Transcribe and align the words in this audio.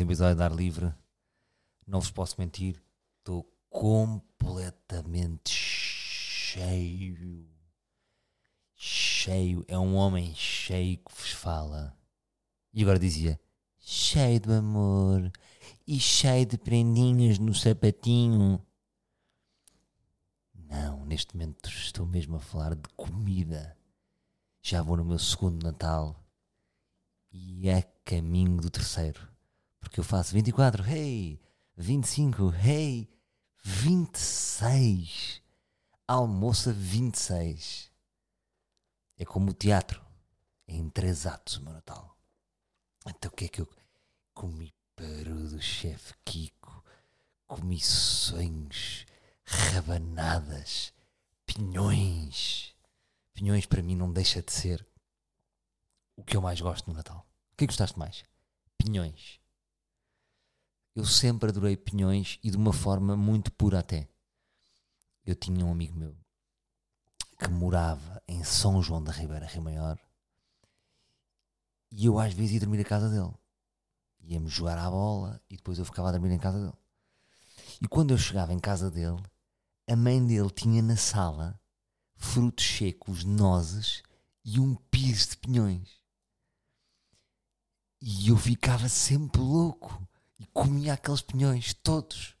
um 0.00 0.06
episódio 0.06 0.36
de 0.36 0.42
ar 0.42 0.52
livre. 0.52 0.92
Não 1.86 2.00
vos 2.00 2.10
posso 2.10 2.36
mentir, 2.38 2.82
estou 3.18 3.44
completamente 3.68 5.50
cheio. 5.50 7.48
Cheio. 8.74 9.64
É 9.68 9.78
um 9.78 9.94
homem 9.94 10.34
cheio 10.34 10.98
que 10.98 11.14
vos 11.14 11.30
fala. 11.32 11.96
E 12.72 12.82
agora 12.82 12.98
dizia: 12.98 13.38
cheio 13.78 14.40
de 14.40 14.52
amor 14.52 15.30
e 15.86 16.00
cheio 16.00 16.46
de 16.46 16.56
prendinhas 16.56 17.38
no 17.38 17.54
sapatinho. 17.54 18.64
Não, 20.54 21.04
neste 21.04 21.36
momento 21.36 21.68
estou 21.68 22.06
mesmo 22.06 22.36
a 22.36 22.40
falar 22.40 22.74
de 22.74 22.88
comida. 22.96 23.76
Já 24.62 24.82
vou 24.82 24.96
no 24.96 25.04
meu 25.04 25.18
segundo 25.18 25.62
Natal 25.62 26.24
e 27.32 27.68
é 27.68 27.82
caminho 28.04 28.60
do 28.60 28.70
terceiro. 28.70 29.28
Porque 29.80 29.98
eu 29.98 30.04
faço 30.04 30.32
24, 30.34 30.84
hey, 30.88 31.40
25, 31.76 32.54
hey, 32.64 33.08
26. 33.62 35.42
Almoça 36.06 36.72
26. 36.72 37.90
É 39.18 39.24
como 39.24 39.50
o 39.50 39.54
teatro. 39.54 40.04
É 40.66 40.74
em 40.74 40.88
três 40.88 41.26
atos 41.26 41.56
o 41.56 41.62
meu 41.62 41.72
Natal. 41.72 42.16
Então 43.06 43.30
o 43.30 43.34
que 43.34 43.46
é 43.46 43.48
que 43.48 43.60
eu 43.60 43.68
comi 44.34 44.72
peru 44.94 45.48
do 45.48 45.60
chefe 45.60 46.14
Kiko? 46.24 46.84
Comi 47.46 47.80
sonhos, 47.80 49.04
rabanadas, 49.44 50.92
pinhões. 51.44 52.74
Pinhões 53.32 53.66
para 53.66 53.82
mim 53.82 53.96
não 53.96 54.12
deixa 54.12 54.40
de 54.40 54.52
ser 54.52 54.86
o 56.16 56.22
que 56.22 56.36
eu 56.36 56.42
mais 56.42 56.60
gosto 56.60 56.88
no 56.88 56.96
Natal. 56.96 57.26
O 57.52 57.56
que 57.56 57.64
é 57.64 57.66
que 57.66 57.72
gostaste 57.72 57.98
mais? 57.98 58.24
Pinhões. 58.78 59.39
Eu 61.00 61.06
sempre 61.06 61.48
adorei 61.48 61.78
pinhões 61.78 62.38
e 62.42 62.50
de 62.50 62.58
uma 62.58 62.74
forma 62.74 63.16
muito 63.16 63.50
pura 63.52 63.78
até. 63.78 64.06
Eu 65.24 65.34
tinha 65.34 65.64
um 65.64 65.72
amigo 65.72 65.98
meu 65.98 66.14
que 67.38 67.48
morava 67.48 68.22
em 68.28 68.44
São 68.44 68.82
João 68.82 69.02
da 69.02 69.10
Ribeira, 69.10 69.46
Rio 69.46 69.62
Maior, 69.62 69.98
e 71.90 72.04
eu 72.04 72.18
às 72.18 72.34
vezes 72.34 72.52
ia 72.52 72.60
dormir 72.60 72.82
à 72.82 72.84
casa 72.84 73.08
dele. 73.08 73.32
Íamos 74.20 74.52
jogar 74.52 74.76
à 74.76 74.90
bola 74.90 75.40
e 75.48 75.56
depois 75.56 75.78
eu 75.78 75.86
ficava 75.86 76.10
a 76.10 76.12
dormir 76.12 76.32
em 76.32 76.38
casa 76.38 76.60
dele. 76.60 76.78
E 77.80 77.88
quando 77.88 78.10
eu 78.10 78.18
chegava 78.18 78.52
em 78.52 78.60
casa 78.60 78.90
dele, 78.90 79.22
a 79.88 79.96
mãe 79.96 80.22
dele 80.22 80.50
tinha 80.50 80.82
na 80.82 80.98
sala 80.98 81.58
frutos 82.14 82.76
secos, 82.76 83.24
nozes 83.24 84.02
e 84.44 84.60
um 84.60 84.74
piso 84.74 85.30
de 85.30 85.38
pinhões. 85.38 85.98
E 88.02 88.28
eu 88.28 88.36
ficava 88.36 88.86
sempre 88.86 89.40
louco 89.40 90.06
e 90.40 90.46
comia 90.46 90.94
aqueles 90.94 91.20
pinhões 91.20 91.74
todos. 91.74 92.34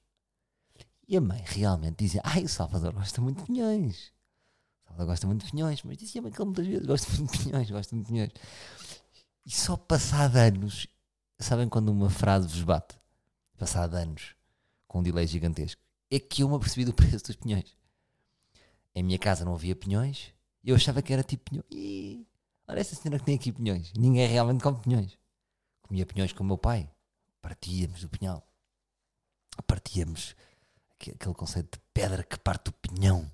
E 1.06 1.16
a 1.16 1.20
mãe 1.20 1.42
realmente 1.46 1.98
dizia: 1.98 2.22
Ai, 2.24 2.44
o 2.44 2.48
Salvador 2.48 2.92
gosta 2.92 3.20
muito 3.20 3.40
de 3.40 3.44
pinhões. 3.44 4.12
O 4.82 4.88
Salvador 4.88 5.06
gosta 5.06 5.26
muito 5.26 5.44
de 5.44 5.52
pinhões, 5.52 5.82
mas 5.84 5.98
dizia-me 5.98 6.28
ele 6.28 6.44
muitas 6.44 6.66
vezes 6.66 6.86
gosta 6.86 7.12
muito 7.12 7.32
de 7.32 7.44
pinhões, 7.44 7.70
gosta 7.70 7.94
muito 7.94 8.06
de 8.06 8.12
pinhões. 8.12 8.32
E 9.44 9.50
só 9.50 9.76
passado 9.76 10.36
anos, 10.36 10.86
sabem 11.38 11.68
quando 11.68 11.90
uma 11.90 12.10
frase 12.10 12.48
vos 12.48 12.62
bate? 12.62 12.98
Passado 13.58 13.94
anos, 13.94 14.34
com 14.88 15.00
um 15.00 15.02
delay 15.02 15.26
gigantesco, 15.26 15.80
é 16.10 16.18
que 16.18 16.42
eu 16.42 16.48
me 16.48 16.56
apercebi 16.56 16.84
do 16.84 16.94
preço 16.94 17.24
dos 17.24 17.36
pinhões. 17.36 17.76
Em 18.94 19.02
minha 19.02 19.18
casa 19.18 19.44
não 19.44 19.54
havia 19.54 19.76
pinhões, 19.76 20.32
eu 20.64 20.74
achava 20.74 21.02
que 21.02 21.12
era 21.12 21.22
tipo 21.22 21.50
pinhões. 21.50 21.66
Ih, 21.70 22.26
olha 22.66 22.80
essa 22.80 22.96
senhora 22.96 23.18
que 23.18 23.26
tem 23.26 23.34
aqui 23.34 23.52
pinhões. 23.52 23.92
Ninguém 23.94 24.26
realmente 24.26 24.62
come 24.62 24.80
pinhões 24.80 25.20
comia 25.90 26.06
pinhões 26.06 26.32
com 26.32 26.44
o 26.44 26.46
meu 26.46 26.56
pai. 26.56 26.88
Partíamos 27.40 28.02
do 28.02 28.08
pinhal. 28.08 28.46
Partíamos 29.66 30.34
aquele 30.96 31.34
conceito 31.34 31.78
de 31.78 31.84
pedra 31.94 32.22
que 32.22 32.38
parte 32.38 32.64
do 32.64 32.72
pinhão. 32.72 33.30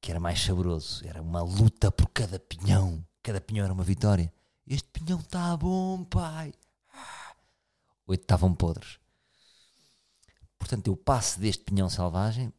Que 0.00 0.10
era 0.10 0.20
mais 0.20 0.40
saboroso. 0.40 1.06
Era 1.06 1.20
uma 1.20 1.42
luta 1.42 1.90
por 1.90 2.08
cada 2.10 2.38
pinhão. 2.38 3.04
Cada 3.22 3.40
pinhão 3.40 3.64
era 3.64 3.72
uma 3.72 3.84
vitória. 3.84 4.32
Este 4.66 4.88
pinhão 4.88 5.18
está 5.20 5.56
bom, 5.56 6.04
pai. 6.04 6.52
Oito 8.06 8.22
estavam 8.22 8.54
podres. 8.54 8.98
Portanto, 10.58 10.86
eu 10.88 10.96
passo 10.96 11.40
deste 11.40 11.64
pinhão 11.64 11.88
selvagem 11.88 12.52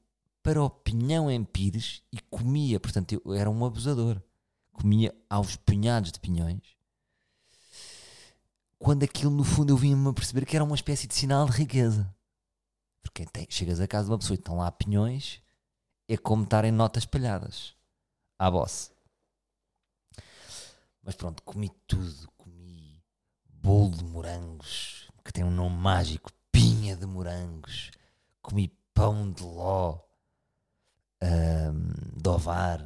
para 0.44 0.62
o 0.62 0.70
pinhão 0.70 1.30
em 1.30 1.44
pires 1.44 2.04
e 2.12 2.20
comia. 2.20 2.80
Portanto, 2.80 3.14
eu 3.14 3.34
era 3.34 3.50
um 3.50 3.66
abusador. 3.66 4.22
Comia 4.74 5.16
aos 5.30 5.56
punhados 5.56 6.12
de 6.12 6.20
pinhões 6.20 6.75
quando 8.78 9.03
aquilo 9.03 9.31
no 9.31 9.44
fundo 9.44 9.74
eu 9.74 9.78
vinha-me 9.78 10.09
a 10.09 10.13
perceber 10.13 10.46
que 10.46 10.56
era 10.56 10.63
uma 10.63 10.75
espécie 10.75 11.08
de 11.08 11.16
sinal 11.16 11.46
de 11.46 11.52
riqueza. 11.53 12.13
Porque 13.02 13.25
tem, 13.25 13.47
chegas 13.50 13.80
a 13.80 13.88
casa 13.88 14.06
de 14.06 14.12
uma 14.12 14.19
pessoa 14.19 14.36
e 14.36 14.40
estão 14.40 14.58
lá 14.58 14.72
pinhões, 14.72 15.41
é 16.08 16.18
como 16.18 16.44
estar 16.44 16.66
em 16.66 16.72
notas 16.72 17.03
espalhadas 17.03 17.75
à 18.38 18.50
boss. 18.50 18.91
Mas 21.02 21.16
pronto, 21.16 21.44
comi 21.44 21.69
tudo. 21.88 22.31
Comi 22.38 23.03
bolo 23.47 23.91
de 23.91 24.03
morangos, 24.03 25.09
que 25.24 25.31
tem 25.31 25.44
um 25.44 25.52
nome 25.52 25.78
mágico, 25.78 26.31
pinha 26.52 26.96
de 26.96 27.06
morangos. 27.06 27.91
Comi 28.41 28.68
pão 28.94 29.31
de 29.31 29.44
ló, 29.44 30.00
um, 31.22 32.22
de 32.22 32.30
ovar. 32.30 32.81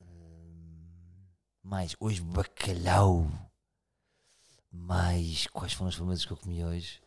Um, 0.00 1.26
mais, 1.62 1.96
hoje 1.98 2.20
bacalhau 2.20 3.28
mais 4.72 5.46
quais 5.48 5.74
foram 5.74 5.90
as 5.90 5.94
famílias 5.94 6.24
que 6.24 6.32
eu 6.32 6.36
comi 6.36 6.64
hoje. 6.64 7.00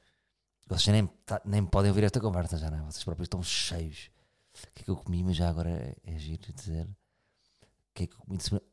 Vocês 0.68 0.88
nem, 0.88 1.08
tá, 1.26 1.42
nem 1.44 1.66
podem 1.66 1.90
ouvir 1.90 2.04
esta 2.04 2.20
conversa 2.20 2.58
já, 2.58 2.70
não 2.70 2.78
é? 2.78 2.82
Vocês 2.82 3.04
próprios 3.04 3.26
estão 3.26 3.42
cheios. 3.42 4.10
O 4.54 4.74
que 4.74 4.82
é 4.82 4.86
que 4.86 4.92
eu 4.92 4.96
comi, 4.96 5.24
mas 5.24 5.36
já 5.36 5.50
agora 5.50 5.70
é, 5.70 5.96
é 6.04 6.18
giro 6.18 6.54
dizer. 6.54 6.86
O 6.86 7.94
que 7.94 8.04
é 8.04 8.08
que 8.08 8.14
eu 8.14 8.20
comi 8.20 8.38
de 8.38 8.44
semana? 8.44 8.66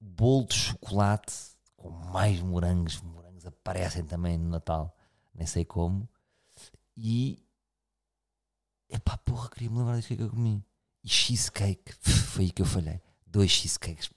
Bolo 0.00 0.46
de 0.46 0.54
chocolate 0.54 1.32
com 1.76 1.90
mais 1.90 2.40
morangos. 2.40 3.00
Morangos 3.00 3.46
aparecem 3.46 4.04
também 4.04 4.36
no 4.36 4.48
Natal, 4.48 4.96
nem 5.34 5.46
sei 5.46 5.64
como. 5.64 6.08
E. 6.96 7.44
Epá, 8.88 9.16
porra, 9.18 9.48
queria 9.48 9.70
me 9.70 9.78
lembrar 9.78 9.96
disso 9.96 10.08
que 10.08 10.14
é 10.14 10.16
que 10.18 10.22
eu 10.22 10.30
comi. 10.30 10.62
E 11.02 11.08
cheesecake. 11.08 11.92
Foi 12.02 12.44
aí 12.44 12.50
que 12.50 12.62
eu 12.62 12.66
falhei. 12.66 13.00
Dois 13.26 13.50
cheesecakes. 13.50 14.10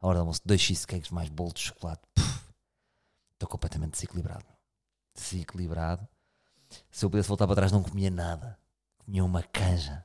A 0.00 0.06
hora 0.06 0.18
do 0.18 0.20
almoço, 0.20 0.40
dois 0.44 0.60
cheesecakes 0.60 1.10
mais 1.10 1.28
bolo 1.28 1.52
de 1.52 1.60
chocolate. 1.60 2.02
Estou 3.40 3.48
completamente 3.48 3.92
desequilibrado. 3.92 4.44
Desequilibrado. 5.14 6.06
Se 6.90 7.06
eu 7.06 7.08
pudesse 7.08 7.26
voltar 7.26 7.46
para 7.46 7.56
trás, 7.56 7.72
não 7.72 7.82
comia 7.82 8.10
nada. 8.10 8.58
Comia 8.98 9.24
uma 9.24 9.42
canja. 9.42 10.04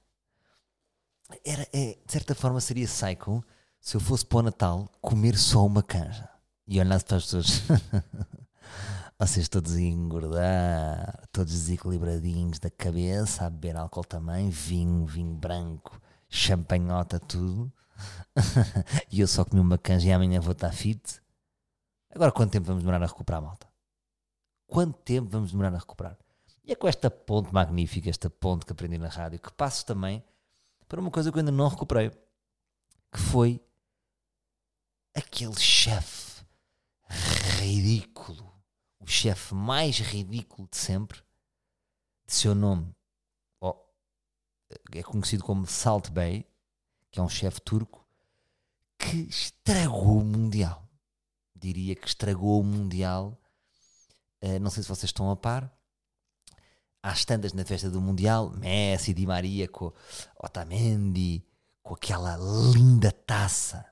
Era, 1.44 1.68
é, 1.74 1.98
de 2.06 2.12
certa 2.14 2.34
forma, 2.34 2.62
seria 2.62 2.88
psycho 2.88 3.44
se 3.78 3.98
eu 3.98 4.00
fosse 4.00 4.26
para 4.26 4.38
o 4.38 4.42
Natal 4.44 4.90
comer 5.02 5.36
só 5.38 5.66
uma 5.66 5.84
canja. 5.84 6.30
E 6.66 6.80
olhasse 6.80 7.04
para 7.04 7.18
as 7.18 7.26
pessoas. 7.26 7.62
Vocês 9.20 9.50
todos 9.50 9.76
a 9.76 9.82
engordar, 9.82 11.28
todos 11.30 11.52
desequilibradinhos 11.52 12.58
da 12.58 12.70
cabeça, 12.70 13.46
a 13.46 13.50
beber 13.50 13.76
álcool 13.76 14.06
também, 14.06 14.50
vinho, 14.50 15.06
vinho 15.06 15.36
branco, 15.36 16.02
champanhota, 16.30 17.20
tudo. 17.20 17.70
e 19.12 19.20
eu 19.20 19.28
só 19.28 19.44
comi 19.44 19.60
uma 19.60 19.78
canja 19.78 20.08
e 20.08 20.14
amanhã 20.14 20.40
vou 20.40 20.54
estar 20.54 20.72
fit. 20.72 21.25
Agora, 22.16 22.32
quanto 22.32 22.52
tempo 22.52 22.68
vamos 22.68 22.82
demorar 22.82 23.04
a 23.04 23.08
recuperar, 23.08 23.42
malta? 23.42 23.68
Quanto 24.66 24.98
tempo 25.00 25.30
vamos 25.30 25.52
demorar 25.52 25.76
a 25.76 25.78
recuperar? 25.78 26.18
E 26.64 26.72
é 26.72 26.76
com 26.76 26.88
esta 26.88 27.12
ponte 27.12 27.54
magnífica, 27.54 28.10
esta 28.10 28.30
ponte 28.30 28.66
que 28.66 28.72
aprendi 28.72 28.98
na 28.98 29.10
rádio, 29.10 29.38
que 29.38 29.52
passo 29.52 29.86
também 29.86 30.24
para 30.88 31.02
uma 31.02 31.12
coisa 31.12 31.30
que 31.30 31.38
eu 31.38 31.42
ainda 31.42 31.52
não 31.52 31.68
recuperei, 31.68 32.10
que 33.12 33.20
foi 33.20 33.62
aquele 35.14 35.60
chefe 35.60 36.46
ridículo, 37.60 38.50
o 38.98 39.06
chefe 39.06 39.54
mais 39.54 40.00
ridículo 40.00 40.70
de 40.72 40.78
sempre, 40.78 41.22
de 42.26 42.34
seu 42.34 42.56
nome, 42.56 42.96
oh, 43.60 43.76
é 44.94 45.04
conhecido 45.04 45.44
como 45.44 45.68
Salt 45.68 46.10
Bay, 46.12 46.48
que 47.12 47.20
é 47.20 47.24
um 47.24 47.30
chefe 47.30 47.60
turco, 47.60 48.08
que 48.98 49.18
estragou 49.18 50.20
o 50.20 50.24
Mundial 50.24 50.85
diria 51.56 51.96
que 51.96 52.08
estragou 52.08 52.62
o 52.62 52.64
Mundial. 52.64 53.40
Uh, 54.42 54.60
não 54.60 54.70
sei 54.70 54.84
se 54.84 54.90
vocês 54.90 55.10
estão 55.10 55.32
a 55.32 55.36
par. 55.36 55.72
Às 57.02 57.24
tantas 57.24 57.54
na 57.54 57.64
festa 57.64 57.90
do 57.90 58.02
Mundial, 58.02 58.50
Messi, 58.52 59.14
Di 59.14 59.26
Maria, 59.28 59.68
com 59.68 59.94
Otamendi, 60.44 61.46
com 61.84 61.94
aquela 61.94 62.36
linda 62.74 63.12
taça 63.12 63.86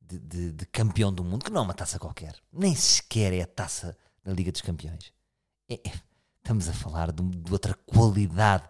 de, 0.00 0.18
de, 0.18 0.52
de, 0.52 0.66
campeão 0.66 1.12
do 1.12 1.24
mundo, 1.24 1.44
que 1.44 1.50
não 1.50 1.62
é 1.62 1.64
uma 1.64 1.74
taça 1.74 1.98
qualquer, 1.98 2.36
nem 2.52 2.74
sequer 2.74 3.32
é 3.32 3.42
a 3.42 3.46
taça 3.46 3.96
da 4.22 4.32
Liga 4.32 4.52
dos 4.52 4.60
Campeões. 4.60 5.12
É, 5.68 5.74
é, 5.74 5.92
estamos 6.36 6.68
a 6.68 6.72
falar 6.72 7.10
de, 7.10 7.22
de 7.22 7.52
outra 7.52 7.74
qualidade. 7.74 8.68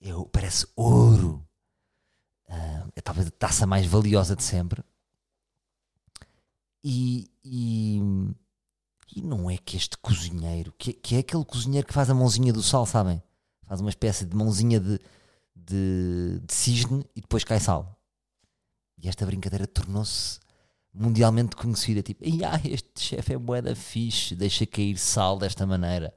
É, 0.00 0.10
parece 0.30 0.66
ouro. 0.76 1.44
Uh, 2.48 2.92
é 2.94 3.00
talvez 3.00 3.26
a 3.26 3.30
taça 3.30 3.66
mais 3.66 3.86
valiosa 3.86 4.36
de 4.36 4.42
sempre. 4.42 4.84
E, 6.82 7.30
e, 7.44 8.00
E 9.14 9.22
não 9.22 9.50
é 9.50 9.58
que 9.58 9.76
este 9.76 9.98
cozinheiro, 9.98 10.72
que, 10.78 10.92
que 10.92 11.16
é 11.16 11.18
aquele 11.18 11.44
cozinheiro 11.44 11.86
que 11.86 11.94
faz 11.94 12.08
a 12.08 12.14
mãozinha 12.14 12.52
do 12.52 12.62
sal, 12.62 12.86
sabem? 12.86 13.22
Faz 13.66 13.80
uma 13.80 13.90
espécie 13.90 14.24
de 14.24 14.36
mãozinha 14.36 14.80
de, 14.80 14.98
de, 15.54 16.40
de 16.44 16.54
cisne 16.54 17.04
e 17.14 17.20
depois 17.20 17.44
cai 17.44 17.60
sal. 17.60 17.98
E 18.98 19.08
esta 19.08 19.24
brincadeira 19.24 19.66
tornou-se 19.66 20.38
mundialmente 20.92 21.56
conhecida. 21.56 22.02
Tipo, 22.02 22.24
ah, 22.44 22.60
este 22.64 23.00
chefe 23.00 23.34
é 23.34 23.38
moeda 23.38 23.74
fixe, 23.74 24.34
deixa 24.34 24.66
cair 24.66 24.98
sal 24.98 25.38
desta 25.38 25.66
maneira. 25.66 26.14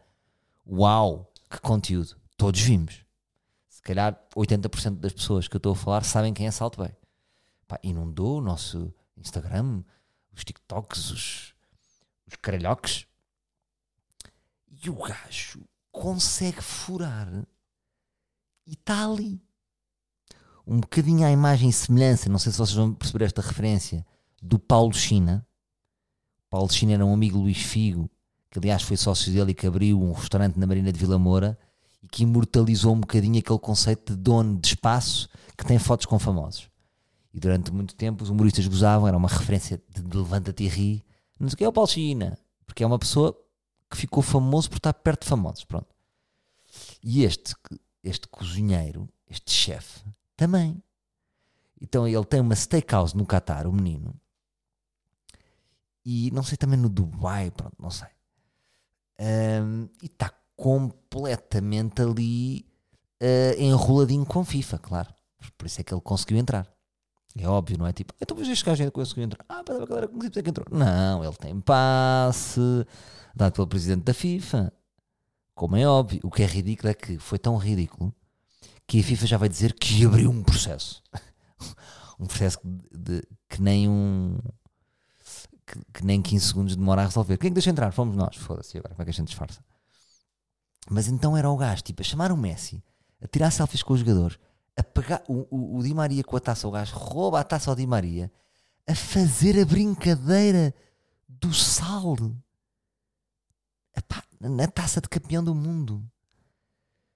Uau, 0.65 1.31
que 1.50 1.60
conteúdo. 1.60 2.15
Todos 2.38 2.60
vimos. 2.60 3.06
Se 3.69 3.81
calhar 3.81 4.19
80% 4.36 5.00
das 5.00 5.13
pessoas 5.13 5.48
que 5.48 5.56
eu 5.56 5.60
estou 5.60 5.74
a 5.74 5.75
falar 5.75 6.04
sabem 6.04 6.33
quem 6.33 6.48
é 6.48 6.51
Salt 6.51 6.75
Bay. 6.77 6.95
Pá, 7.68 7.80
inundou 7.83 8.38
o 8.38 8.42
nosso 8.42 8.94
Instagram, 9.18 9.83
os 10.36 10.44
TikToks, 10.44 11.12
os, 11.12 11.54
os. 12.28 13.08
E 14.70 14.90
o 14.90 14.96
gajo 14.96 15.64
consegue 15.92 16.62
furar 16.62 17.30
e 18.66 18.74
está 18.74 19.06
ali. 19.06 19.42
Um 20.66 20.80
bocadinho 20.80 21.26
à 21.26 21.32
imagem 21.32 21.70
e 21.70 21.74
semelhança, 21.74 22.30
não 22.30 22.40
sei 22.40 22.52
se 22.52 22.58
vocês 22.58 22.76
vão 22.76 22.94
perceber 22.94 23.26
esta 23.26 23.42
referência, 23.42 24.06
do 24.42 24.58
Paulo 24.58 24.94
China. 24.94 25.46
Paulo 26.50 26.72
China 26.72 26.94
era 26.94 27.06
um 27.06 27.14
amigo 27.14 27.38
Luís 27.38 27.58
Figo, 27.58 28.10
que 28.50 28.60
aliás 28.60 28.84
foi 28.84 28.98
sócio 28.98 29.32
dele 29.32 29.52
e 29.52 29.56
que 29.56 29.68
abriu 29.68 30.02
um 30.02 30.14
restaurante 30.14 30.58
na 30.58 30.68
Marina 30.68 30.92
de 30.92 31.00
Vila 31.00 31.18
Moura 31.18 31.58
e 32.02 32.08
que 32.08 32.24
imortalizou 32.24 32.94
um 32.94 33.00
bocadinho 33.00 33.40
aquele 33.40 33.60
conceito 33.60 34.14
de 34.14 34.22
dono 34.22 34.60
de 34.60 34.68
espaço 34.68 35.30
que 35.58 35.66
tem 35.66 35.80
fotos 35.80 36.06
com 36.06 36.20
famosos. 36.20 36.70
E 37.34 37.40
durante 37.40 37.72
muito 37.72 37.96
tempo 37.96 38.24
os 38.24 38.30
humoristas 38.30 38.68
gozavam, 38.68 39.08
era 39.08 39.18
uma 39.18 39.28
referência 39.28 39.82
de, 39.90 40.04
de 40.04 40.18
levanta-te 40.18 40.64
e 40.64 40.68
ri. 40.68 41.06
Não 41.40 41.50
sei 41.50 41.56
o 41.56 41.58
que 41.58 41.64
é 41.64 41.68
o 41.68 41.74
Paulo 41.74 41.90
China, 41.90 42.38
porque 42.66 42.84
é 42.84 42.88
uma 42.88 43.00
pessoa 43.00 43.38
que 43.90 43.98
ficou 43.98 44.22
famoso 44.22 44.70
por 44.70 44.78
estar 44.78 44.94
perto 44.94 45.24
de 45.24 45.30
famosos. 45.30 45.64
Pronto. 45.64 45.88
E 47.04 47.24
este, 47.24 47.56
este 48.04 48.28
cozinheiro, 48.28 49.10
este 49.28 49.52
chefe, 49.52 50.02
também. 50.38 50.82
Então 51.82 52.08
ele 52.08 52.26
tem 52.26 52.40
uma 52.40 52.56
steakhouse 52.56 53.16
no 53.16 53.26
Qatar, 53.26 53.68
o 53.68 53.74
menino. 53.74 54.14
E 56.06 56.32
não 56.32 56.44
sei 56.44 56.58
também 56.58 56.78
no 56.78 56.90
Dubai, 56.90 57.50
pronto, 57.52 57.76
não 57.80 57.90
sei. 57.90 58.10
Um, 59.20 59.88
e 60.02 60.06
está 60.06 60.34
completamente 60.56 62.02
ali 62.02 62.66
uh, 63.22 63.60
enroladinho 63.62 64.26
com 64.26 64.44
FIFA, 64.44 64.78
claro. 64.80 65.14
Por 65.58 65.66
isso 65.66 65.82
é 65.82 65.84
que 65.84 65.94
ele 65.94 66.02
conseguiu 66.02 66.38
entrar. 66.38 66.72
É 67.36 67.48
óbvio, 67.48 67.78
não 67.80 67.88
é? 67.88 67.94
Tipo, 67.94 68.14
então 68.22 68.38
mas 68.38 68.48
este 68.48 68.64
gajo 68.64 68.84
ainda 68.84 68.92
conseguiu 68.92 69.24
entrar. 69.24 69.44
Ah, 69.50 69.64
para 69.64 69.82
a 69.82 69.86
galera 69.86 70.08
que 70.08 70.44
que 70.44 70.50
entrou. 70.50 70.68
Não, 70.72 71.24
ele 71.24 71.36
tem 71.36 71.60
passe 71.60 72.60
dado 73.36 73.54
pelo 73.54 73.68
presidente 73.68 74.04
da 74.04 74.14
FIFA. 74.14 74.72
Como 75.56 75.76
é 75.76 75.88
óbvio. 75.88 76.20
O 76.24 76.30
que 76.30 76.44
é 76.44 76.46
ridículo 76.46 76.90
é 76.90 76.94
que 76.94 77.18
foi 77.18 77.40
tão 77.40 77.58
ridículo 77.58 78.14
que 78.88 79.00
a 79.00 79.04
FIFA 79.04 79.28
já 79.28 79.38
vai 79.38 79.50
dizer 79.50 79.74
que 79.74 80.06
abriu 80.06 80.30
um 80.30 80.44
processo. 80.44 81.02
um 82.20 82.26
processo 82.28 82.60
de, 82.64 83.22
de, 83.22 83.28
que 83.50 83.62
nem 83.62 83.90
um. 83.90 84.38
Que, 85.66 85.80
que, 85.94 86.06
nem 86.06 86.22
15 86.22 86.48
segundos 86.48 86.76
demora 86.76 87.02
a 87.02 87.06
resolver. 87.06 87.38
Quem 87.38 87.48
é 87.48 87.50
que 87.50 87.56
deixa 87.56 87.70
entrar? 87.70 87.92
Fomos 87.92 88.16
nós. 88.16 88.36
Foda-se 88.36 88.78
agora, 88.78 88.94
como 88.94 89.02
é 89.02 89.06
que 89.06 89.12
a 89.12 89.14
gente 89.14 89.28
disfarça? 89.28 89.64
Mas 90.90 91.08
então 91.08 91.38
era 91.38 91.50
o 91.50 91.58
gajo, 91.58 91.82
tipo, 91.82 92.02
a 92.02 92.06
chamar 92.06 92.32
o 92.32 92.38
Messi, 92.38 92.84
a 93.22 93.28
tirar 93.28 93.50
selfies 93.50 93.82
com 93.82 93.94
os 93.94 94.02
jogadores, 94.02 94.38
a 94.75 94.84
pegar 94.84 95.24
o, 95.28 95.48
o, 95.50 95.78
o 95.78 95.84
Di 95.84 95.94
Maria 95.94 96.24
com 96.24 96.36
a 96.36 96.40
taça, 96.40 96.68
o 96.68 96.72
gajo 96.72 96.96
rouba 96.96 97.40
a 97.40 97.44
taça 97.44 97.70
ao 97.70 97.75
Di 97.75 97.86
Maria, 97.86 98.31
a 98.88 98.96
fazer 98.96 99.60
a 99.62 99.66
brincadeira 99.66 100.74
do 101.28 101.54
sal 101.54 102.16
Epá, 103.96 104.24
na 104.40 104.68
taça 104.68 105.00
de 105.00 105.08
campeão 105.08 105.44
do 105.44 105.54
mundo. 105.54 106.04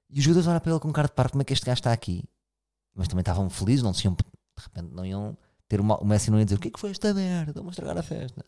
E 0.09 0.19
os 0.19 0.23
jogadores 0.23 0.47
olham 0.47 0.59
para 0.59 0.71
ele 0.71 0.79
com 0.79 0.93
cara 0.93 1.07
de 1.07 1.13
par, 1.13 1.29
como 1.29 1.41
é 1.41 1.45
que 1.45 1.53
este 1.53 1.65
gajo 1.65 1.79
está 1.79 1.91
aqui? 1.91 2.23
Mas 2.95 3.07
também 3.07 3.21
estavam 3.21 3.49
felizes, 3.49 3.83
não 3.83 3.91
iam, 3.91 4.13
de 4.13 4.63
repente 4.63 4.93
não 4.93 5.05
iam 5.05 5.37
ter 5.67 5.81
uma, 5.81 5.97
o 5.97 6.05
Messi 6.05 6.31
não 6.31 6.39
ia 6.39 6.45
dizer 6.45 6.55
o 6.55 6.59
que 6.59 6.69
é 6.69 6.71
que 6.71 6.79
foi 6.79 6.91
esta 6.91 7.13
merda, 7.13 7.53
vamos 7.53 7.73
estragar 7.73 7.97
a 7.97 8.03
festa. 8.03 8.45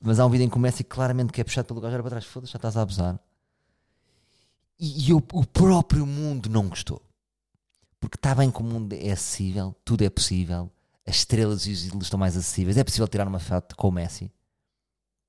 Mas 0.00 0.18
há 0.18 0.26
um 0.26 0.30
vídeo 0.30 0.44
em 0.44 0.48
que 0.48 0.56
o 0.56 0.60
Messi 0.60 0.82
claramente 0.82 1.32
que 1.32 1.40
é 1.40 1.44
puxado 1.44 1.68
pelo 1.68 1.80
gajo 1.80 1.94
era 1.94 2.02
para 2.02 2.10
trás, 2.10 2.24
foda-se, 2.24 2.52
já 2.52 2.56
estás 2.56 2.76
a 2.76 2.82
abusar. 2.82 3.20
E, 4.78 5.08
e 5.08 5.12
o, 5.12 5.18
o 5.32 5.46
próprio 5.46 6.06
mundo 6.06 6.48
não 6.48 6.68
gostou. 6.68 7.02
Porque 8.00 8.16
está 8.16 8.34
bem 8.34 8.50
que 8.50 8.60
o 8.60 8.64
mundo 8.64 8.92
é 8.92 9.10
acessível, 9.10 9.74
tudo 9.84 10.04
é 10.04 10.10
possível, 10.10 10.70
as 11.06 11.16
estrelas 11.16 11.66
e 11.66 11.72
os 11.72 11.86
ídolos 11.86 12.06
estão 12.06 12.18
mais 12.18 12.36
acessíveis, 12.36 12.76
é 12.76 12.84
possível 12.84 13.08
tirar 13.08 13.26
uma 13.26 13.38
foto 13.38 13.74
com 13.76 13.88
o 13.88 13.92
Messi. 13.92 14.30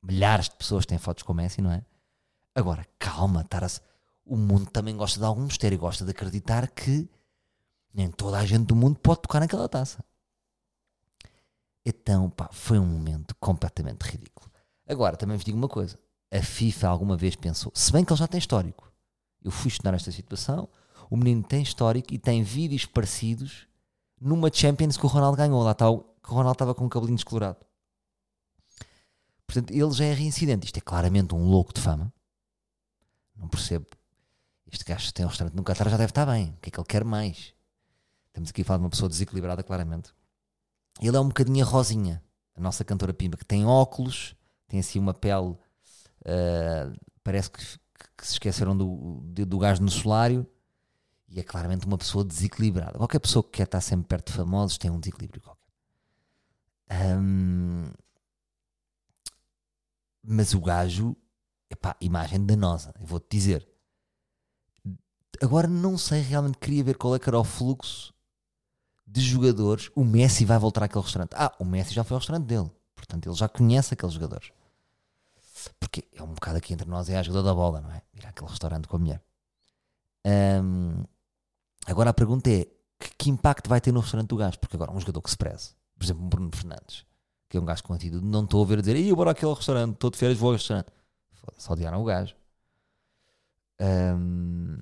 Milhares 0.04 0.50
de 0.50 0.56
pessoas 0.56 0.86
têm 0.86 0.98
fotos 0.98 1.24
com 1.24 1.34
o 1.34 1.36
Messi, 1.36 1.62
não 1.62 1.72
é? 1.72 1.84
Agora, 2.54 2.86
calma, 2.98 3.46
-se. 3.68 3.82
o 4.26 4.36
mundo 4.36 4.70
também 4.70 4.96
gosta 4.96 5.20
de 5.20 5.26
algum 5.26 5.44
mistério, 5.44 5.78
gosta 5.78 6.06
de 6.06 6.12
acreditar 6.12 6.70
que 6.70 7.10
nem 7.94 8.10
toda 8.12 8.38
a 8.38 8.46
gente 8.46 8.66
do 8.66 8.76
mundo 8.76 9.00
pode 9.00 9.22
tocar 9.22 9.40
naquela 9.40 9.68
taça. 9.68 10.04
Então, 11.86 12.30
pá, 12.30 12.50
foi 12.52 12.78
um 12.78 12.86
momento 12.86 13.36
completamente 13.40 14.04
ridículo. 14.04 14.50
Agora, 14.88 15.18
também 15.18 15.38
vos 15.38 15.46
digo 15.46 15.58
uma 15.58 15.68
coisa: 15.68 15.98
a 16.32 16.42
FIFA 16.42 16.88
alguma 16.88 17.18
vez 17.18 17.36
pensou, 17.36 17.72
se 17.74 17.92
bem 17.92 18.06
que 18.06 18.12
ele 18.12 18.20
já 18.20 18.28
tem 18.28 18.38
histórico, 18.38 18.92
eu 19.42 19.52
fui 19.52 19.70
estudar 19.70 19.94
esta 19.94 20.12
situação, 20.12 20.70
o 21.10 21.18
menino 21.18 21.44
tem 21.44 21.64
histórico 21.64 22.14
e 22.14 22.20
tem 22.20 22.44
vídeos 22.44 22.86
parecidos 22.86 23.68
numa 24.22 24.52
Champions 24.54 24.96
que 24.96 25.06
o 25.06 25.10
Ronaldo 25.10 25.38
ganhou. 25.38 25.64
Lá 25.64 25.72
está 25.72 25.90
o, 25.90 26.02
que 26.02 26.30
o 26.30 26.34
Ronaldo 26.34 26.54
estava 26.54 26.76
com 26.76 26.86
o 26.86 26.90
cabelinho 26.90 27.16
descolorado. 27.16 27.58
Portanto, 29.48 29.72
ele 29.72 29.92
já 29.92 30.06
é 30.06 30.14
reincidente. 30.14 30.68
Isto 30.68 30.78
é 30.78 30.82
claramente 30.82 31.34
um 31.34 31.48
louco 31.48 31.74
de 31.74 31.82
fama. 31.82 32.14
Não 33.36 33.48
percebo. 33.48 33.88
Este 34.72 34.86
gajo 34.86 35.12
tem 35.12 35.26
um 35.26 35.30
restaurante 35.30 35.56
no 35.56 35.64
Qatar 35.64 35.90
já 35.90 35.98
deve 35.98 36.12
estar 36.12 36.28
bem. 36.28 36.52
O 36.52 36.58
que 36.62 36.70
é 36.70 36.72
que 36.72 36.80
ele 36.80 36.88
quer 36.88 37.04
mais? 37.04 37.56
Estamos 38.28 38.52
aqui 38.52 38.62
a 38.62 38.66
falar 38.66 38.78
de 38.78 38.84
uma 38.84 38.90
pessoa 38.92 39.10
desequilibrada, 39.10 39.64
claramente. 39.64 40.14
Ele 41.02 41.18
é 41.18 41.20
um 41.20 41.30
bocadinho 41.30 41.66
a 41.66 41.68
Rosinha, 41.68 42.24
a 42.56 42.62
nossa 42.62 42.84
cantora 42.86 43.14
Pimba, 43.14 43.38
que 43.38 43.46
tem 43.46 43.66
óculos, 43.66 44.36
tem 44.68 44.80
assim 44.80 45.00
uma 45.00 45.14
pele. 45.14 45.58
Uh, 46.22 46.94
parece 47.24 47.50
que, 47.50 47.60
que, 47.60 48.28
se 48.28 48.34
esqueceram 48.34 48.78
do, 48.78 49.22
do, 49.24 49.46
do 49.46 49.58
gás 49.58 49.80
no 49.80 49.90
solário 49.90 50.46
e 51.30 51.40
é 51.40 51.44
claramente 51.44 51.86
uma 51.86 51.98
pessoa 51.98 52.24
desequilibrada. 52.24 52.98
Qualquer 52.98 53.20
pessoa 53.20 53.44
que 53.44 53.52
quer 53.52 53.64
estar 53.64 53.82
sempre 53.82 54.08
perto 54.08 54.32
de 54.32 54.38
famosos 54.38 54.78
tem 54.78 54.90
um 54.90 55.00
desequilíbrio 55.00 55.42
qualquer. 55.42 55.60
Um, 56.92 57.92
mas 60.24 60.54
o 60.54 60.60
gajo, 60.60 61.16
epá, 61.70 61.96
imagem 62.02 62.44
danosa, 62.46 62.94
vou-te 63.00 63.28
dizer. 63.30 63.68
Agora 65.42 65.68
não 65.68 65.98
sei 65.98 66.22
realmente, 66.22 66.58
queria 66.58 66.84
ver 66.84 66.98
qual 66.98 67.16
é 67.16 67.20
que 67.20 67.30
era 67.30 67.40
o 67.40 67.44
fluxo 67.44 68.14
de 69.06 69.22
jogadores. 69.22 69.90
O 69.96 70.04
Messi 70.04 70.46
vai 70.46 70.58
voltar 70.58 70.84
àquele 70.84 71.04
restaurante. 71.04 71.34
Ah, 71.36 71.56
o 71.60 71.66
Messi 71.66 71.94
já 71.94 72.04
foi 72.04 72.16
ao 72.16 72.20
restaurante 72.20 72.46
dele. 72.46 72.70
Portanto, 72.96 73.28
ele 73.28 73.36
já 73.36 73.48
conhece 73.48 73.94
aqueles 73.94 74.14
jogadores. 74.14 74.52
Porque 75.80 76.08
é 76.14 76.24
um 76.24 76.34
bocado 76.34 76.58
aqui 76.58 76.74
entre 76.74 76.90
nós, 76.90 77.10
é 77.10 77.18
a 77.18 77.20
ajuda 77.20 77.44
da 77.44 77.54
bola, 77.54 77.82
não 77.82 77.92
é? 77.92 78.02
Ir 78.14 78.26
àquele 78.26 78.50
restaurante 78.50 78.88
com 78.88 78.98
a 78.98 79.00
mulher. 79.00 79.24
Um, 80.26 81.04
agora 81.86 82.10
a 82.10 82.14
pergunta 82.14 82.50
é: 82.50 82.66
que, 83.00 83.16
que, 83.18 83.30
impacto 83.30 83.70
vai 83.70 83.80
ter 83.80 83.92
no 83.92 84.00
restaurante 84.00 84.30
do 84.30 84.38
gajo? 84.38 84.60
Porque 84.60 84.76
agora 84.76 84.92
um 84.92 85.00
jogador 85.00 85.22
que 85.22 85.30
se 85.30 85.38
preze, 85.38 85.72
por 85.98 86.06
exemplo, 86.06 86.24
um 86.24 86.30
Bruno 86.30 86.52
Fernandes, 86.54 87.06
que 87.50 87.58
é 87.58 87.60
um 87.60 87.66
gajo 87.66 87.84
com 87.84 87.94
atitude, 87.94 88.26
não 88.26 88.44
estou 88.44 88.64
a 88.64 88.66
ver 88.66 88.82
dizer, 88.82 88.96
eu 88.98 89.16
vou 89.16 89.28
àquele 89.28 89.54
restaurante, 89.54 89.94
estou 89.94 90.10
de 90.10 90.18
férias, 90.18 90.38
vou 90.38 90.50
ao 90.50 90.56
restaurante. 90.56 90.88
Só 91.58 91.74
odiaram 91.74 92.02
o 92.02 92.06
gajo. 92.06 92.36
Um, 93.82 94.78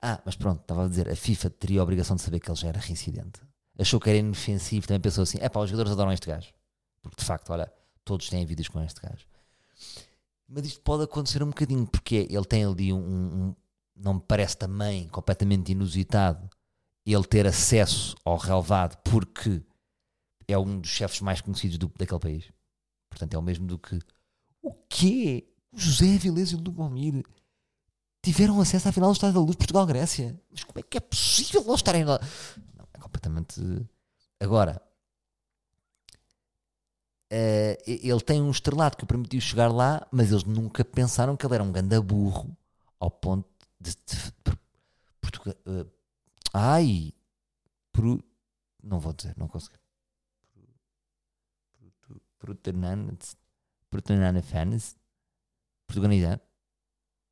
ah, 0.00 0.20
mas 0.24 0.36
pronto, 0.36 0.60
estava 0.60 0.84
a 0.84 0.88
dizer, 0.88 1.08
a 1.08 1.16
FIFA 1.16 1.50
teria 1.50 1.80
a 1.80 1.82
obrigação 1.82 2.16
de 2.16 2.22
saber 2.22 2.40
que 2.40 2.50
ele 2.50 2.58
já 2.58 2.68
era 2.68 2.80
reincidente. 2.80 3.40
Achou 3.78 4.00
que 4.00 4.08
era 4.08 4.18
inofensivo, 4.18 4.86
também 4.86 5.00
pensou 5.00 5.22
assim, 5.22 5.38
é 5.40 5.48
pá, 5.48 5.60
os 5.60 5.70
jogadores 5.70 5.92
adoram 5.92 6.12
este 6.12 6.26
gajo. 6.26 6.52
Porque 7.02 7.16
de 7.16 7.24
facto, 7.24 7.50
olha, 7.50 7.72
todos 8.04 8.28
têm 8.28 8.44
vídeos 8.46 8.68
com 8.68 8.80
este 8.82 9.00
gajo. 9.00 9.26
Mas 10.48 10.66
isto 10.66 10.80
pode 10.80 11.04
acontecer 11.04 11.42
um 11.42 11.48
bocadinho, 11.48 11.86
porque 11.86 12.26
ele 12.30 12.44
tem 12.44 12.64
ali 12.64 12.92
um, 12.92 12.98
um 12.98 13.54
não 13.94 14.14
me 14.14 14.20
parece 14.20 14.56
também 14.56 15.08
completamente 15.08 15.72
inusitado 15.72 16.48
ele 17.06 17.24
ter 17.24 17.46
acesso 17.46 18.16
ao 18.24 18.36
relevado 18.36 18.96
porque 19.02 19.62
é 20.48 20.58
um 20.58 20.80
dos 20.80 20.90
chefes 20.90 21.20
mais 21.20 21.40
conhecidos 21.40 21.78
do, 21.78 21.88
daquele 21.96 22.20
país. 22.20 22.52
Portanto, 23.08 23.34
é 23.34 23.38
o 23.38 23.42
mesmo 23.42 23.66
do 23.66 23.78
que 23.78 23.98
o 24.62 24.72
quê? 24.88 25.46
José 25.72 26.18
e 26.24 26.30
o 26.54 26.58
Lubomir 26.58 27.22
tiveram 28.22 28.60
acesso 28.60 28.88
à 28.88 28.92
final 28.92 29.10
do 29.10 29.14
Estádio 29.14 29.34
da 29.34 29.40
Luz 29.40 29.56
Portugal-Grécia. 29.56 30.40
Mas 30.50 30.64
como 30.64 30.78
é 30.78 30.82
que 30.82 30.96
é 30.96 31.00
possível 31.00 31.62
não 31.64 31.74
estarem 31.74 32.04
lá? 32.04 32.18
Não, 32.76 32.86
é 32.94 32.98
completamente. 32.98 33.60
Agora, 34.40 34.80
uh, 37.32 37.82
ele 37.86 38.20
tem 38.20 38.40
um 38.40 38.50
estrelado 38.50 38.96
que 38.96 39.04
o 39.04 39.06
permitiu 39.06 39.40
chegar 39.40 39.70
lá, 39.70 40.06
mas 40.10 40.30
eles 40.30 40.44
nunca 40.44 40.84
pensaram 40.84 41.36
que 41.36 41.44
ele 41.44 41.54
era 41.54 41.64
um 41.64 41.72
ganda 41.72 42.00
burro 42.00 42.56
ao 42.98 43.10
ponto 43.10 43.53
de. 43.84 43.96
de, 43.96 44.32
Portugal. 45.20 45.54
Uh, 45.66 45.90
ai! 46.52 47.12
Pro, 47.92 48.22
não 48.82 48.98
vou 48.98 49.12
dizer, 49.12 49.36
não 49.36 49.48
consegui. 49.48 49.78
Portugal 53.90 54.42
fans. 54.42 54.96
Portuganizar. 55.86 56.40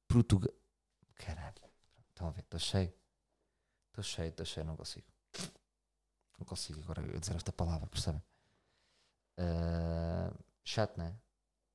Portugal. 0.06 0.54
Caralho. 1.16 1.54
Estão 2.10 2.28
a 2.28 2.30
ver? 2.30 2.40
Estou 2.40 2.60
cheio. 2.60 2.92
Estou 3.88 4.04
cheio, 4.04 4.28
estou 4.28 4.46
cheio, 4.46 4.66
não 4.66 4.76
consigo. 4.76 5.06
Não 6.38 6.46
consigo 6.46 6.80
agora 6.82 7.02
dizer 7.18 7.36
esta 7.36 7.52
palavra, 7.52 7.86
percebem? 7.86 8.22
Uh, 9.38 10.36
chato, 10.64 10.96
não 10.96 11.06
é? 11.06 11.16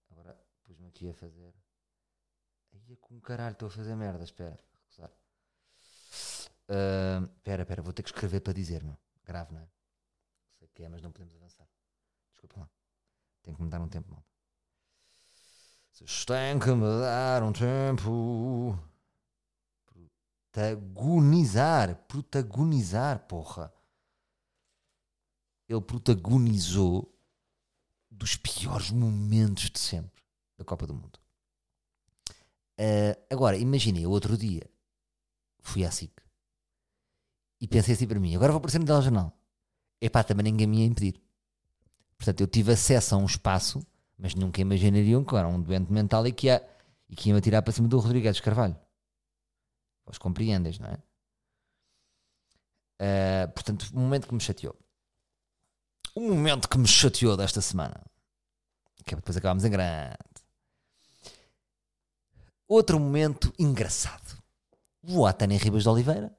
Agora 0.09 0.37
pus-me 0.63 0.87
aqui 0.87 1.09
a 1.09 1.13
fazer. 1.13 1.53
É 2.89 2.95
com 2.97 3.19
caralho, 3.19 3.53
estou 3.53 3.67
a 3.67 3.71
fazer 3.71 3.95
merda, 3.95 4.23
espera. 4.23 4.59
Recusar. 4.73 5.11
Uh, 6.69 7.23
espera, 7.37 7.63
espera, 7.63 7.81
vou 7.81 7.93
ter 7.93 8.03
que 8.03 8.09
escrever 8.09 8.41
para 8.41 8.53
dizer, 8.53 8.83
meu. 8.83 8.97
Grave, 9.23 9.53
não 9.53 9.61
é? 9.61 9.67
Sei 10.59 10.67
que 10.69 10.83
é, 10.83 10.89
mas 10.89 11.01
não 11.01 11.11
podemos 11.11 11.35
avançar. 11.35 11.67
Desculpa 12.31 12.61
lá. 12.61 12.69
Tenho 13.43 13.57
que 13.57 13.63
me 13.63 13.69
dar 13.69 13.81
um 13.81 13.87
tempo, 13.87 14.11
mal. 14.11 14.23
Vocês 15.91 16.25
têm 16.25 16.59
que 16.59 16.71
me 16.71 16.99
dar 17.01 17.43
um 17.43 17.51
tempo. 17.51 18.79
Protagonizar. 20.51 21.95
Protagonizar, 22.07 23.27
porra. 23.27 23.73
Ele 25.67 25.81
protagonizou 25.81 27.13
dos 28.09 28.35
piores 28.35 28.91
momentos 28.91 29.69
de 29.69 29.79
sempre 29.79 30.23
da 30.57 30.63
Copa 30.63 30.87
do 30.87 30.93
Mundo. 30.93 31.19
Uh, 32.79 33.17
agora, 33.29 33.57
imaginei, 33.57 34.05
outro 34.05 34.37
dia 34.37 34.69
fui 35.61 35.83
à 35.83 35.91
SIC 35.91 36.11
e 37.59 37.67
pensei 37.67 37.95
assim 37.95 38.07
para 38.07 38.19
mim: 38.19 38.35
agora 38.35 38.51
vou 38.51 38.59
aparecer 38.59 38.79
no 38.79 38.85
telejornal. 38.85 39.33
Epá, 39.99 40.23
também 40.23 40.43
ninguém 40.43 40.67
me 40.67 40.79
ia 40.79 40.85
impedir. 40.85 41.19
Portanto, 42.17 42.41
eu 42.41 42.47
tive 42.47 42.71
acesso 42.71 43.15
a 43.15 43.17
um 43.17 43.25
espaço, 43.25 43.85
mas 44.17 44.35
nunca 44.35 44.61
imaginariam 44.61 45.23
que 45.23 45.35
era 45.35 45.47
um 45.47 45.61
doente 45.61 45.91
mental 45.91 46.25
e 46.27 46.31
que 46.31 46.47
ia, 46.47 46.67
e 47.09 47.15
que 47.15 47.29
ia 47.29 47.33
me 47.33 47.39
atirar 47.39 47.61
para 47.61 47.73
cima 47.73 47.87
do 47.87 47.99
Rodrigues 47.99 48.39
Carvalho. 48.39 48.77
Vós 50.05 50.17
compreendes, 50.17 50.79
não 50.79 50.89
é? 50.89 50.97
Uh, 52.99 53.51
portanto, 53.53 53.89
o 53.93 53.99
momento 53.99 54.27
que 54.27 54.33
me 54.33 54.39
chateou. 54.39 54.75
O 56.15 56.21
momento 56.21 56.67
que 56.67 56.77
me 56.77 56.87
chateou 56.87 57.37
desta 57.37 57.61
semana. 57.61 58.03
Que 59.05 59.13
é 59.13 59.17
depois 59.17 59.37
acabámos 59.37 59.63
em 59.65 59.69
grande. 59.69 60.17
Outro 62.67 62.99
momento 62.99 63.53
engraçado. 63.57 64.37
Vou 65.01 65.25
à 65.25 65.33
Tânia 65.33 65.57
Ribas 65.57 65.83
de 65.83 65.89
Oliveira. 65.89 66.35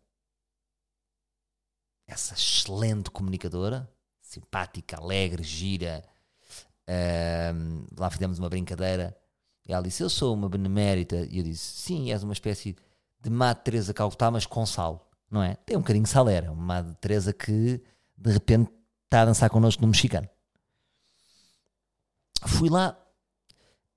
Essa 2.07 2.35
excelente 2.35 3.11
comunicadora 3.11 3.89
simpática, 4.29 4.99
alegre, 4.99 5.43
gira. 5.43 6.05
Uh, 6.87 7.87
lá 7.99 8.11
fizemos 8.11 8.39
uma 8.39 8.49
brincadeira. 8.49 9.17
E 9.67 9.73
ela 9.73 9.83
disse: 9.83 10.03
Eu 10.03 10.11
sou 10.11 10.35
uma 10.35 10.49
benemérita. 10.49 11.17
E 11.31 11.39
eu 11.39 11.45
disse: 11.45 11.83
Sim, 11.83 12.13
és 12.13 12.23
uma 12.23 12.33
espécie 12.33 12.77
de 13.21 13.31
Madre 13.31 13.65
Teresa 13.65 13.95
Calcutá, 13.95 14.31
mas 14.31 14.47
com 14.47 14.65
sal, 14.65 15.11
não 15.31 15.43
é? 15.43 15.57
Tem 15.57 15.77
um 15.77 15.81
bocadinho 15.81 16.05
de 16.05 16.11
salera. 16.11 16.53
Uma 16.53 16.63
Madre 16.63 16.95
Teresa 17.01 17.33
que 17.33 17.83
de 18.17 18.31
repente 18.31 18.71
está 19.05 19.23
a 19.23 19.25
dançar 19.25 19.51
connosco 19.51 19.83
no 19.83 19.89
mexicano. 19.89 20.29
Fui 22.47 22.69
lá. 22.69 22.97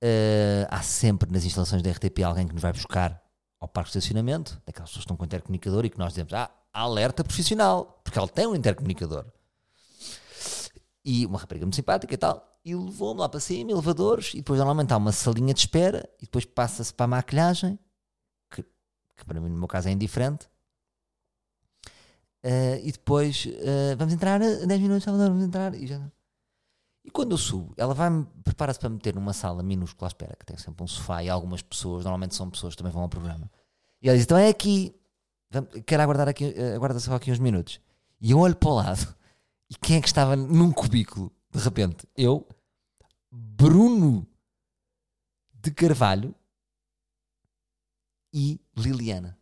Uh, 0.04 0.66
há 0.70 0.82
sempre 0.82 1.32
nas 1.32 1.46
instalações 1.46 1.84
da 1.84 1.92
RTP 1.92 2.24
alguém 2.24 2.48
que 2.48 2.54
nos 2.54 2.62
vai 2.62 2.74
buscar 2.74 3.22
ao 3.60 3.68
parque 3.68 3.92
de 3.92 4.00
estacionamento, 4.00 4.60
daquelas 4.66 4.90
pessoas 4.90 5.04
que 5.04 5.06
estão 5.06 5.16
com 5.16 5.24
intercomunicador 5.24 5.86
e 5.86 5.90
que 5.90 6.00
nós 6.00 6.14
dizemos: 6.14 6.34
Ah, 6.34 6.50
alerta 6.74 7.24
profissional, 7.24 8.02
porque 8.04 8.18
ele 8.18 8.28
tem 8.30 8.48
um 8.48 8.56
intercomunicador. 8.56 9.26
E 11.06 11.26
uma 11.26 11.40
rapariga 11.40 11.66
muito 11.66 11.76
simpática 11.76 12.14
e 12.14 12.18
tal. 12.18 12.60
E 12.64 12.76
levou-me 12.76 13.22
lá 13.22 13.30
para 13.30 13.40
cima, 13.40 13.72
elevadores, 13.72 14.34
e 14.34 14.38
depois 14.38 14.58
normalmente 14.58 14.94
há 14.94 14.98
uma 14.98 15.12
salinha 15.12 15.54
de 15.54 15.60
espera, 15.60 16.08
e 16.20 16.26
depois 16.26 16.46
passa-se 16.46 16.94
para 16.94 17.06
a 17.06 17.08
maquilhagem, 17.08 17.78
que, 18.52 18.64
que, 18.64 19.26
para 19.26 19.40
mim 19.40 19.50
no 19.50 19.58
meu 19.58 19.68
caso 19.68 19.88
é 19.88 19.92
indiferente. 19.92 20.48
Uh, 22.44 22.82
e 22.84 22.92
depois 22.92 23.46
uh, 23.46 23.96
vamos 23.98 24.14
entrar 24.14 24.40
10 24.40 24.66
minutos, 24.80 25.06
vamos 25.06 25.44
entrar. 25.44 25.76
E, 25.76 25.86
já... 25.86 26.00
e 27.04 27.10
quando 27.10 27.32
eu 27.32 27.38
subo, 27.38 27.74
ela 27.78 27.94
vai-me 27.94 28.26
prepara-se 28.44 28.80
para 28.80 28.90
meter 28.90 29.16
numa 29.16 29.34
sala 29.34 29.64
minúscula 29.64 30.08
à 30.08 30.10
espera, 30.10 30.36
que 30.36 30.46
tem 30.46 30.58
sempre 30.58 30.84
um 30.84 30.88
sofá 30.88 31.24
e 31.24 31.30
algumas 31.30 31.62
pessoas, 31.62 32.04
normalmente 32.04 32.36
são 32.36 32.50
pessoas 32.50 32.74
que 32.74 32.78
também 32.78 32.94
vão 32.94 33.02
ao 33.02 33.10
programa. 33.10 33.50
E 34.02 34.08
ela 34.08 34.18
diz: 34.18 34.26
Então 34.26 34.38
é 34.38 34.50
aqui, 34.50 34.96
quero 35.86 36.04
aguardar 36.04 36.30
aqui, 36.30 36.46
uh, 36.46 36.76
aguarda 36.76 37.00
só 37.00 37.16
aqui 37.16 37.32
uns 37.32 37.40
minutos. 37.40 37.80
E 38.20 38.32
eu 38.32 38.40
olho 38.40 38.56
para 38.56 38.70
o 38.70 38.76
lado 38.76 39.16
e 39.70 39.76
quem 39.76 39.98
é 39.98 40.02
que 40.02 40.08
estava 40.08 40.36
num 40.36 40.72
cubículo? 40.72 41.32
De 41.50 41.60
repente, 41.60 42.06
eu, 42.16 42.48
Bruno 43.32 44.28
de 45.54 45.72
Carvalho 45.72 46.36
e 48.34 48.60
Liliana. 48.76 49.38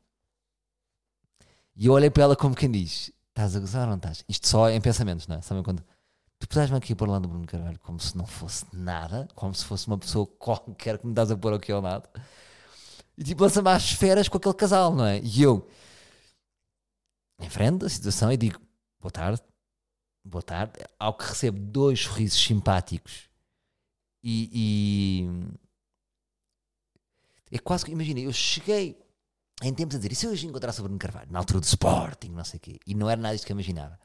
E 1.75 1.88
eu 1.88 1.94
olhei 1.94 2.10
para 2.10 2.24
ela 2.24 2.36
como 2.36 2.56
quem 2.56 2.70
diz: 2.70 3.12
Estás 3.30 3.56
a 3.56 3.60
gozar 3.60 3.84
ou 3.84 3.89
não 3.89 3.96
estás? 3.98 4.24
Isto 4.30 4.48
só 4.48 4.70
em 4.70 4.80
pensamentos, 4.80 5.28
não 5.28 5.38
é? 5.38 5.42
Sabem 5.42 5.63
quando. 5.63 5.84
Tu 6.39 6.48
puseres-me 6.48 6.77
aqui 6.77 6.96
por 6.96 7.08
lá 7.08 7.19
do 7.19 7.27
Bruno 7.27 7.46
Carvalho 7.46 7.79
como 7.79 8.00
se 8.00 8.17
não 8.17 8.25
fosse 8.25 8.65
nada, 8.74 9.27
como 9.36 9.53
se 9.53 9.65
fosse 9.65 9.88
uma 9.88 9.98
pessoa 9.98 10.25
qualquer 10.39 10.98
que 10.98 11.05
me 11.05 11.12
estás 11.12 11.31
a 11.31 11.38
pôr 11.38 11.53
aqui 11.53 11.72
ao 11.72 11.81
lado. 11.81 12.10
E 13.17 13.24
tipo, 13.24 13.43
lança-me 13.43 13.69
às 13.69 13.84
esferas 13.84 14.29
com 14.29 14.38
aquele 14.38 14.55
casal, 14.55 14.96
não 14.96 15.05
é? 15.05 15.19
E 15.19 15.41
eu, 15.43 15.67
em 17.39 17.50
frente 17.50 17.79
da 17.79 17.89
situação, 17.89 18.31
e 18.31 18.38
digo: 18.38 18.60
Boa 19.01 19.12
tarde, 19.12 19.41
boa 20.24 20.41
tarde, 20.41 20.79
ao 20.98 21.13
que 21.13 21.25
recebo 21.25 21.60
dois 21.60 22.00
sorrisos 22.01 22.41
simpáticos 22.41 23.29
e, 24.24 25.25
e 27.51 27.55
é 27.55 27.60
quase 27.60 27.86
que, 27.86 27.91
imagina, 27.91 28.19
eu 28.19 28.34
cheguei 28.34 29.01
em 29.63 29.74
tempos 29.74 29.96
a 29.96 30.00
dizer, 30.00 30.12
e 30.12 30.15
se 30.15 30.25
eu 30.25 30.31
hoje 30.31 30.48
encontrasse 30.48 30.79
o 30.79 30.84
Bruno 30.84 31.00
Carvalho, 31.00 31.31
na 31.31 31.39
altura 31.39 31.60
do 31.60 31.65
Sporting, 31.65 32.29
não 32.29 32.43
sei 32.43 32.58
o 32.58 32.62
quê, 32.62 32.79
e 32.86 32.93
não 32.93 33.10
era 33.10 33.19
nada 33.19 33.36
disto 33.36 33.46
que 33.46 33.51
eu 33.51 33.55
imaginava. 33.55 34.00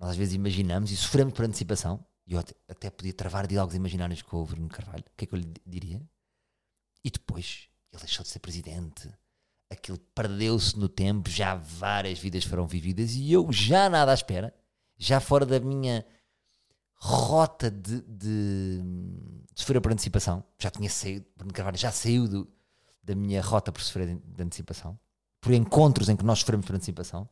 Nós 0.00 0.10
às 0.10 0.16
vezes 0.16 0.34
imaginamos 0.34 0.90
e 0.90 0.96
sofremos 0.96 1.34
por 1.34 1.44
antecipação, 1.44 2.04
e 2.26 2.32
eu 2.32 2.38
até, 2.68 2.88
podia 2.90 3.12
travar 3.12 3.46
diálogos 3.46 3.76
imaginários 3.76 4.22
com 4.22 4.42
o 4.42 4.46
Bruno 4.46 4.68
Carvalho, 4.68 5.04
o 5.06 5.16
que 5.16 5.24
é 5.24 5.26
que 5.26 5.34
eu 5.34 5.38
lhe 5.38 5.52
diria? 5.66 6.00
E 7.04 7.10
depois, 7.10 7.68
ele 7.92 8.02
deixou 8.02 8.22
de 8.22 8.30
ser 8.30 8.38
presidente, 8.38 9.08
aquilo 9.68 9.98
perdeu-se 10.14 10.78
no 10.78 10.88
tempo, 10.88 11.28
já 11.28 11.54
várias 11.54 12.18
vidas 12.18 12.44
foram 12.44 12.66
vividas, 12.66 13.14
e 13.14 13.30
eu 13.30 13.52
já 13.52 13.90
nada 13.90 14.10
à 14.10 14.14
espera, 14.14 14.54
já 14.96 15.20
fora 15.20 15.44
da 15.44 15.60
minha 15.60 16.04
rota 16.94 17.70
de, 17.70 18.00
de, 18.02 18.80
de 19.52 19.60
sofrer 19.60 19.80
por 19.80 19.92
antecipação, 19.92 20.44
já 20.58 20.70
tinha 20.70 20.88
saído, 20.88 21.26
Bruno 21.36 21.52
Carvalho 21.52 21.78
já 21.78 21.90
saiu 21.90 22.28
do, 22.28 22.48
da 23.02 23.14
minha 23.14 23.40
rota 23.42 23.72
por 23.72 23.80
sofrer 23.80 24.08
de, 24.08 24.14
de, 24.16 24.42
antecipação, 24.42 24.98
por 25.40 25.52
encontros 25.52 26.08
em 26.08 26.16
que 26.16 26.24
nós 26.24 26.40
sofremos 26.40 26.66
por 26.66 26.74
antecipação, 26.76 27.28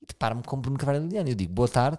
e 0.00 0.06
deparo-me 0.06 0.42
com 0.42 0.60
Bruno 0.60 0.78
Carvalho 0.78 1.04
Liliano. 1.04 1.28
Eu 1.28 1.34
digo 1.34 1.52
boa 1.52 1.68
tarde 1.68 1.98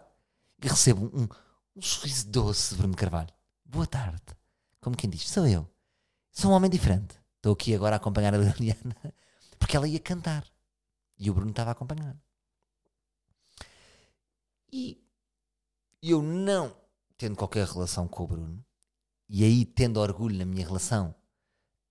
e 0.63 0.67
recebo 0.67 1.11
um, 1.13 1.27
um 1.75 1.81
sorriso 1.81 2.27
doce 2.27 2.71
de 2.73 2.77
Bruno 2.77 2.95
Carvalho. 2.95 3.33
Boa 3.65 3.87
tarde. 3.87 4.21
Como 4.81 4.95
quem 4.95 5.09
diz, 5.09 5.29
sou 5.29 5.47
eu. 5.47 5.67
Sou 6.31 6.51
um 6.51 6.53
homem 6.53 6.69
diferente. 6.69 7.19
Estou 7.37 7.53
aqui 7.53 7.73
agora 7.73 7.95
a 7.95 7.97
acompanhar 7.97 8.33
a 8.33 8.37
Liliana 8.37 8.95
porque 9.59 9.75
ela 9.75 9.87
ia 9.87 9.99
cantar 9.99 10.45
e 11.17 11.29
o 11.29 11.33
Bruno 11.33 11.51
estava 11.51 11.71
a 11.71 11.73
acompanhar. 11.73 12.15
E 14.71 15.03
eu 16.01 16.21
não 16.21 16.75
tendo 17.17 17.35
qualquer 17.35 17.67
relação 17.67 18.07
com 18.07 18.23
o 18.23 18.27
Bruno, 18.27 18.65
e 19.27 19.43
aí 19.43 19.65
tendo 19.65 19.99
orgulho 19.99 20.37
na 20.37 20.45
minha 20.45 20.65
relação 20.65 21.13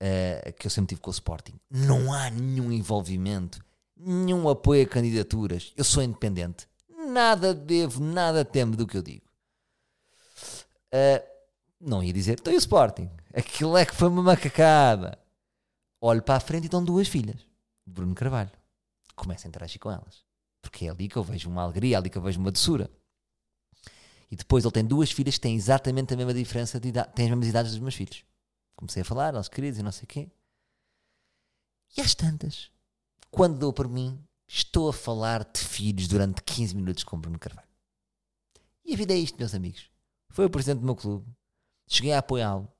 uh, 0.02 0.52
que 0.54 0.66
eu 0.66 0.70
sempre 0.70 0.88
tive 0.88 1.02
com 1.02 1.10
o 1.10 1.12
Sporting, 1.12 1.60
não 1.70 2.12
há 2.12 2.30
nenhum 2.30 2.72
envolvimento, 2.72 3.62
nenhum 3.98 4.48
apoio 4.48 4.84
a 4.84 4.88
candidaturas. 4.88 5.72
Eu 5.76 5.84
sou 5.84 6.02
independente, 6.02 6.68
nada 6.88 7.54
devo, 7.54 8.02
nada 8.02 8.44
temo 8.44 8.76
do 8.76 8.86
que 8.86 8.96
eu 8.96 9.02
digo. 9.02 9.26
Uh, 10.92 11.22
não 11.80 12.02
ia 12.02 12.12
dizer, 12.12 12.38
estou 12.38 12.52
o 12.52 12.56
Sporting. 12.56 13.10
Aquilo 13.34 13.76
é 13.76 13.84
que 13.84 13.94
foi 13.94 14.08
uma 14.08 14.22
macacada. 14.22 15.18
Olho 16.00 16.22
para 16.22 16.36
a 16.36 16.40
frente 16.40 16.64
e 16.64 16.66
estão 16.66 16.84
duas 16.84 17.08
filhas, 17.08 17.46
Bruno 17.86 18.14
Carvalho. 18.14 18.50
Começo 19.14 19.46
a 19.46 19.48
interagir 19.48 19.80
com 19.80 19.90
elas. 19.90 20.24
Porque 20.62 20.86
é 20.86 20.90
ali 20.90 21.08
que 21.08 21.16
eu 21.16 21.22
vejo 21.22 21.48
uma 21.48 21.62
alegria, 21.62 21.96
é 21.96 21.98
ali 21.98 22.10
que 22.10 22.18
eu 22.18 22.22
vejo 22.22 22.38
uma 22.38 22.50
doçura. 22.50 22.90
E 24.30 24.36
depois 24.36 24.64
ele 24.64 24.72
tem 24.72 24.84
duas 24.84 25.10
filhas 25.10 25.34
que 25.36 25.40
têm 25.40 25.56
exatamente 25.56 26.12
a 26.12 26.16
mesma 26.16 26.34
diferença 26.34 26.78
de 26.78 26.88
idade, 26.88 27.12
têm 27.14 27.26
as 27.26 27.30
mesmas 27.30 27.48
idades 27.48 27.72
dos 27.72 27.80
meus 27.80 27.94
filhos. 27.94 28.24
Comecei 28.76 29.02
a 29.02 29.04
falar 29.04 29.34
aos 29.34 29.48
queridos 29.48 29.78
e 29.78 29.82
não 29.82 29.90
sei 29.90 30.04
o 30.04 30.06
quê. 30.06 30.30
E 31.96 32.00
às 32.00 32.14
tantas, 32.14 32.70
quando 33.30 33.58
dou 33.58 33.72
por 33.72 33.88
mim, 33.88 34.22
estou 34.46 34.88
a 34.88 34.92
falar 34.92 35.44
de 35.44 35.60
filhos 35.60 36.08
durante 36.08 36.42
15 36.42 36.76
minutos 36.76 37.04
com 37.04 37.18
Bruno 37.18 37.38
Carvalho. 37.38 37.68
E 38.84 38.94
a 38.94 38.96
vida 38.96 39.12
é 39.12 39.16
isto, 39.18 39.38
meus 39.38 39.54
amigos. 39.54 39.90
Foi 40.30 40.46
o 40.46 40.50
presidente 40.50 40.80
do 40.80 40.86
meu 40.86 40.96
clube. 40.96 41.30
Cheguei 41.86 42.12
a 42.12 42.18
apoiá-lo. 42.18 42.70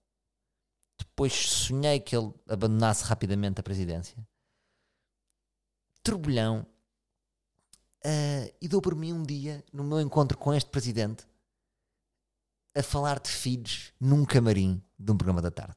Depois 0.99 1.33
sonhei 1.33 2.01
que 2.01 2.17
ele 2.17 2.33
abandonasse 2.49 3.05
rapidamente 3.05 3.61
a 3.61 3.63
presidência. 3.63 4.17
Turbilhão 6.03 6.67
Uh, 8.05 8.55
e 8.61 8.69
dou 8.69 8.81
por 8.81 8.95
mim 8.95 9.13
um 9.13 9.25
dia, 9.25 9.65
no 9.73 9.83
meu 9.83 10.01
encontro 10.01 10.39
com 10.39 10.55
este 10.55 10.71
presidente, 10.71 11.27
a 12.75 12.83
falar 12.83 13.19
de 13.19 13.29
filhos 13.29 13.93
num 14.01 14.25
camarim 14.25 14.81
de 14.97 15.11
um 15.11 15.17
programa 15.17 15.43
da 15.43 15.51
tarde. 15.51 15.77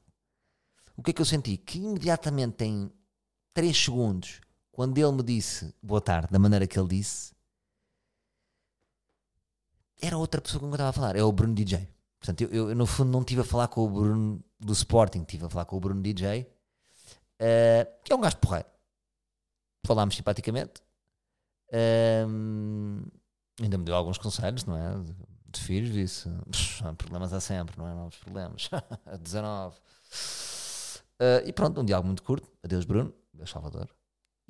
O 0.96 1.02
que 1.02 1.12
é 1.12 1.14
que 1.14 1.22
eu 1.22 1.26
senti? 1.26 1.58
Que 1.58 1.80
imediatamente 1.80 2.64
em 2.64 2.92
3 3.54 3.76
segundos, 3.76 4.40
quando 4.82 4.98
ele 4.98 5.12
me 5.12 5.22
disse 5.22 5.72
boa 5.80 6.02
tarde, 6.02 6.30
da 6.32 6.40
maneira 6.40 6.66
que 6.66 6.80
ele 6.80 6.88
disse, 6.88 7.36
era 10.02 10.18
outra 10.18 10.42
pessoa 10.42 10.60
com 10.60 10.66
quem 10.66 10.72
eu 10.72 10.74
estava 10.74 10.90
a 10.90 10.94
falar, 10.94 11.16
é 11.16 11.24
o 11.24 11.32
Bruno 11.32 11.54
DJ. 11.54 11.88
Portanto, 12.20 12.42
eu, 12.42 12.70
eu, 12.70 12.76
no 12.76 12.88
fundo 12.88 13.12
não 13.12 13.20
estive 13.20 13.42
a 13.42 13.44
falar 13.44 13.68
com 13.68 13.86
o 13.86 13.88
Bruno 13.88 14.44
do 14.60 14.74
Sporting, 14.74 15.20
estive 15.20 15.46
a 15.46 15.50
falar 15.50 15.66
com 15.66 15.78
o 15.78 15.80
Bruno 15.80 16.02
DJ, 16.02 16.42
uh, 16.42 18.04
que 18.04 18.12
é 18.12 18.16
um 18.16 18.22
gajo 18.22 18.38
porreiro. 18.38 18.68
Falámos 19.86 20.16
simpaticamente. 20.16 20.82
Uh, 21.68 23.06
ainda 23.62 23.78
me 23.78 23.86
deu 23.86 23.94
alguns 23.94 24.18
conselhos, 24.18 24.66
não 24.66 24.76
é? 24.76 24.96
De, 25.52 25.60
filhos, 25.60 25.94
disse: 25.94 26.28
problemas 26.98 27.34
há 27.34 27.40
sempre, 27.40 27.78
não 27.78 27.88
é? 27.88 27.94
Novos 27.94 28.18
problemas. 28.18 28.68
19. 29.22 29.78
Uh, 31.20 31.46
e 31.46 31.54
pronto, 31.54 31.80
um 31.80 31.86
diálogo 31.86 32.08
muito 32.08 32.24
curto. 32.24 32.50
Adeus, 32.64 32.84
Bruno. 32.84 33.14
Adeus, 33.32 33.52
Salvador. 33.52 33.88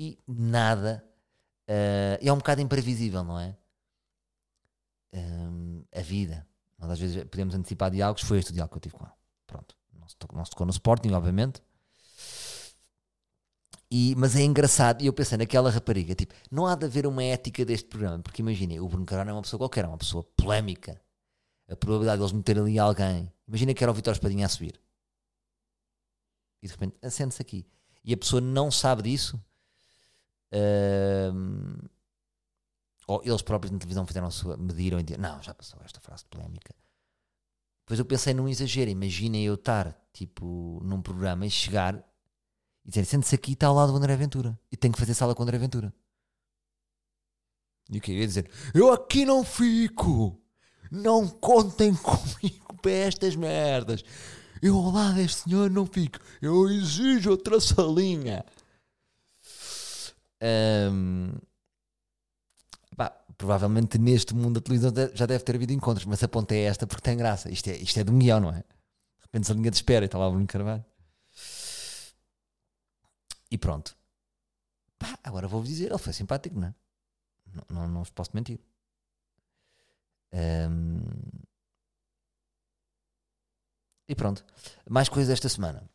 E 0.02 0.18
nada. 0.28 1.06
Uh, 1.70 2.18
é 2.20 2.34
um 2.34 2.38
bocado 2.38 2.60
imprevisível, 2.60 3.24
não 3.24 3.40
é? 3.40 3.56
Um, 5.14 5.84
a 5.96 6.02
vida. 6.02 6.48
Nós 6.80 6.90
às 6.90 7.00
vezes 7.00 7.24
podemos 7.26 7.54
antecipar 7.54 7.92
diálogos. 7.92 8.24
Foi 8.24 8.40
este 8.40 8.50
o 8.50 8.54
diálogo 8.54 8.72
que 8.72 8.78
eu 8.78 8.82
tive 8.82 8.96
com 8.96 9.04
ele. 9.04 9.14
Pronto. 9.46 9.78
Não 9.94 10.10
se 10.10 10.16
tocou, 10.16 10.36
não 10.36 10.44
se 10.44 10.50
tocou 10.50 10.66
no 10.66 10.72
Sporting, 10.72 11.12
obviamente. 11.12 11.62
E, 13.92 14.16
mas 14.18 14.36
é 14.36 14.42
engraçado, 14.42 15.04
e 15.04 15.06
eu 15.06 15.14
pensei 15.14 15.38
naquela 15.38 15.70
rapariga, 15.70 16.16
tipo, 16.16 16.34
não 16.50 16.66
há 16.66 16.76
de 16.76 16.86
haver 16.86 17.06
uma 17.06 17.22
ética 17.22 17.64
deste 17.66 17.90
programa, 17.90 18.24
porque 18.24 18.42
imaginem, 18.42 18.80
o 18.80 18.88
Bruno 18.88 19.06
Carvalho 19.06 19.32
é 19.32 19.34
uma 19.34 19.42
pessoa 19.42 19.60
qualquer, 19.60 19.84
é 19.84 19.88
uma 19.88 19.98
pessoa 19.98 20.24
polémica. 20.38 21.00
A 21.70 21.76
probabilidade 21.76 22.18
de 22.20 22.24
eles 22.24 22.32
meterem 22.32 22.64
ali 22.64 22.80
alguém, 22.80 23.30
imagina 23.46 23.74
que 23.74 23.84
era 23.84 23.92
o 23.92 23.94
Vitor 23.94 24.14
Espadinha 24.14 24.46
a 24.46 24.50
subir 24.50 24.80
e 26.62 26.68
de 26.68 26.72
repente 26.72 26.96
acende-se 27.02 27.42
aqui 27.42 27.66
e 28.04 28.14
a 28.14 28.18
pessoa 28.18 28.42
não 28.42 28.72
sabe 28.72 29.04
disso, 29.04 29.40
uh, 30.54 31.90
ou 33.08 33.22
eles 33.24 33.42
próprios 33.42 33.72
na 33.72 33.80
televisão 33.80 34.06
fizeram 34.06 34.32
sua, 34.32 34.58
mediram 34.58 35.00
e 35.00 35.04
disseram, 35.04 35.36
não, 35.36 35.42
já 35.42 35.54
passou 35.54 35.80
esta 35.84 36.00
frase 36.00 36.26
polémica. 36.26 36.74
Depois 37.84 38.00
eu 38.00 38.06
pensei 38.06 38.34
num 38.34 38.48
exagero, 38.48 38.90
imaginem 38.90 39.44
eu 39.44 39.56
estar 39.56 39.94
tipo 40.14 40.80
num 40.84 41.02
programa 41.02 41.46
e 41.46 41.50
chegar 41.50 41.96
e 42.86 42.90
dizer, 42.90 43.06
sente-se 43.06 43.36
aqui 43.36 43.54
está 43.54 43.68
ao 43.68 43.76
lado 43.76 43.92
do 43.92 43.98
André 43.98 44.16
Ventura 44.16 44.58
e 44.72 44.78
tenho 44.78 44.94
que 44.94 45.00
fazer 45.00 45.14
sala 45.14 45.36
com 45.36 45.42
o 45.42 45.44
André 45.44 45.58
Ventura. 45.58 45.94
E 47.90 47.98
o 47.98 48.02
que 48.02 48.12
eu 48.12 48.16
ia 48.16 48.28
dizer? 48.28 48.50
Eu 48.74 48.92
aqui 48.94 49.26
não 49.26 49.44
fico! 49.44 50.40
Não 50.90 51.28
contem 51.28 51.94
comigo 52.00 52.76
para 52.82 52.92
estas 52.92 53.36
merdas! 53.36 54.04
Eu 54.62 54.78
ao 54.78 54.92
lado 54.92 55.16
deste 55.16 55.50
senhor 55.50 55.70
não 55.72 55.86
fico. 55.86 56.20
Eu 56.42 56.70
exijo 56.70 57.32
outra 57.32 57.60
salinha. 57.60 58.46
Um, 60.42 61.34
pá, 62.96 63.10
provavelmente 63.38 63.98
neste 63.98 64.34
mundo 64.34 64.56
da 64.56 64.62
televisão 64.62 64.92
já 65.14 65.26
deve 65.26 65.44
ter 65.44 65.56
havido 65.56 65.74
encontros, 65.74 66.06
mas 66.06 66.24
a 66.24 66.28
ponta 66.28 66.56
é 66.56 66.64
esta 66.64 66.88
porque 66.88 67.04
tem 67.04 67.18
graça. 67.18 67.50
Isto 67.52 67.70
é, 67.70 67.78
isto 67.78 68.00
é 68.00 68.04
de 68.04 68.12
um 68.12 68.18
guião, 68.20 68.40
não 68.40 68.50
é? 68.50 68.60
De 68.60 69.22
repente 69.22 69.52
a 69.52 69.56
linha 69.56 69.72
de 69.72 69.78
espera 69.78 70.06
e 70.06 70.08
está 70.08 70.18
lá 70.18 70.28
o 70.28 70.32
Bruno 70.32 70.48
Carvalho. 70.48 70.86
E 73.52 73.58
pronto. 73.58 73.96
Pá, 74.98 75.18
agora 75.24 75.48
vou-vos 75.48 75.70
dizer, 75.70 75.90
ele 75.90 75.98
foi 75.98 76.14
simpático, 76.14 76.60
não 76.60 76.68
é? 76.68 76.76
Não, 77.54 77.64
não, 77.70 77.88
não 77.88 78.00
vos 78.04 78.10
posso 78.10 78.32
mentir. 78.34 78.60
Um, 80.34 81.02
e 84.08 84.16
pronto. 84.16 84.46
Mais 84.90 85.10
coisas 85.10 85.32
esta 85.32 85.50
semana. 85.50 85.90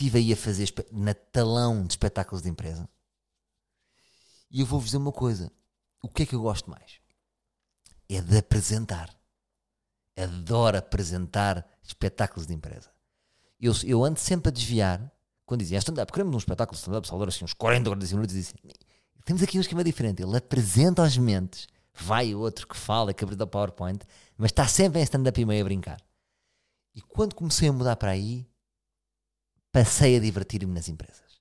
Estive 0.00 0.16
aí 0.16 0.32
a 0.32 0.36
fazer 0.36 0.72
na 0.90 1.12
talão 1.12 1.84
de 1.84 1.92
espetáculos 1.92 2.42
de 2.42 2.48
empresa. 2.48 2.88
E 4.50 4.60
eu 4.60 4.66
vou-vos 4.66 4.86
dizer 4.86 4.96
uma 4.96 5.12
coisa. 5.12 5.52
O 6.02 6.08
que 6.08 6.22
é 6.22 6.26
que 6.26 6.34
eu 6.34 6.40
gosto 6.40 6.70
mais? 6.70 6.98
É 8.08 8.18
de 8.18 8.38
apresentar. 8.38 9.14
Adoro 10.16 10.78
apresentar 10.78 11.68
espetáculos 11.82 12.46
de 12.46 12.54
empresa. 12.54 12.90
Eu, 13.60 13.74
eu 13.84 14.02
ando 14.02 14.18
sempre 14.18 14.48
a 14.48 14.50
desviar. 14.50 15.12
Quando 15.44 15.60
dizem 15.60 15.76
é 15.76 15.78
stand-up, 15.80 16.10
queremos 16.10 16.34
um 16.34 16.38
espetáculo 16.38 16.76
de 16.76 16.80
stand-up, 16.80 17.06
Salvador, 17.06 17.28
assim, 17.28 17.44
uns 17.44 17.52
40, 17.52 17.90
45 17.90 18.16
minutos, 18.16 18.34
e 18.34 18.38
dizem, 18.38 18.54
temos 19.26 19.42
aqui 19.42 19.58
um 19.58 19.60
esquema 19.60 19.84
diferente. 19.84 20.22
Ele 20.22 20.34
apresenta 20.34 21.02
aos 21.02 21.18
mentes, 21.18 21.68
vai 21.92 22.34
outro 22.34 22.66
que 22.66 22.76
fala, 22.76 23.12
que 23.12 23.22
abre 23.22 23.36
da 23.36 23.46
PowerPoint, 23.46 24.02
mas 24.38 24.50
está 24.50 24.66
sempre 24.66 24.98
em 24.98 25.02
stand-up 25.02 25.38
e 25.38 25.44
meio 25.44 25.60
a 25.60 25.64
brincar. 25.64 26.00
E 26.94 27.02
quando 27.02 27.34
comecei 27.34 27.68
a 27.68 27.72
mudar 27.72 27.96
para 27.96 28.12
aí, 28.12 28.49
passei 29.72 30.16
a 30.16 30.20
divertir-me 30.20 30.72
nas 30.72 30.88
empresas. 30.88 31.40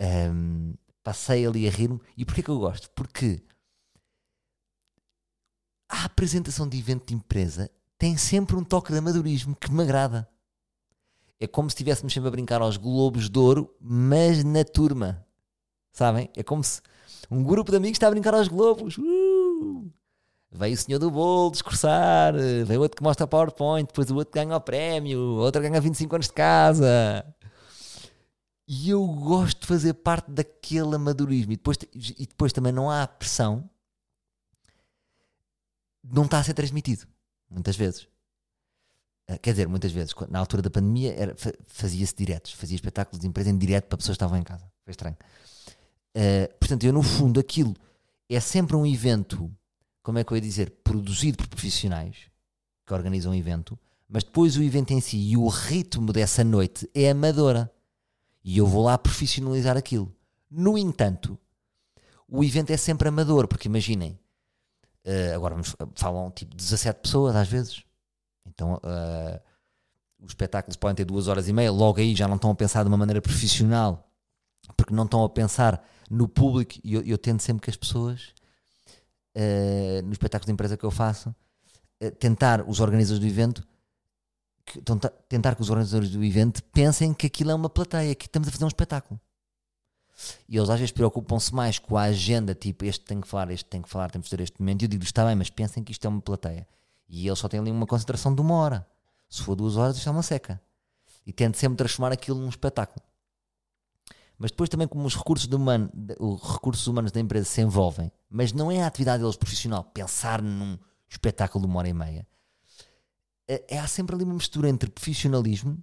Um, 0.00 0.74
passei 1.02 1.46
ali 1.46 1.66
a 1.66 1.70
rir-me. 1.70 2.00
E 2.16 2.24
porquê 2.24 2.42
que 2.42 2.50
eu 2.50 2.58
gosto? 2.58 2.90
Porque 2.90 3.42
a 5.88 6.04
apresentação 6.04 6.68
de 6.68 6.78
evento 6.78 7.08
de 7.08 7.14
empresa 7.14 7.70
tem 7.98 8.16
sempre 8.16 8.56
um 8.56 8.64
toque 8.64 8.92
de 8.92 8.98
amadorismo 8.98 9.54
que 9.54 9.70
me 9.70 9.82
agrada. 9.82 10.28
É 11.38 11.46
como 11.46 11.68
se 11.68 11.74
estivéssemos 11.74 12.12
sempre 12.12 12.28
a 12.28 12.30
brincar 12.30 12.62
aos 12.62 12.76
Globos 12.76 13.28
de 13.28 13.38
Ouro, 13.38 13.76
mas 13.80 14.42
na 14.44 14.64
turma. 14.64 15.26
Sabem? 15.92 16.30
É 16.36 16.42
como 16.42 16.62
se 16.64 16.80
um 17.30 17.42
grupo 17.42 17.70
de 17.70 17.76
amigos 17.76 17.96
está 17.96 18.08
a 18.08 18.10
brincar 18.10 18.34
aos 18.34 18.48
Globos. 18.48 18.96
Uh! 18.98 19.92
Veio 20.52 20.74
o 20.74 20.76
senhor 20.76 20.98
do 20.98 21.10
bolo 21.10 21.50
discursar, 21.50 22.34
veio 22.66 22.80
outro 22.80 22.96
que 22.96 23.02
mostra 23.02 23.26
PowerPoint, 23.26 23.86
depois 23.86 24.10
o 24.10 24.16
outro 24.16 24.34
ganha 24.34 24.54
o 24.54 24.60
prémio, 24.60 25.18
outro 25.18 25.62
ganha 25.62 25.80
25 25.80 26.14
anos 26.14 26.26
de 26.26 26.32
casa. 26.34 27.24
E 28.68 28.90
eu 28.90 29.04
gosto 29.06 29.62
de 29.62 29.66
fazer 29.66 29.94
parte 29.94 30.30
daquele 30.30 30.94
amadorismo. 30.94 31.52
E 31.52 31.56
depois, 31.56 31.78
e 31.94 32.26
depois 32.26 32.52
também 32.52 32.72
não 32.72 32.90
há 32.90 33.06
pressão, 33.06 33.68
não 36.04 36.24
está 36.24 36.38
a 36.38 36.44
ser 36.44 36.54
transmitido, 36.54 37.06
muitas 37.50 37.76
vezes. 37.76 38.06
Ah, 39.28 39.38
quer 39.38 39.52
dizer, 39.52 39.68
muitas 39.68 39.92
vezes, 39.92 40.14
na 40.28 40.38
altura 40.38 40.62
da 40.62 40.70
pandemia, 40.70 41.34
fazia-se 41.66 42.14
diretos, 42.14 42.52
fazia 42.52 42.74
espetáculos 42.74 43.20
de 43.20 43.26
empresa 43.26 43.50
em 43.50 43.56
direto 43.56 43.86
para 43.86 43.98
pessoas 43.98 44.16
que 44.16 44.24
estavam 44.24 44.38
em 44.38 44.42
casa. 44.42 44.64
Foi 44.84 44.90
estranho. 44.90 45.16
Uh, 46.16 46.58
portanto, 46.58 46.84
eu, 46.84 46.92
no 46.92 47.02
fundo, 47.02 47.40
aquilo 47.40 47.74
é 48.28 48.40
sempre 48.40 48.76
um 48.76 48.86
evento 48.86 49.50
como 50.02 50.18
é 50.18 50.24
que 50.24 50.32
eu 50.32 50.36
ia 50.36 50.40
dizer, 50.40 50.70
produzido 50.82 51.38
por 51.38 51.48
profissionais 51.48 52.16
que 52.84 52.92
organizam 52.92 53.32
um 53.32 53.34
evento, 53.34 53.78
mas 54.08 54.24
depois 54.24 54.56
o 54.56 54.62
evento 54.62 54.92
em 54.92 55.00
si 55.00 55.16
e 55.16 55.36
o 55.36 55.48
ritmo 55.48 56.12
dessa 56.12 56.44
noite 56.44 56.88
é 56.94 57.10
amadora. 57.10 57.72
E 58.44 58.58
eu 58.58 58.66
vou 58.66 58.84
lá 58.84 58.98
profissionalizar 58.98 59.76
aquilo. 59.76 60.12
No 60.50 60.76
entanto, 60.76 61.38
o 62.28 62.42
evento 62.42 62.70
é 62.70 62.76
sempre 62.76 63.08
amador, 63.08 63.46
porque 63.46 63.68
imaginem, 63.68 64.18
uh, 65.06 65.34
agora 65.34 65.54
vamos, 65.54 65.74
falam 65.94 66.30
tipo 66.30 66.54
17 66.54 67.00
pessoas 67.00 67.36
às 67.36 67.48
vezes. 67.48 67.84
Então 68.46 68.74
uh, 68.74 69.40
os 70.18 70.30
espetáculos 70.30 70.76
podem 70.76 70.96
ter 70.96 71.04
duas 71.04 71.28
horas 71.28 71.48
e 71.48 71.52
meia, 71.52 71.70
logo 71.70 72.00
aí 72.00 72.14
já 72.14 72.26
não 72.26 72.36
estão 72.36 72.50
a 72.50 72.54
pensar 72.54 72.82
de 72.82 72.88
uma 72.88 72.96
maneira 72.96 73.22
profissional, 73.22 74.10
porque 74.76 74.92
não 74.92 75.04
estão 75.04 75.24
a 75.24 75.28
pensar 75.28 75.82
no 76.10 76.28
público. 76.28 76.74
E 76.82 76.94
eu, 76.94 77.02
eu 77.02 77.16
tento 77.16 77.40
sempre 77.40 77.62
que 77.62 77.70
as 77.70 77.76
pessoas 77.76 78.34
uh, 79.36 80.02
no 80.04 80.12
espetáculo 80.12 80.46
de 80.46 80.52
empresa 80.52 80.76
que 80.76 80.84
eu 80.84 80.90
faço, 80.90 81.34
uh, 82.02 82.10
tentar 82.12 82.68
os 82.68 82.80
organizadores 82.80 83.20
do 83.20 83.26
evento 83.26 83.66
que, 84.64 84.80
tentar 85.28 85.54
que 85.54 85.62
os 85.62 85.70
organizadores 85.70 86.10
do 86.10 86.22
evento 86.22 86.62
pensem 86.64 87.12
que 87.12 87.26
aquilo 87.26 87.50
é 87.50 87.54
uma 87.54 87.68
plateia, 87.68 88.14
que 88.14 88.26
estamos 88.26 88.48
a 88.48 88.52
fazer 88.52 88.64
um 88.64 88.68
espetáculo. 88.68 89.20
E 90.48 90.56
eles 90.56 90.70
às 90.70 90.78
vezes 90.78 90.92
preocupam-se 90.92 91.54
mais 91.54 91.78
com 91.78 91.96
a 91.96 92.02
agenda, 92.02 92.54
tipo, 92.54 92.84
este 92.84 93.04
tem 93.04 93.20
que 93.20 93.26
falar, 93.26 93.50
este 93.50 93.64
tem 93.64 93.82
que 93.82 93.88
falar, 93.88 94.10
temos 94.10 94.28
que 94.28 94.36
ter 94.36 94.42
este 94.42 94.60
momento. 94.60 94.82
E 94.82 94.84
eu 94.84 94.88
digo, 94.88 95.02
está 95.02 95.24
bem, 95.24 95.34
mas 95.34 95.50
pensem 95.50 95.82
que 95.82 95.92
isto 95.92 96.04
é 96.04 96.08
uma 96.08 96.20
plateia. 96.20 96.66
E 97.08 97.26
eles 97.26 97.38
só 97.38 97.48
têm 97.48 97.60
ali 97.60 97.70
uma 97.70 97.86
concentração 97.86 98.34
de 98.34 98.40
uma 98.40 98.54
hora. 98.54 98.86
Se 99.28 99.42
for 99.42 99.54
duas 99.54 99.76
horas, 99.76 99.96
isto 99.96 100.08
é 100.08 100.12
uma 100.12 100.22
seca. 100.22 100.60
E 101.26 101.32
tento 101.32 101.56
sempre 101.56 101.76
transformar 101.76 102.12
aquilo 102.12 102.38
num 102.38 102.48
espetáculo. 102.48 103.04
Mas 104.42 104.50
depois 104.50 104.68
também 104.68 104.88
como 104.88 105.06
os 105.06 105.14
recursos, 105.14 105.46
humano, 105.46 105.88
os 106.18 106.42
recursos 106.54 106.84
humanos 106.88 107.12
da 107.12 107.20
empresa 107.20 107.44
se 107.44 107.60
envolvem, 107.60 108.10
mas 108.28 108.52
não 108.52 108.72
é 108.72 108.82
a 108.82 108.88
atividade 108.88 109.22
deles 109.22 109.36
profissional 109.36 109.84
pensar 109.84 110.42
num 110.42 110.76
espetáculo 111.08 111.64
de 111.64 111.70
uma 111.70 111.78
hora 111.78 111.88
e 111.88 111.92
meia. 111.92 112.26
É, 113.46 113.76
é, 113.76 113.78
há 113.78 113.86
sempre 113.86 114.16
ali 114.16 114.24
uma 114.24 114.34
mistura 114.34 114.68
entre 114.68 114.90
profissionalismo, 114.90 115.78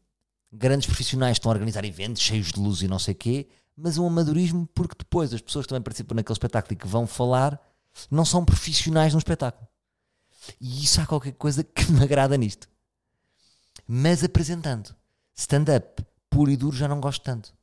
grandes 0.52 0.88
profissionais 0.88 1.38
estão 1.38 1.50
a 1.50 1.54
organizar 1.54 1.86
eventos 1.86 2.22
cheios 2.22 2.52
de 2.52 2.60
luz 2.60 2.82
e 2.82 2.90
não 2.90 3.00
sei 3.00 3.14
o 3.14 3.18
quê, 3.18 3.48
mas 3.78 3.98
um 3.98 4.06
amadorismo 4.06 4.68
porque 4.76 4.96
depois 5.00 5.34
as 5.34 5.40
pessoas 5.40 5.66
que 5.66 5.70
também 5.70 5.82
participam 5.82 6.16
naquele 6.16 6.36
espetáculo 6.36 6.74
e 6.74 6.76
que 6.76 6.86
vão 6.86 7.08
falar 7.08 7.58
não 8.12 8.26
são 8.26 8.44
profissionais 8.44 9.14
no 9.14 9.20
espetáculo. 9.20 9.70
E 10.60 10.84
isso 10.84 11.00
há 11.00 11.06
qualquer 11.06 11.32
coisa 11.32 11.64
que 11.64 11.90
me 11.94 12.04
agrada 12.04 12.36
nisto. 12.36 12.68
Mas 13.88 14.22
apresentando 14.22 14.94
stand-up 15.34 16.06
puro 16.30 16.52
e 16.52 16.58
duro 16.58 16.76
já 16.76 16.90
não 16.90 17.00
gosto 17.00 17.24
tanto. 17.24 17.58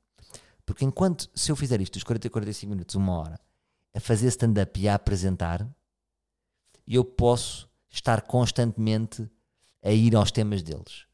Porque 0.66 0.84
enquanto, 0.84 1.30
se 1.32 1.50
eu 1.50 1.56
fizer 1.56 1.80
isto, 1.80 1.94
os 1.96 2.02
40 2.02 2.28
45 2.28 2.70
minutos, 2.70 2.94
uma 2.96 3.12
hora, 3.12 3.40
a 3.94 4.00
fazer 4.00 4.26
stand-up 4.26 4.78
e 4.78 4.88
a 4.88 4.96
apresentar, 4.96 5.66
eu 6.86 7.04
posso 7.04 7.70
estar 7.88 8.22
constantemente 8.22 9.30
a 9.82 9.92
ir 9.92 10.14
aos 10.16 10.32
temas 10.32 10.62
deles. 10.62 11.06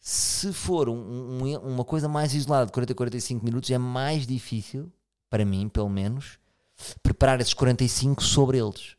Se 0.00 0.52
for 0.52 0.88
um- 0.88 1.42
um- 1.44 1.58
uma 1.58 1.84
coisa 1.84 2.08
mais 2.08 2.34
isolada 2.34 2.66
de 2.66 2.72
40 2.72 2.92
a 2.92 2.96
45 2.96 3.44
minutos, 3.44 3.70
é 3.70 3.78
mais 3.78 4.26
difícil, 4.26 4.92
para 5.30 5.44
mim, 5.44 5.68
pelo 5.68 5.88
menos, 5.88 6.38
preparar 7.02 7.40
esses 7.40 7.54
45 7.54 8.22
sobre 8.22 8.58
eles. 8.58 8.96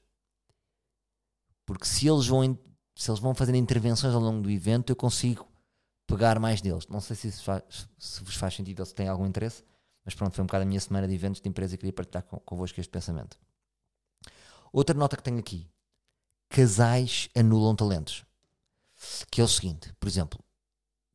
Porque 1.65 1.85
se 1.85 2.07
eles 2.07 2.27
vão, 2.27 2.57
se 2.95 3.11
eles 3.11 3.19
vão 3.19 3.35
fazendo 3.35 3.55
intervenções 3.55 4.13
ao 4.13 4.21
longo 4.21 4.41
do 4.41 4.49
evento, 4.49 4.91
eu 4.91 4.95
consigo 4.95 5.47
pegar 6.09 6.39
mais 6.39 6.61
deles. 6.61 6.87
Não 6.87 6.99
sei 6.99 7.15
se, 7.15 7.27
isso 7.27 7.43
faz- 7.43 7.87
se 7.97 8.23
vos 8.23 8.35
faz 8.35 8.53
sentido 8.55 8.79
ou 8.79 8.85
se 8.85 8.95
tem 8.95 9.07
algum 9.07 9.25
interesse, 9.25 9.63
mas 10.03 10.15
pronto, 10.15 10.33
foi 10.33 10.43
um 10.43 10.47
bocado 10.47 10.63
a 10.63 10.65
minha 10.67 10.79
semana 10.79 11.07
de 11.07 11.13
eventos 11.13 11.39
de 11.41 11.47
empresa 11.49 11.75
e 11.75 11.77
queria 11.77 11.93
partilhar 11.93 12.23
convosco 12.23 12.79
este 12.79 12.89
pensamento. 12.91 13.37
Outra 14.73 14.95
nota 14.95 15.15
que 15.17 15.23
tenho 15.23 15.39
aqui: 15.39 15.69
casais 16.49 17.29
anulam 17.35 17.75
talentos. 17.75 18.25
Que 19.31 19.39
é 19.39 19.43
o 19.43 19.47
seguinte, 19.47 19.93
por 19.97 20.07
exemplo, 20.09 20.43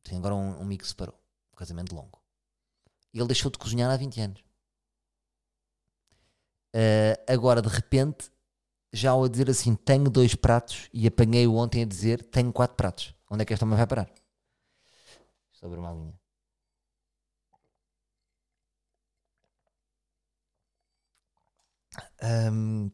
tem 0.03 0.17
agora 0.17 0.33
um, 0.33 0.57
um 0.57 0.61
amigo 0.61 0.81
que 0.81 0.87
se 0.87 0.91
separou, 0.91 1.15
um 1.53 1.55
casamento 1.55 1.93
longo. 1.93 2.19
Ele 3.13 3.27
deixou 3.27 3.51
de 3.51 3.59
cozinhar 3.59 3.91
há 3.91 3.97
20 3.97 4.19
anos. 4.21 4.43
Ah, 6.73 7.33
agora, 7.33 7.61
de 7.61 7.69
repente, 7.69 8.29
já 8.93 9.11
ao 9.11 9.27
dizer 9.29 9.49
assim, 9.49 9.75
tenho 9.75 10.09
dois 10.09 10.35
pratos 10.35 10.89
e 10.93 11.07
apanhei-o 11.07 11.55
ontem 11.55 11.83
a 11.83 11.85
dizer, 11.85 12.23
tenho 12.25 12.51
quatro 12.53 12.75
pratos. 12.77 13.15
Onde 13.29 13.43
é 13.43 13.45
que 13.45 13.53
esta 13.53 13.65
homem 13.65 13.77
vai 13.77 13.87
parar? 13.87 14.09
Sobre 15.55 15.79
uma 15.79 15.93
linha. 15.93 16.19
Hum, 22.21 22.91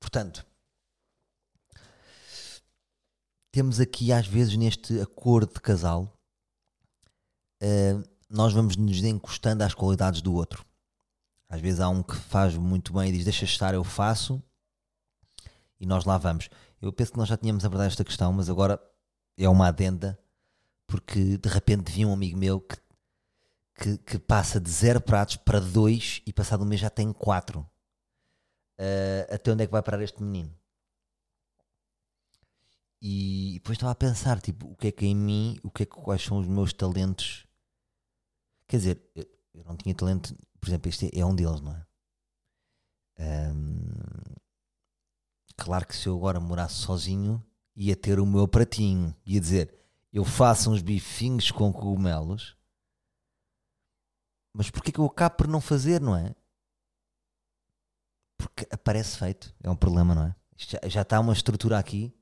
portanto, 0.00 0.46
temos 3.52 3.80
aqui 3.80 4.12
às 4.12 4.26
vezes 4.26 4.56
neste 4.56 4.98
acordo 5.00 5.52
de 5.52 5.60
casal, 5.60 6.16
hum, 7.62 8.02
nós 8.30 8.52
vamos 8.54 8.76
nos 8.76 9.02
encostando 9.04 9.62
às 9.62 9.74
qualidades 9.74 10.22
do 10.22 10.32
outro. 10.34 10.64
Às 11.50 11.60
vezes 11.60 11.80
há 11.80 11.88
um 11.88 12.02
que 12.02 12.16
faz 12.16 12.56
muito 12.56 12.94
bem 12.94 13.10
e 13.10 13.12
diz: 13.12 13.24
Deixa 13.24 13.44
estar, 13.44 13.74
eu 13.74 13.84
faço, 13.84 14.42
e 15.78 15.86
nós 15.86 16.04
lá 16.06 16.16
vamos. 16.16 16.48
Eu 16.80 16.92
penso 16.92 17.12
que 17.12 17.18
nós 17.18 17.28
já 17.28 17.36
tínhamos 17.36 17.64
abordado 17.64 17.88
esta 17.88 18.04
questão, 18.04 18.32
mas 18.32 18.48
agora 18.48 18.80
é 19.36 19.48
uma 19.48 19.68
adenda, 19.68 20.18
porque 20.88 21.38
de 21.38 21.48
repente 21.48 21.92
vi 21.92 22.04
um 22.04 22.12
amigo 22.12 22.36
meu 22.36 22.60
que, 22.60 22.76
que, 23.76 23.98
que 23.98 24.18
passa 24.18 24.58
de 24.58 24.70
zero 24.70 25.00
pratos 25.00 25.36
para 25.36 25.60
dois 25.60 26.20
e 26.26 26.32
passado 26.32 26.64
um 26.64 26.66
mês 26.66 26.80
já 26.80 26.90
tem 26.90 27.12
quatro. 27.12 27.64
Ah, 28.78 29.34
até 29.34 29.52
onde 29.52 29.64
é 29.64 29.66
que 29.66 29.72
vai 29.72 29.82
parar 29.82 30.02
este 30.02 30.22
menino? 30.22 30.56
E 33.00 33.54
depois 33.54 33.76
estava 33.76 33.92
a 33.92 33.94
pensar, 33.94 34.40
tipo, 34.40 34.72
o 34.72 34.76
que 34.76 34.88
é 34.88 34.92
que 34.92 35.04
é 35.04 35.08
em 35.08 35.16
mim, 35.16 35.56
o 35.62 35.70
que 35.70 35.84
é 35.84 35.86
que, 35.86 35.92
quais 35.92 36.22
são 36.22 36.38
os 36.38 36.46
meus 36.46 36.72
talentos? 36.72 37.46
Quer 38.66 38.78
dizer, 38.78 39.10
eu, 39.14 39.64
não 39.64 39.76
tinha 39.76 39.94
talento, 39.94 40.34
por 40.60 40.68
exemplo, 40.68 40.88
este 40.88 41.06
é, 41.06 41.20
é 41.20 41.24
um 41.24 41.34
deles, 41.34 41.60
não 41.60 41.72
é? 41.72 41.86
Ahm, 43.20 44.36
claro 45.56 45.86
que 45.86 45.96
se 45.96 46.08
eu 46.08 46.16
agora 46.16 46.40
morasse 46.40 46.74
sozinho, 46.76 47.44
ia 47.76 47.96
ter 47.96 48.18
o 48.18 48.26
meu 48.26 48.48
pratinho, 48.48 49.14
ia 49.24 49.40
dizer, 49.40 49.72
eu 50.18 50.24
faço 50.24 50.72
uns 50.72 50.82
bifinhos 50.82 51.52
com 51.52 51.72
cogumelos, 51.72 52.56
mas 54.52 54.68
porquê 54.68 54.90
que 54.90 54.98
eu 54.98 55.06
acabo 55.06 55.36
por 55.36 55.46
não 55.46 55.60
fazer, 55.60 56.00
não 56.00 56.16
é? 56.16 56.34
Porque 58.36 58.66
aparece 58.68 59.16
feito, 59.16 59.54
é 59.62 59.70
um 59.70 59.76
problema, 59.76 60.16
não 60.16 60.24
é? 60.24 60.34
Já, 60.56 60.80
já 60.88 61.02
está 61.02 61.20
uma 61.20 61.32
estrutura 61.32 61.78
aqui. 61.78 62.12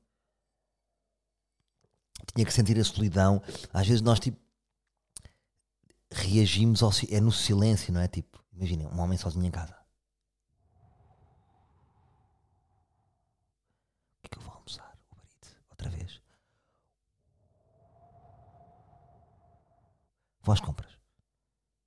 Tinha 2.35 2.45
que 2.45 2.53
sentir 2.53 2.79
a 2.79 2.83
solidão. 2.83 3.41
Às 3.73 3.87
vezes 3.87 4.01
nós 4.01 4.19
tipo 4.19 4.39
reagimos 6.11 6.83
ao 6.83 6.91
é 7.09 7.19
no 7.19 7.31
silêncio, 7.31 7.91
não 7.91 8.01
é? 8.01 8.07
Tipo, 8.07 8.43
imaginem, 8.53 8.85
um 8.85 8.99
homem 8.99 9.17
sozinho 9.17 9.45
em 9.45 9.51
casa. 9.51 9.75
O 14.17 14.21
que 14.21 14.27
é 14.27 14.29
que 14.29 14.37
eu 14.37 14.43
vou 14.43 14.53
almoçar? 14.53 14.95
Uber 15.11 15.25
Eats, 15.25 15.57
outra 15.71 15.89
vez. 15.89 16.21
Vou 20.47 20.53
às 20.53 20.61
compras. 20.61 20.97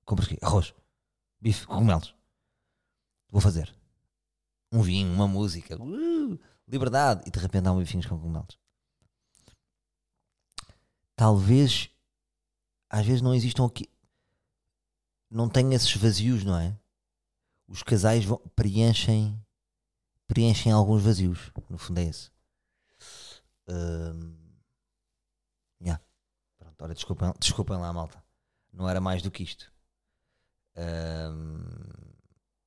Compras 0.05 0.27
o 0.27 0.29
quê? 0.29 0.37
Arroz, 0.39 0.71
bife, 1.39 1.65
cogumelos. 1.65 2.13
Vou 3.31 3.41
fazer 3.41 3.75
um 4.71 4.83
vinho, 4.83 5.11
uma 5.11 5.27
música, 5.27 5.81
uh, 5.81 6.39
liberdade, 6.67 7.23
e 7.25 7.31
de 7.31 7.39
repente 7.39 7.67
há 7.67 7.71
um 7.71 7.79
bifinhos 7.79 8.05
com 8.05 8.19
cogumelos. 8.19 8.59
Talvez, 11.15 11.89
às 12.87 13.03
vezes 13.03 13.23
não 13.23 13.33
existam 13.33 13.65
aqui, 13.65 13.89
não 15.27 15.49
tem 15.49 15.73
esses 15.73 15.95
vazios, 15.95 16.43
não 16.43 16.55
é? 16.55 16.77
Os 17.67 17.81
casais 17.81 18.23
vão, 18.23 18.37
preenchem, 18.55 19.43
preenchem 20.27 20.71
alguns 20.71 21.01
vazios, 21.01 21.51
no 21.67 21.79
fundo 21.79 21.99
é 21.99 22.03
esse. 22.03 22.29
Hum, 23.67 24.37
yeah. 25.81 25.99
Pronto, 26.59 26.83
olha, 26.83 26.93
desculpem, 26.93 27.33
desculpem 27.39 27.77
lá, 27.77 27.91
malta. 27.91 28.23
Não 28.71 28.87
era 28.89 29.01
mais 29.01 29.21
do 29.21 29.31
que 29.31 29.43
isto. 29.43 29.71
Hum, 30.75 31.63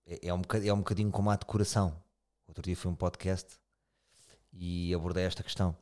é, 0.06 0.28
é 0.28 0.34
um 0.34 0.40
bocadinho, 0.40 0.70
é 0.70 0.74
um 0.74 0.78
bocadinho 0.78 1.10
como 1.10 1.30
a 1.30 1.36
decoração. 1.36 2.02
Outro 2.46 2.62
dia 2.62 2.76
foi 2.76 2.90
um 2.90 2.96
podcast 2.96 3.58
e 4.52 4.94
abordei 4.94 5.24
esta 5.24 5.42
questão. 5.42 5.76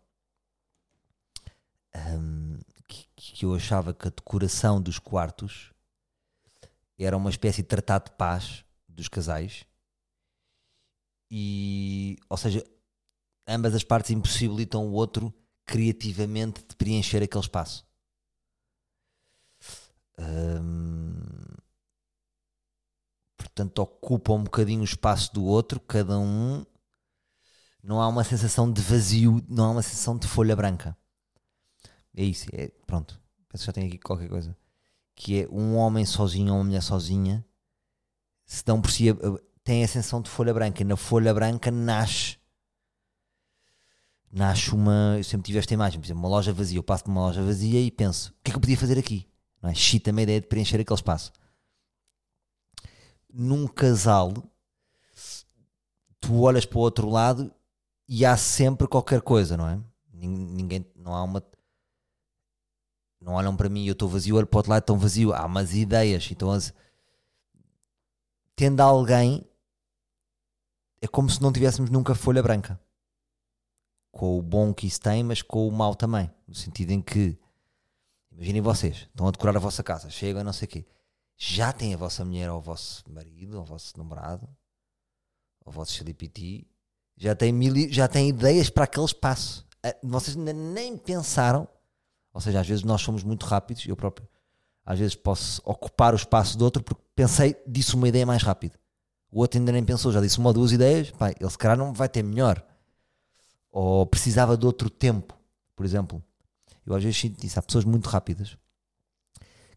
Ahm, 1.94 2.58
que, 2.88 3.06
que 3.16 3.44
eu 3.44 3.54
achava 3.54 3.92
que 3.92 4.08
a 4.08 4.10
decoração 4.10 4.80
dos 4.80 4.98
quartos 4.98 5.72
era 6.98 7.16
uma 7.16 7.30
espécie 7.30 7.62
de 7.62 7.68
tratado 7.68 8.10
de 8.10 8.16
paz 8.16 8.64
dos 8.88 9.08
casais. 9.08 9.64
E, 11.30 12.18
ou 12.28 12.36
seja, 12.36 12.64
ambas 13.46 13.74
as 13.74 13.82
partes 13.82 14.10
impossibilitam 14.10 14.86
o 14.86 14.92
outro 14.92 15.34
criativamente 15.64 16.62
de 16.62 16.76
preencher 16.76 17.22
aquele 17.22 17.42
espaço. 17.42 17.86
Portanto 23.36 23.78
ocupa 23.80 24.32
um 24.32 24.44
bocadinho 24.44 24.80
o 24.80 24.84
espaço 24.84 25.32
do 25.34 25.44
outro, 25.44 25.78
cada 25.80 26.18
um. 26.18 26.64
Não 27.82 28.00
há 28.00 28.08
uma 28.08 28.24
sensação 28.24 28.70
de 28.72 28.80
vazio, 28.80 29.44
não 29.48 29.64
há 29.64 29.70
uma 29.70 29.82
sensação 29.82 30.16
de 30.16 30.26
folha 30.26 30.56
branca. 30.56 30.96
É 32.16 32.22
isso, 32.22 32.46
é, 32.52 32.68
pronto. 32.86 33.20
Penso 33.48 33.62
que 33.62 33.66
já 33.66 33.72
tenho 33.72 33.88
aqui 33.88 33.98
qualquer 33.98 34.28
coisa. 34.28 34.56
Que 35.14 35.42
é 35.42 35.48
um 35.50 35.76
homem 35.76 36.06
sozinho 36.06 36.52
ou 36.52 36.58
uma 36.58 36.64
mulher 36.64 36.82
sozinha, 36.82 37.44
se 38.46 38.64
dão 38.64 38.80
por 38.80 38.90
si, 38.90 39.06
tem 39.64 39.84
a 39.84 39.88
sensação 39.88 40.20
de 40.22 40.30
folha 40.30 40.54
branca. 40.54 40.82
E 40.82 40.84
na 40.84 40.96
folha 40.96 41.34
branca 41.34 41.70
nasce. 41.70 42.38
Nasce 44.30 44.74
uma. 44.74 45.16
Eu 45.18 45.24
sempre 45.24 45.46
tive 45.46 45.58
esta 45.58 45.74
imagem, 45.74 46.00
por 46.00 46.06
exemplo, 46.06 46.22
uma 46.22 46.28
loja 46.28 46.52
vazia. 46.52 46.78
Eu 46.78 46.82
passo 46.82 47.04
por 47.04 47.10
uma 47.10 47.22
loja 47.22 47.42
vazia 47.42 47.80
e 47.80 47.90
penso: 47.90 48.30
o 48.30 48.42
que 48.42 48.50
é 48.50 48.52
que 48.52 48.56
eu 48.56 48.60
podia 48.60 48.78
fazer 48.78 48.98
aqui? 48.98 49.26
Não 49.62 49.70
é? 49.70 49.74
Chita-me 49.74 50.20
a 50.20 50.24
ideia 50.24 50.40
de 50.40 50.48
preencher 50.48 50.80
aquele 50.80 50.98
espaço 50.98 51.32
num 53.32 53.66
casal, 53.66 54.34
tu 56.20 56.42
olhas 56.42 56.66
para 56.66 56.78
o 56.78 56.82
outro 56.82 57.08
lado 57.08 57.52
e 58.06 58.24
há 58.26 58.36
sempre 58.36 58.86
qualquer 58.86 59.22
coisa, 59.22 59.56
não 59.56 59.68
é? 59.68 59.80
Nin- 60.12 60.28
Ninguém, 60.54 60.86
não 60.94 61.14
há 61.14 61.22
uma. 61.22 61.42
Não 63.20 63.34
olham 63.34 63.56
para 63.56 63.68
mim 63.68 63.84
e 63.84 63.88
eu 63.88 63.92
estou 63.92 64.08
vazio, 64.08 64.36
olho 64.36 64.46
para 64.46 64.56
o 64.56 64.58
outro 64.58 64.70
lado 64.70 64.82
estão 64.82 64.98
vazio. 64.98 65.32
Há 65.32 65.46
umas 65.46 65.72
ideias. 65.74 66.28
Então, 66.30 66.50
as, 66.50 66.74
tendo 68.56 68.80
alguém, 68.80 69.44
é 71.00 71.06
como 71.06 71.30
se 71.30 71.40
não 71.40 71.52
tivéssemos 71.52 71.88
nunca 71.88 72.14
folha 72.14 72.42
branca. 72.42 72.78
Com 74.10 74.38
o 74.38 74.42
bom 74.42 74.74
que 74.74 74.86
isso 74.86 75.00
tem, 75.00 75.22
mas 75.22 75.40
com 75.40 75.66
o 75.66 75.72
mau 75.72 75.94
também. 75.94 76.30
No 76.46 76.54
sentido 76.54 76.90
em 76.90 77.00
que, 77.00 77.38
imaginem 78.34 78.60
vocês, 78.60 79.08
estão 79.08 79.26
a 79.26 79.30
decorar 79.30 79.56
a 79.56 79.60
vossa 79.60 79.82
casa, 79.82 80.10
chegam, 80.10 80.42
não 80.44 80.52
sei 80.52 80.66
o 80.66 80.70
quê 80.70 80.86
já 81.44 81.72
tem 81.72 81.92
a 81.92 81.96
vossa 81.96 82.24
mulher 82.24 82.48
ou 82.52 82.58
o 82.58 82.62
vosso 82.62 83.02
marido, 83.10 83.56
ou 83.56 83.62
o 83.62 83.64
vosso 83.64 83.98
namorado, 83.98 84.48
ou 85.64 85.72
o 85.72 85.74
vosso 85.74 85.92
CDPT, 85.92 86.64
já 87.16 87.34
tem, 87.34 87.52
mil, 87.52 87.74
já 87.90 88.06
tem 88.06 88.28
ideias 88.28 88.70
para 88.70 88.84
aquele 88.84 89.06
espaço. 89.06 89.66
Ah, 89.82 89.92
Vocês 90.04 90.36
nem 90.36 90.96
pensaram, 90.96 91.66
ou 92.32 92.40
seja, 92.40 92.60
às 92.60 92.68
vezes 92.68 92.84
nós 92.84 93.02
somos 93.02 93.24
muito 93.24 93.44
rápidos, 93.44 93.84
eu 93.86 93.96
próprio, 93.96 94.28
às 94.86 95.00
vezes 95.00 95.16
posso 95.16 95.60
ocupar 95.64 96.12
o 96.12 96.16
espaço 96.16 96.56
do 96.56 96.64
outro 96.64 96.80
porque 96.80 97.02
pensei, 97.14 97.56
disse 97.66 97.96
uma 97.96 98.08
ideia 98.08 98.24
mais 98.24 98.44
rápido. 98.44 98.78
O 99.28 99.40
outro 99.40 99.58
ainda 99.58 99.72
nem 99.72 99.84
pensou, 99.84 100.12
já 100.12 100.20
disse 100.20 100.38
uma 100.38 100.50
ou 100.50 100.54
duas 100.54 100.70
ideias, 100.70 101.10
pá, 101.10 101.30
ele 101.30 101.50
se 101.50 101.58
calhar 101.58 101.76
não 101.76 101.92
vai 101.92 102.08
ter 102.08 102.22
melhor. 102.22 102.64
Ou 103.70 104.06
precisava 104.06 104.56
de 104.56 104.64
outro 104.64 104.88
tempo, 104.88 105.36
por 105.74 105.84
exemplo. 105.84 106.22
Eu 106.86 106.94
às 106.94 107.02
vezes 107.02 107.18
sinto 107.18 107.44
isso, 107.44 107.58
há 107.58 107.62
pessoas 107.62 107.84
muito 107.84 108.08
rápidas 108.08 108.56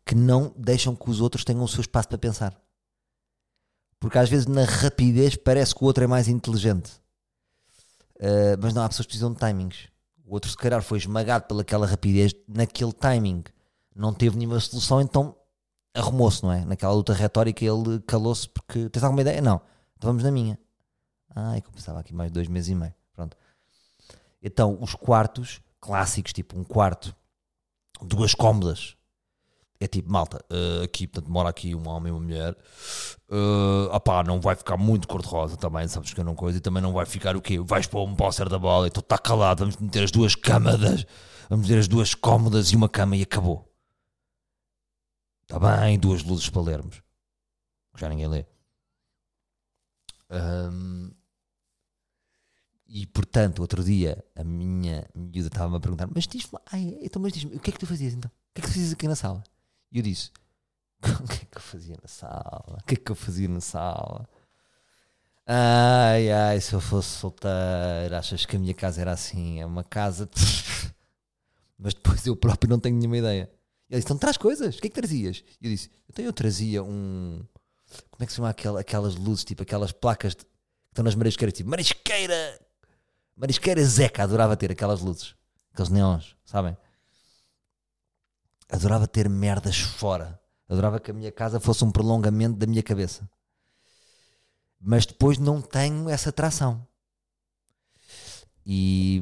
que 0.06 0.14
não 0.14 0.54
deixam 0.56 0.96
que 0.96 1.10
os 1.10 1.20
outros 1.20 1.44
tenham 1.44 1.64
o 1.64 1.68
seu 1.68 1.82
espaço 1.82 2.08
para 2.08 2.18
pensar. 2.18 2.56
Porque 4.00 4.18
às 4.20 4.30
vezes 4.30 4.46
na 4.46 4.64
rapidez 4.64 5.36
parece 5.36 5.74
que 5.74 5.84
o 5.84 5.88
outro 5.88 6.04
é 6.04 6.08
mais 6.08 6.28
inteligente. 6.28 6.92
Uh, 8.18 8.56
mas 8.62 8.74
não 8.74 8.84
há 8.84 8.88
pessoas 8.88 9.08
que 9.08 9.10
precisam 9.10 9.34
de 9.34 9.40
timings. 9.40 9.90
O 10.24 10.34
outro, 10.34 10.50
se 10.50 10.58
calhar, 10.58 10.82
foi 10.82 11.00
esmagado 11.00 11.46
pelaquela 11.46 11.88
rapidez 11.88 12.34
naquele 12.48 12.94
timing. 12.94 13.44
Não 13.96 14.14
teve 14.14 14.38
nenhuma 14.38 14.60
solução, 14.60 15.02
então 15.02 15.36
arrumou-se, 15.94 16.44
não 16.44 16.52
é? 16.52 16.64
Naquela 16.66 16.94
luta 16.94 17.14
retórica 17.14 17.64
ele 17.66 18.00
calou-se 18.02 18.48
porque 18.50 18.90
tens 18.90 19.04
alguma 19.04 19.22
ideia? 19.22 19.42
Não. 19.42 19.62
Então 19.98 20.10
vamos 20.10 20.24
na 20.24 20.32
minha. 20.32 20.60
Ai, 21.34 21.62
que 21.62 21.68
eu 21.68 21.72
pensava 21.72 22.00
aqui 22.00 22.14
mais 22.14 22.32
dois 22.32 22.48
meses 22.48 22.70
e 22.70 22.76
meio. 22.76 22.94
Pronto. 23.14 23.36
Então, 24.42 24.78
os 24.82 24.94
quartos 24.94 25.62
clássicos, 25.86 26.34
tipo 26.34 26.58
um 26.58 26.64
quarto, 26.64 27.16
duas 28.02 28.34
cômodas. 28.34 28.96
É 29.80 29.88
tipo, 29.88 30.10
malta, 30.10 30.44
uh, 30.52 30.84
aqui, 30.84 31.06
portanto, 31.06 31.30
mora 31.30 31.50
aqui 31.50 31.76
um 31.76 31.88
homem 31.88 32.10
e 32.10 32.12
uma 32.12 32.22
mulher. 32.22 32.58
Uh, 33.30 33.94
opá, 33.94 34.24
não 34.24 34.40
vai 34.40 34.56
ficar 34.56 34.78
muito 34.78 35.08
cor-de-rosa 35.08 35.58
também, 35.58 35.88
sabes 35.88 36.14
que 36.14 36.20
eu 36.20 36.24
não 36.24 36.34
coisa. 36.34 36.58
E 36.58 36.62
também 36.62 36.82
não 36.82 36.94
vai 36.94 37.06
ficar 37.06 37.36
o 37.36 37.42
quê? 37.42 37.60
Vais 37.60 37.86
pôr 37.86 38.08
um 38.08 38.16
póster 38.16 38.50
da 38.50 38.58
bola, 38.58 38.88
então 38.88 39.02
está 39.02 39.18
calado, 39.18 39.60
vamos 39.60 39.78
meter 39.78 40.04
as 40.06 40.12
duas 40.12 40.34
câmaras, 40.34 41.06
vamos 41.50 41.68
meter 41.68 41.80
as 41.80 41.88
duas 41.88 42.16
cómodas 42.16 42.72
e 42.72 42.76
uma 42.76 42.90
cama 42.90 43.18
e 43.18 43.22
acabou. 43.22 43.70
Está 45.44 45.60
bem, 45.60 46.00
duas 46.00 46.24
luzes 46.24 46.50
para 46.50 46.62
lermos. 46.62 47.02
Já 47.98 48.10
ninguém 48.10 48.28
lê. 48.28 48.46
Um, 50.32 51.12
e 52.96 53.06
portanto, 53.06 53.60
outro 53.60 53.84
dia, 53.84 54.24
a 54.34 54.42
minha 54.42 55.06
miúda 55.14 55.48
estava-me 55.48 55.76
a 55.76 55.80
perguntar: 55.82 56.08
Mas 56.16 56.26
diz-me, 56.26 56.58
então, 57.02 57.22
mas 57.22 57.34
diz-me, 57.34 57.54
o 57.58 57.60
que 57.60 57.70
é 57.70 57.74
que 57.74 57.80
tu 57.80 57.86
fazias 57.86 58.14
então? 58.14 58.32
O 58.32 58.54
que 58.54 58.62
é 58.62 58.64
que 58.64 58.68
tu 58.70 58.74
fazias 58.74 58.94
aqui 58.94 59.06
na 59.06 59.18
sala? 59.18 59.44
E 59.92 59.98
eu 59.98 60.02
disse: 60.02 60.32
O 61.04 61.28
que 61.28 61.44
é 61.44 61.46
que 61.46 61.58
eu 61.58 61.62
fazia 61.62 61.98
na 62.02 62.08
sala? 62.08 62.78
O 62.80 62.86
que 62.86 62.94
é 62.94 62.98
que 62.98 63.12
eu 63.12 63.16
fazia 63.16 63.50
na 63.50 63.60
sala? 63.60 64.26
Ai, 65.46 66.32
ai, 66.32 66.62
se 66.62 66.72
eu 66.72 66.80
fosse 66.80 67.10
solteiro, 67.10 68.16
achas 68.18 68.46
que 68.46 68.56
a 68.56 68.60
minha 68.60 68.74
casa 68.74 69.02
era 69.02 69.12
assim? 69.12 69.60
É 69.60 69.66
uma 69.66 69.84
casa. 69.84 70.26
De... 70.26 70.42
Mas 71.78 71.94
depois 71.94 72.26
eu 72.26 72.38
próprio 72.38 72.70
não 72.70 72.80
tenho 72.80 72.96
nenhuma 72.96 73.18
ideia. 73.18 73.52
E 73.90 73.94
ele 73.94 74.00
disse: 74.00 74.06
Então 74.06 74.18
traz 74.18 74.38
coisas, 74.38 74.78
o 74.78 74.80
que 74.80 74.88
é 74.88 74.90
que 74.90 74.96
trazias? 74.96 75.44
E 75.60 75.68
eu 75.68 75.72
disse: 75.72 75.92
Então 76.10 76.24
eu 76.24 76.32
trazia 76.32 76.82
um. 76.82 77.44
Como 78.10 78.24
é 78.24 78.26
que 78.26 78.32
se 78.32 78.38
chama 78.38 78.52
aquela, 78.52 78.80
aquelas 78.80 79.16
luzes, 79.16 79.44
tipo 79.44 79.64
aquelas 79.64 79.92
placas 79.92 80.34
de... 80.34 80.46
que 80.46 80.52
estão 80.92 81.04
nas 81.04 81.14
marisqueiras, 81.14 81.54
tipo 81.54 81.70
marisqueira 81.70 82.45
Marisqueira 83.36 83.84
Zeca, 83.84 84.24
adorava 84.24 84.56
ter 84.56 84.72
aquelas 84.72 85.02
luzes, 85.02 85.36
aqueles 85.74 85.90
neons, 85.90 86.36
sabem? 86.46 86.78
Adorava 88.70 89.08
ter 89.08 89.30
merdas 89.30 89.78
fora. 89.78 90.40
Adorava 90.68 91.00
que 91.00 91.12
a 91.12 91.14
minha 91.14 91.32
casa 91.32 91.60
fosse 91.60 91.84
um 91.84 91.92
prolongamento 91.92 92.58
da 92.58 92.66
minha 92.66 92.82
cabeça. 92.82 93.30
Mas 94.80 95.06
depois 95.06 95.38
não 95.38 95.62
tenho 95.62 96.10
essa 96.10 96.32
tração. 96.32 96.86
E, 98.66 99.22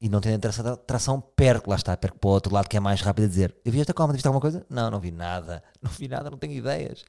e 0.00 0.08
não 0.08 0.20
tendo 0.20 0.44
essa 0.46 0.76
tração, 0.76 1.20
perco, 1.20 1.70
lá 1.70 1.76
está, 1.76 1.96
perco 1.96 2.18
para 2.18 2.28
o 2.28 2.32
outro 2.32 2.52
lado 2.52 2.68
que 2.68 2.76
é 2.76 2.80
mais 2.80 3.00
rápido 3.00 3.24
a 3.24 3.28
dizer: 3.28 3.56
Eu 3.64 3.70
vi 3.70 3.80
esta 3.80 3.94
cómoda, 3.94 4.14
viste 4.14 4.26
alguma 4.26 4.40
coisa? 4.40 4.66
Não, 4.68 4.90
não 4.90 4.98
vi 4.98 5.12
nada, 5.12 5.62
não 5.80 5.90
vi 5.90 6.08
nada, 6.08 6.30
não 6.30 6.38
tenho 6.38 6.54
ideias. 6.54 7.04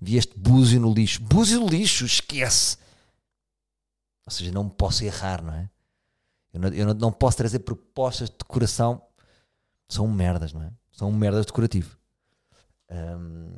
Vi 0.00 0.16
este 0.16 0.38
búzio 0.38 0.80
no 0.80 0.92
lixo. 0.92 1.22
Búzio 1.22 1.60
no 1.60 1.68
lixo, 1.68 2.04
esquece. 2.04 2.76
Ou 4.26 4.32
seja, 4.32 4.50
não 4.50 4.68
posso 4.68 5.04
errar, 5.04 5.42
não 5.42 5.52
é? 5.52 5.70
Eu 6.52 6.60
não, 6.60 6.68
eu 6.68 6.94
não, 6.94 7.12
posso 7.12 7.36
trazer 7.36 7.58
propostas 7.60 8.30
de 8.30 8.36
decoração. 8.36 9.02
São 9.88 10.06
merdas, 10.06 10.52
não 10.52 10.62
é? 10.62 10.72
São 10.92 11.10
merdas 11.12 11.44
decorativo. 11.44 11.98
Um, 12.90 13.50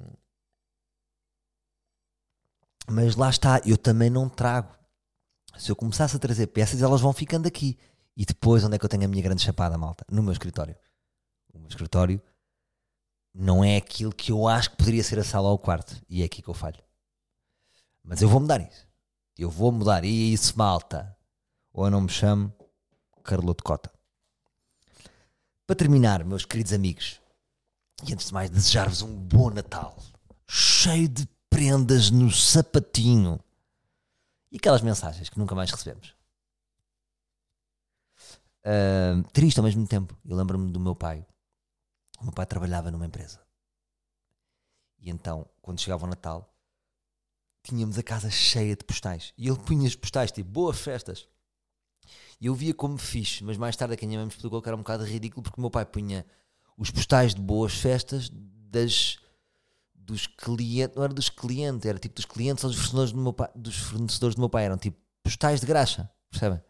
mas 2.88 3.16
lá 3.16 3.28
está, 3.28 3.60
eu 3.66 3.76
também 3.76 4.08
não 4.08 4.28
trago. 4.28 4.74
Se 5.58 5.70
eu 5.70 5.76
começasse 5.76 6.16
a 6.16 6.18
trazer 6.18 6.48
peças, 6.48 6.82
elas 6.82 7.00
vão 7.00 7.12
ficando 7.12 7.46
aqui. 7.46 7.78
E 8.16 8.24
depois, 8.24 8.64
onde 8.64 8.76
é 8.76 8.78
que 8.78 8.84
eu 8.84 8.88
tenho 8.88 9.04
a 9.04 9.08
minha 9.08 9.22
grande 9.22 9.42
chapada, 9.42 9.76
malta? 9.76 10.04
No 10.10 10.22
meu 10.22 10.32
escritório. 10.32 10.76
O 11.52 11.58
meu 11.58 11.68
escritório 11.68 12.20
não 13.34 13.62
é 13.62 13.76
aquilo 13.76 14.12
que 14.12 14.32
eu 14.32 14.48
acho 14.48 14.70
que 14.70 14.76
poderia 14.76 15.04
ser 15.04 15.18
a 15.18 15.24
sala 15.24 15.48
ou 15.48 15.54
o 15.54 15.58
quarto. 15.58 16.00
E 16.08 16.22
é 16.22 16.24
aqui 16.24 16.40
que 16.40 16.48
eu 16.48 16.54
falho. 16.54 16.82
Mas 18.02 18.22
eu 18.22 18.28
vou 18.28 18.40
mudar 18.40 18.60
isso. 18.60 18.85
Eu 19.36 19.50
vou 19.50 19.70
mudar. 19.70 20.04
E 20.04 20.32
isso, 20.32 20.56
malta. 20.56 21.16
Ou 21.72 21.84
eu 21.84 21.90
não 21.90 22.00
me 22.00 22.08
chamo 22.08 22.52
Carloto 23.22 23.62
Cota. 23.62 23.92
Para 25.66 25.76
terminar, 25.76 26.24
meus 26.24 26.44
queridos 26.44 26.72
amigos, 26.72 27.20
e 28.06 28.12
antes 28.12 28.28
de 28.28 28.34
mais, 28.34 28.50
desejar-vos 28.50 29.02
um 29.02 29.14
bom 29.14 29.50
Natal. 29.50 29.96
Cheio 30.48 31.08
de 31.08 31.26
prendas 31.50 32.10
no 32.10 32.30
sapatinho. 32.30 33.40
E 34.50 34.56
aquelas 34.56 34.82
mensagens 34.82 35.28
que 35.28 35.38
nunca 35.38 35.54
mais 35.54 35.70
recebemos. 35.70 36.14
Uh, 38.64 39.22
triste 39.32 39.58
ao 39.58 39.64
mesmo 39.64 39.86
tempo. 39.86 40.16
Eu 40.24 40.36
lembro-me 40.36 40.70
do 40.70 40.78
meu 40.78 40.94
pai. 40.94 41.26
O 42.20 42.24
meu 42.24 42.32
pai 42.32 42.46
trabalhava 42.46 42.90
numa 42.90 43.06
empresa. 43.06 43.40
E 44.98 45.10
então, 45.10 45.46
quando 45.60 45.80
chegava 45.80 46.06
o 46.06 46.08
Natal, 46.08 46.52
tínhamos 47.66 47.98
a 47.98 48.02
casa 48.02 48.30
cheia 48.30 48.76
de 48.76 48.84
postais. 48.84 49.32
E 49.36 49.48
ele 49.48 49.58
punha 49.58 49.86
as 49.86 49.94
postais, 49.94 50.32
tipo, 50.32 50.48
boas 50.50 50.78
festas. 50.78 51.28
E 52.40 52.46
eu 52.46 52.54
via 52.54 52.74
como 52.74 52.98
fixe, 52.98 53.42
mas 53.42 53.56
mais 53.56 53.76
tarde 53.76 53.94
a 53.94 53.96
quem 53.96 54.08
me 54.08 54.26
explicou 54.26 54.60
que 54.60 54.68
era 54.68 54.76
um 54.76 54.80
bocado 54.80 55.04
ridículo 55.04 55.42
porque 55.42 55.58
o 55.58 55.62
meu 55.62 55.70
pai 55.70 55.86
punha 55.86 56.26
os 56.76 56.90
postais 56.90 57.34
de 57.34 57.40
boas 57.40 57.74
festas 57.74 58.30
das 58.32 59.18
dos 59.94 60.26
clientes, 60.28 60.94
não 60.94 61.02
era 61.02 61.12
dos 61.12 61.28
clientes, 61.28 61.84
era 61.84 61.98
tipo 61.98 62.14
dos 62.14 62.24
clientes 62.24 62.62
ou 62.62 62.70
dos 62.70 62.78
fornecedores 62.78 63.12
do 63.12 63.18
meu 63.18 63.32
pai, 63.32 63.50
dos 63.56 63.76
fornecedores 63.76 64.36
do 64.36 64.40
meu 64.40 64.48
pai, 64.48 64.66
eram 64.66 64.76
tipo 64.76 64.96
postais 65.22 65.60
de 65.60 65.66
graxa, 65.66 66.08
percebem? 66.30 66.60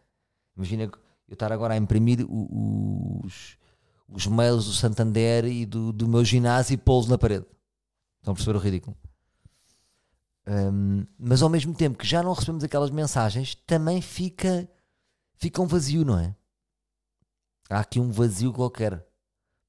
Imagina 0.55 0.83
eu 0.83 1.33
estar 1.33 1.51
agora 1.51 1.75
a 1.75 1.77
imprimir 1.77 2.25
os, 2.27 3.57
os 4.09 4.25
mails 4.25 4.65
do 4.65 4.73
Santander 4.73 5.45
e 5.45 5.67
do, 5.67 5.93
do 5.93 6.07
meu 6.07 6.25
ginásio 6.25 6.73
e 6.73 6.77
pô-los 6.77 7.07
na 7.07 7.17
parede. 7.17 7.45
Estão 8.19 8.31
a 8.31 8.35
perceber 8.35 8.57
o 8.57 8.61
ridículo? 8.61 8.97
Um, 10.47 11.05
mas 11.19 11.41
ao 11.41 11.49
mesmo 11.49 11.73
tempo 11.73 11.97
que 11.97 12.07
já 12.07 12.23
não 12.23 12.31
recebemos 12.31 12.63
aquelas 12.63 12.89
mensagens, 12.89 13.53
também 13.53 14.01
fica, 14.01 14.69
fica 15.35 15.61
um 15.61 15.67
vazio, 15.67 16.05
não 16.05 16.17
é? 16.17 16.33
Há 17.69 17.81
aqui 17.81 17.99
um 17.99 18.09
vazio 18.11 18.53
qualquer. 18.53 19.05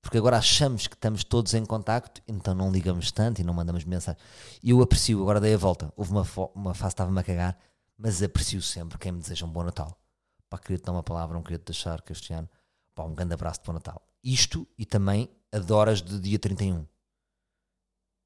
Porque 0.00 0.16
agora 0.16 0.38
achamos 0.38 0.86
que 0.86 0.94
estamos 0.94 1.24
todos 1.24 1.52
em 1.54 1.66
contacto, 1.66 2.22
então 2.28 2.54
não 2.54 2.70
ligamos 2.70 3.10
tanto 3.10 3.40
e 3.40 3.44
não 3.44 3.52
mandamos 3.52 3.84
mensagem. 3.84 4.20
E 4.62 4.70
eu 4.70 4.80
aprecio, 4.80 5.20
agora 5.20 5.40
dei 5.40 5.54
a 5.54 5.58
volta. 5.58 5.92
Houve 5.96 6.12
uma, 6.12 6.26
uma 6.54 6.74
fase 6.74 6.92
estava-me 6.92 7.18
a 7.18 7.24
cagar, 7.24 7.58
mas 7.96 8.22
aprecio 8.22 8.62
sempre 8.62 8.96
quem 8.96 9.10
me 9.10 9.18
deseja 9.20 9.44
um 9.44 9.50
bom 9.50 9.64
Natal. 9.64 10.00
Pá, 10.48 10.58
queria 10.58 10.78
te 10.78 10.84
dar 10.84 10.92
uma 10.92 11.02
palavra, 11.02 11.34
não 11.34 11.42
queria 11.42 11.58
te 11.58 11.66
deixar 11.66 12.00
que 12.02 12.12
este 12.12 12.32
ano. 12.32 12.48
Pá, 12.94 13.02
um 13.02 13.14
grande 13.14 13.34
abraço 13.34 13.60
de 13.60 13.66
bom 13.66 13.72
Natal. 13.72 14.00
Isto 14.22 14.66
e 14.78 14.86
também 14.86 15.28
adoras 15.52 16.00
de 16.00 16.20
dia 16.20 16.38
31 16.38 16.86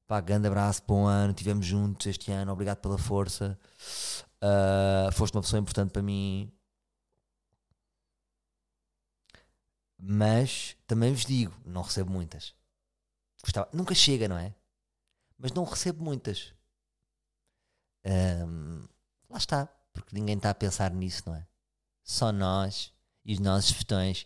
Pá, 0.07 0.19
grande 0.19 0.47
abraço, 0.47 0.83
bom 0.85 1.05
ano, 1.07 1.31
estivemos 1.31 1.65
juntos 1.65 2.05
este 2.07 2.31
ano, 2.31 2.51
obrigado 2.51 2.79
pela 2.79 2.97
força. 2.97 3.57
Uh, 4.41 5.11
foste 5.13 5.33
uma 5.35 5.41
pessoa 5.41 5.59
importante 5.59 5.91
para 5.91 6.01
mim. 6.01 6.51
Mas 9.97 10.75
também 10.85 11.13
vos 11.13 11.25
digo, 11.25 11.55
não 11.65 11.81
recebo 11.81 12.11
muitas. 12.11 12.53
Gostava, 13.41 13.69
nunca 13.73 13.95
chega, 13.95 14.27
não 14.27 14.37
é? 14.37 14.53
Mas 15.37 15.51
não 15.53 15.63
recebo 15.63 16.03
muitas. 16.03 16.53
Um, 18.05 18.85
lá 19.29 19.37
está, 19.37 19.67
porque 19.93 20.13
ninguém 20.13 20.35
está 20.35 20.49
a 20.49 20.55
pensar 20.55 20.91
nisso, 20.91 21.23
não 21.25 21.35
é? 21.35 21.47
Só 22.03 22.33
nós 22.33 22.91
e 23.23 23.33
os 23.33 23.39
nossos 23.39 23.71
fetões 23.71 24.25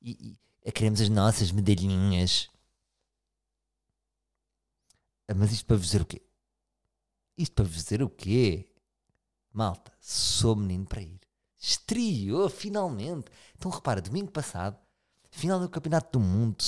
e, 0.00 0.38
e 0.64 0.72
queremos 0.72 1.00
as 1.00 1.10
nossas 1.10 1.52
medalhinhas 1.52 2.48
mas 5.34 5.52
isto 5.52 5.66
para 5.66 5.76
vos 5.76 5.86
dizer 5.86 6.02
o 6.02 6.06
quê? 6.06 6.22
Isto 7.36 7.54
para 7.54 7.64
vos 7.64 7.74
dizer 7.74 8.02
o 8.02 8.08
quê? 8.08 8.68
Malta, 9.52 9.92
sou 10.00 10.56
menino 10.56 10.86
para 10.86 11.02
ir. 11.02 11.20
Estreou, 11.58 12.48
finalmente. 12.48 13.30
Então 13.56 13.70
repara, 13.70 14.00
domingo 14.00 14.30
passado, 14.30 14.78
final 15.30 15.58
do 15.60 15.68
Campeonato 15.68 16.18
do 16.18 16.24
Mundo, 16.24 16.64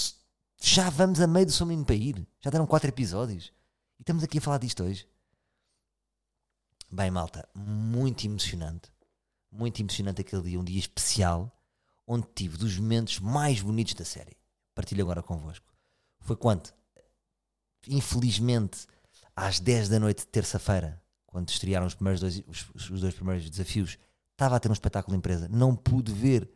já 0.62 0.90
vamos 0.90 1.20
a 1.20 1.26
meio 1.26 1.46
do 1.46 1.52
Sou 1.52 1.66
Menino 1.66 1.86
para 1.86 1.94
ir. 1.94 2.26
Já 2.40 2.50
deram 2.50 2.66
quatro 2.66 2.88
episódios. 2.88 3.52
E 3.98 4.02
estamos 4.02 4.22
aqui 4.22 4.38
a 4.38 4.40
falar 4.40 4.58
disto 4.58 4.82
hoje. 4.82 5.08
Bem, 6.90 7.10
malta, 7.10 7.48
muito 7.54 8.26
emocionante. 8.26 8.92
Muito 9.50 9.80
emocionante 9.80 10.20
aquele 10.20 10.42
dia, 10.42 10.60
um 10.60 10.64
dia 10.64 10.78
especial, 10.78 11.50
onde 12.06 12.26
tive 12.34 12.56
dos 12.56 12.76
momentos 12.78 13.18
mais 13.20 13.60
bonitos 13.62 13.94
da 13.94 14.04
série. 14.04 14.36
Partilho 14.74 15.02
agora 15.02 15.22
convosco. 15.22 15.66
Foi 16.20 16.36
quando 16.36 16.72
infelizmente, 17.86 18.86
às 19.34 19.60
10 19.60 19.88
da 19.88 19.98
noite 19.98 20.20
de 20.20 20.26
terça-feira, 20.26 21.00
quando 21.26 21.48
estrearam 21.48 21.86
os, 21.86 21.94
primeiros 21.94 22.20
dois, 22.20 22.42
os, 22.46 22.90
os, 22.90 23.00
dois 23.00 23.14
primeiros 23.14 23.48
desafios, 23.48 23.98
estava 24.32 24.56
a 24.56 24.60
ter 24.60 24.68
um 24.68 24.72
espetáculo 24.72 25.14
de 25.14 25.18
empresa, 25.18 25.48
não 25.48 25.76
pude 25.76 26.12
ver 26.12 26.50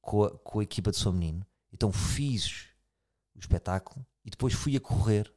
com 0.00 0.24
a, 0.24 0.38
com 0.38 0.60
a 0.60 0.62
equipa 0.62 0.90
de 0.90 0.96
Sou 0.96 1.12
Menino, 1.12 1.44
então 1.72 1.92
fiz 1.92 2.68
o 3.34 3.38
espetáculo 3.38 4.04
e 4.24 4.30
depois 4.30 4.54
fui 4.54 4.76
a 4.76 4.80
correr 4.80 5.32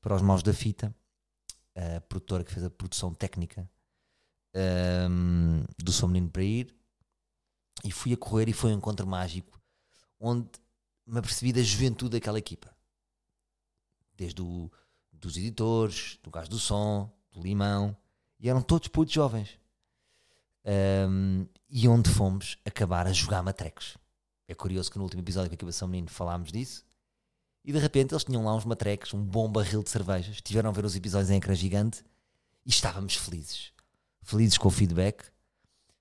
para 0.00 0.14
os 0.14 0.22
Maus 0.22 0.42
da 0.42 0.52
Fita, 0.52 0.94
a 1.74 2.00
produtora 2.02 2.44
que 2.44 2.52
fez 2.52 2.64
a 2.64 2.70
produção 2.70 3.12
técnica 3.14 3.68
um, 5.10 5.64
do 5.82 5.92
Sou 5.92 6.08
Menino 6.08 6.30
para 6.30 6.42
ir, 6.42 6.74
E 7.82 7.90
fui 7.90 8.12
a 8.12 8.16
correr 8.16 8.48
e 8.48 8.52
foi 8.52 8.72
um 8.72 8.78
encontro 8.78 9.06
mágico 9.06 9.60
onde 10.20 10.48
me 11.06 11.18
apercebi 11.18 11.52
da 11.52 11.62
juventude 11.62 12.12
daquela 12.12 12.38
equipa. 12.38 12.73
Desde 14.16 14.40
o, 14.42 14.70
dos 15.12 15.36
editores, 15.36 16.18
do 16.22 16.30
gajo 16.30 16.50
do 16.50 16.58
som, 16.58 17.10
do 17.32 17.40
limão, 17.40 17.96
e 18.38 18.48
eram 18.48 18.62
todos 18.62 18.88
putos 18.88 19.14
jovens. 19.14 19.58
Um, 20.64 21.46
e 21.68 21.88
onde 21.88 22.08
fomos 22.08 22.58
acabar 22.64 23.06
a 23.06 23.12
jogar 23.12 23.42
matrecos. 23.42 23.96
É 24.46 24.54
curioso 24.54 24.90
que 24.90 24.98
no 24.98 25.04
último 25.04 25.22
episódio 25.22 25.48
com 25.48 25.54
a 25.54 25.56
Equipação 25.56 25.88
Menino 25.88 26.10
falámos 26.10 26.52
disso. 26.52 26.84
E 27.64 27.72
de 27.72 27.78
repente 27.78 28.12
eles 28.12 28.24
tinham 28.24 28.44
lá 28.44 28.54
uns 28.54 28.64
matrecos, 28.64 29.14
um 29.14 29.24
bom 29.24 29.50
barril 29.50 29.82
de 29.82 29.88
cervejas. 29.88 30.40
Tiveram 30.42 30.68
a 30.68 30.72
ver 30.72 30.84
os 30.84 30.94
episódios 30.94 31.30
em 31.30 31.36
ecrã 31.36 31.54
gigante 31.54 32.04
e 32.64 32.68
estávamos 32.68 33.16
felizes. 33.16 33.72
Felizes 34.22 34.58
com 34.58 34.68
o 34.68 34.70
feedback. 34.70 35.24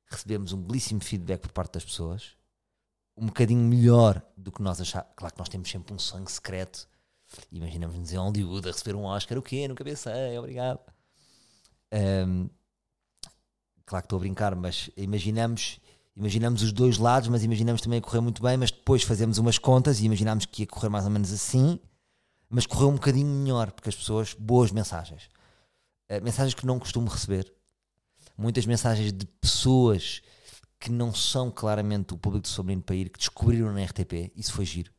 Recebemos 0.06 0.52
um 0.52 0.62
belíssimo 0.62 0.99
feedback 1.02 1.41
por 1.41 1.52
parte 1.54 1.73
das 1.73 1.86
pessoas. 1.86 2.32
Um 3.15 3.28
bocadinho 3.28 3.62
melhor 3.62 4.21
do 4.36 4.52
que 4.52 4.62
nós 4.62 4.82
achávamos. 4.82 5.13
Claro 5.15 5.34
que 5.34 5.39
nós 5.39 5.49
temos 5.49 5.69
sempre 5.69 5.93
um 5.93 5.99
sonho 5.99 6.28
secreto. 6.28 6.88
Imaginamos-nos 7.52 8.12
em 8.12 8.17
Hollywood 8.17 8.67
a 8.67 8.72
receber 8.72 8.96
um 8.96 9.04
Oscar. 9.04 9.38
O 9.38 9.41
quê? 9.41 9.67
Nunca 9.67 9.84
pensei. 9.84 10.38
Obrigado. 10.38 10.80
Um, 11.93 12.50
claro 13.86 14.04
que 14.04 14.06
estou 14.08 14.17
a 14.17 14.19
brincar, 14.19 14.56
mas 14.56 14.89
imaginamos 14.98 15.80
imaginamos 16.15 16.62
os 16.62 16.72
dois 16.72 16.98
lados, 16.98 17.28
mas 17.30 17.43
imaginamos 17.43 17.82
também 17.82 18.00
a 18.00 18.02
correr 18.02 18.22
muito 18.22 18.41
bem, 18.41 18.56
mas 18.58 18.72
depois 18.72 19.04
fazemos 19.04 19.38
umas 19.38 19.58
contas 19.58 20.00
e 20.00 20.06
imaginamos 20.06 20.46
que 20.46 20.63
ia 20.63 20.67
correr 20.67 20.89
mais 20.89 21.06
ou 21.06 21.12
menos 21.12 21.32
assim, 21.32 21.80
mas 22.50 22.65
correu 22.65 22.89
um 22.89 22.93
bocadinho 22.93 23.28
melhor, 23.28 23.72
porque 23.72 23.89
as 23.89 23.96
pessoas, 23.96 24.34
boas 24.34 24.72
mensagens. 24.72 25.30
Uh, 26.10 26.24
mensagens 26.24 26.54
que 26.54 26.65
não 26.65 26.78
costumo 26.78 27.10
receber. 27.10 27.52
Muitas 28.38 28.65
mensagens 28.65 29.12
de 29.12 29.26
pessoas 29.26 30.22
que 30.80 30.91
não 30.91 31.13
são 31.13 31.50
claramente 31.50 32.13
o 32.13 32.17
público 32.17 32.43
do 32.43 32.48
Sobrinho 32.48 32.82
para 32.82 32.96
ir, 32.96 33.10
que 33.10 33.17
descobriram 33.17 33.72
na 33.74 33.84
RTP, 33.84 34.32
isso 34.36 34.54
foi 34.54 34.65
giro. 34.65 34.91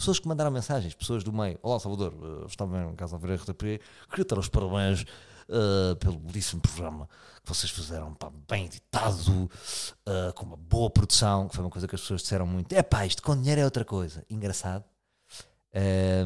Pessoas 0.00 0.18
que 0.18 0.26
mandaram 0.26 0.50
mensagens, 0.50 0.94
pessoas 0.94 1.22
do 1.22 1.30
meio. 1.30 1.58
Olá, 1.62 1.78
Salvador, 1.78 2.14
uh, 2.14 2.46
estava 2.46 2.84
em 2.84 2.94
casa 2.94 3.16
a 3.16 3.18
ver 3.18 3.32
a 3.32 3.34
RTP, 3.34 3.82
queria 4.08 4.24
dar 4.24 4.38
os 4.38 4.48
parabéns 4.48 5.02
uh, 5.02 5.94
pelo 5.96 6.18
belíssimo 6.18 6.62
programa 6.62 7.06
que 7.44 7.46
vocês 7.46 7.70
fizeram, 7.70 8.14
pá, 8.14 8.32
bem 8.48 8.64
editado, 8.64 9.44
uh, 9.44 10.32
com 10.34 10.46
uma 10.46 10.56
boa 10.56 10.88
produção, 10.88 11.48
que 11.48 11.54
foi 11.54 11.62
uma 11.62 11.70
coisa 11.70 11.86
que 11.86 11.94
as 11.94 12.00
pessoas 12.00 12.22
disseram 12.22 12.46
muito. 12.46 12.72
É 12.72 12.82
pá, 12.82 13.04
isto 13.04 13.22
com 13.22 13.36
dinheiro 13.36 13.60
é 13.60 13.64
outra 13.64 13.84
coisa. 13.84 14.24
Engraçado. 14.30 14.86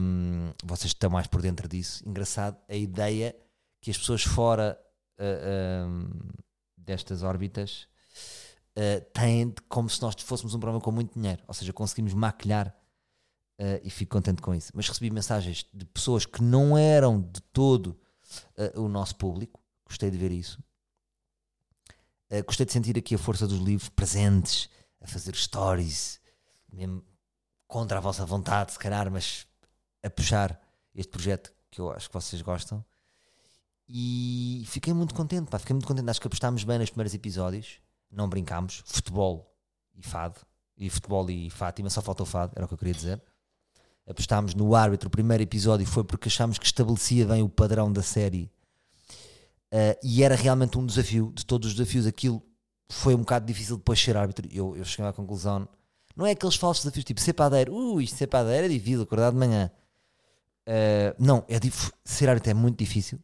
Um, 0.01 0.53
vocês 0.63 0.91
estão 0.91 1.11
mais 1.11 1.27
por 1.27 1.43
dentro 1.43 1.67
disso. 1.67 2.09
Engraçado 2.09 2.57
a 2.69 2.77
ideia 2.77 3.35
que 3.81 3.91
as 3.91 3.99
pessoas 3.99 4.23
fora 4.23 4.79
uh, 5.19 5.89
um, 5.89 6.09
destas 6.79 7.25
órbitas 7.25 7.89
uh, 8.79 9.05
têm 9.13 9.53
como 9.69 9.91
se 9.91 10.01
nós 10.01 10.15
fôssemos 10.21 10.55
um 10.55 10.61
programa 10.61 10.81
com 10.81 10.93
muito 10.93 11.19
dinheiro. 11.19 11.43
Ou 11.49 11.55
seja, 11.55 11.73
conseguimos 11.73 12.15
maquilhar 12.15 12.73
uh, 13.59 13.81
e 13.83 13.91
fico 13.91 14.17
contente 14.17 14.43
com 14.43 14.55
isso. 14.55 14.73
Mas 14.75 14.89
recebi 14.89 15.11
mensagens 15.11 15.67
de 15.73 15.85
pessoas 15.85 16.27
que 16.27 16.43
não 16.43 16.77
eram 16.77 17.21
de 17.21 17.41
todo 17.41 17.99
uh, 18.57 18.81
o 18.81 18.89
nosso 18.89 19.17
público. 19.17 19.61
Gostei 19.87 20.11
de 20.11 20.19
ver 20.19 20.33
isso. 20.33 20.63
Uh, 22.31 22.45
gostei 22.45 22.67
de 22.67 22.73
sentir 22.73 22.97
aqui 22.99 23.15
a 23.15 23.19
força 23.19 23.47
dos 23.47 23.59
livros 23.59 23.89
presentes, 23.89 24.69
a 25.01 25.07
fazer 25.07 25.35
stories, 25.35 26.21
mesmo 26.73 27.05
contra 27.67 27.99
a 27.99 28.01
vossa 28.01 28.25
vontade, 28.25 28.73
se 28.73 28.79
calhar, 28.79 29.11
mas 29.11 29.47
a 30.03 30.11
puxar 30.11 30.61
este 30.95 31.11
projeto 31.11 31.53
que 31.71 31.81
eu 31.81 31.91
acho 31.91 32.09
que 32.09 32.15
vocês 32.15 32.41
gostam. 32.43 32.85
E 33.87 34.65
fiquei 34.67 34.95
muito 34.95 35.15
contente, 35.15 35.51
pá, 35.51 35.59
fiquei 35.59 35.75
muito 35.75 35.87
contente. 35.87 36.09
Acho 36.09 36.21
que 36.21 36.27
apostámos 36.27 36.65
bem 36.65 36.79
nos 36.79 36.89
primeiros 36.89 37.13
episódios, 37.13 37.81
não 38.11 38.29
brincámos. 38.29 38.83
Futebol 38.87 39.55
e 39.95 40.03
fado, 40.03 40.41
e 40.77 40.89
futebol 40.89 41.29
e 41.29 41.51
Fátima, 41.51 41.91
só 41.91 42.01
faltou 42.01 42.25
fado, 42.25 42.53
era 42.57 42.65
o 42.65 42.69
que 42.69 42.75
eu 42.75 42.79
queria 42.79 42.95
dizer 42.95 43.23
apostámos 44.07 44.55
no 44.55 44.75
árbitro, 44.75 45.09
o 45.09 45.11
primeiro 45.11 45.43
episódio 45.43 45.87
foi 45.87 46.05
porque 46.05 46.29
achámos 46.29 46.59
que 46.59 46.67
estabelecia 46.67 47.27
bem 47.27 47.43
o 47.43 47.49
padrão 47.49 47.93
da 47.93 48.03
série 48.03 48.51
uh, 49.73 49.99
e 50.03 50.23
era 50.23 50.35
realmente 50.35 50.79
um 50.79 50.85
desafio, 50.85 51.33
de 51.35 51.45
todos 51.45 51.69
os 51.69 51.75
desafios, 51.75 52.07
aquilo 52.07 52.43
foi 52.89 53.15
um 53.15 53.19
bocado 53.19 53.47
difícil 53.47 53.77
depois 53.77 54.01
ser 54.01 54.17
árbitro. 54.17 54.47
Eu, 54.53 54.77
eu 54.77 54.85
cheguei 54.85 55.07
à 55.07 55.13
conclusão, 55.13 55.69
não 56.15 56.27
é 56.27 56.33
aqueles 56.33 56.57
falsos 56.57 56.85
desafios 56.85 57.05
tipo 57.05 57.21
ser 57.21 57.33
padeiro, 57.33 57.75
uh, 57.75 58.01
isto 58.01 58.17
ser 58.17 58.27
padeiro 58.27 58.67
é 58.67 58.69
difícil, 58.69 59.03
acordar 59.03 59.31
de 59.31 59.39
manhã. 59.39 59.71
Uh, 60.67 61.15
não, 61.19 61.45
é 61.49 61.59
ser 62.05 62.29
árbitro 62.29 62.51
é 62.51 62.55
muito 62.55 62.79
difícil. 62.79 63.19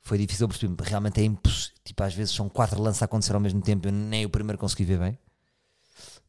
Foi 0.00 0.18
difícil 0.18 0.46
perceber, 0.48 0.74
realmente 0.82 1.20
é 1.20 1.24
impossível. 1.24 1.74
Tipo, 1.82 2.02
às 2.02 2.14
vezes 2.14 2.34
são 2.34 2.48
quatro 2.48 2.80
lances 2.80 3.00
a 3.02 3.04
acontecer 3.04 3.34
ao 3.34 3.40
mesmo 3.40 3.60
tempo, 3.62 3.88
eu 3.88 3.92
nem 3.92 4.24
o 4.24 4.30
primeiro 4.30 4.58
consegui 4.58 4.84
ver 4.84 4.98
bem. 4.98 5.18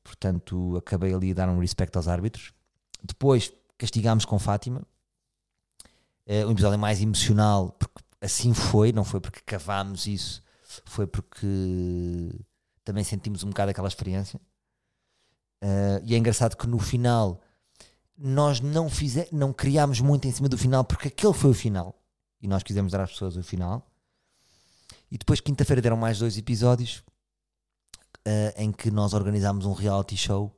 Portanto, 0.03 0.77
acabei 0.77 1.13
ali 1.13 1.31
a 1.31 1.34
dar 1.34 1.49
um 1.49 1.60
respeito 1.60 1.95
aos 1.97 2.08
árbitros. 2.08 2.53
Depois, 3.03 3.51
castigámos 3.78 4.26
com 4.26 4.40
Fátima. 4.40 4.82
Uh, 6.28 6.48
um 6.48 6.52
episódio 6.52 6.80
mais 6.80 7.02
emocional, 7.02 7.72
porque 7.72 8.04
assim 8.22 8.54
foi, 8.54 8.92
não 8.92 9.04
foi 9.04 9.20
porque 9.20 9.42
cavámos 9.42 10.08
isso, 10.08 10.42
foi 10.86 11.06
porque 11.06 11.48
também 12.84 13.04
sentimos 13.04 13.44
um 13.44 13.50
bocado 13.50 13.72
aquela 13.72 13.88
experiência. 13.88 14.40
Uh, 15.64 16.02
e 16.04 16.16
é 16.16 16.18
engraçado 16.18 16.56
que 16.56 16.68
no 16.68 16.80
final 16.80 17.42
nós 18.18 18.60
não, 18.60 18.90
fize, 18.90 19.28
não 19.32 19.52
criámos 19.52 20.00
muito 20.00 20.28
em 20.28 20.32
cima 20.32 20.50
do 20.50 20.58
final, 20.58 20.84
porque 20.84 21.10
aquele 21.10 21.34
foi 21.34 21.52
o 21.52 21.54
final. 21.54 22.02
E 22.42 22.48
nós 22.48 22.64
quisemos 22.64 22.92
dar 22.92 23.02
às 23.02 23.12
pessoas 23.12 23.36
o 23.36 23.44
final. 23.44 23.92
E 25.12 25.18
depois, 25.18 25.40
quinta-feira, 25.40 25.82
deram 25.82 25.98
mais 25.98 26.20
dois 26.20 26.38
episódios 26.38 27.04
uh, 28.28 28.54
em 28.58 28.72
que 28.72 28.90
nós 28.90 29.14
organizámos 29.14 29.66
um 29.66 29.74
reality 29.74 30.18
show 30.18 30.56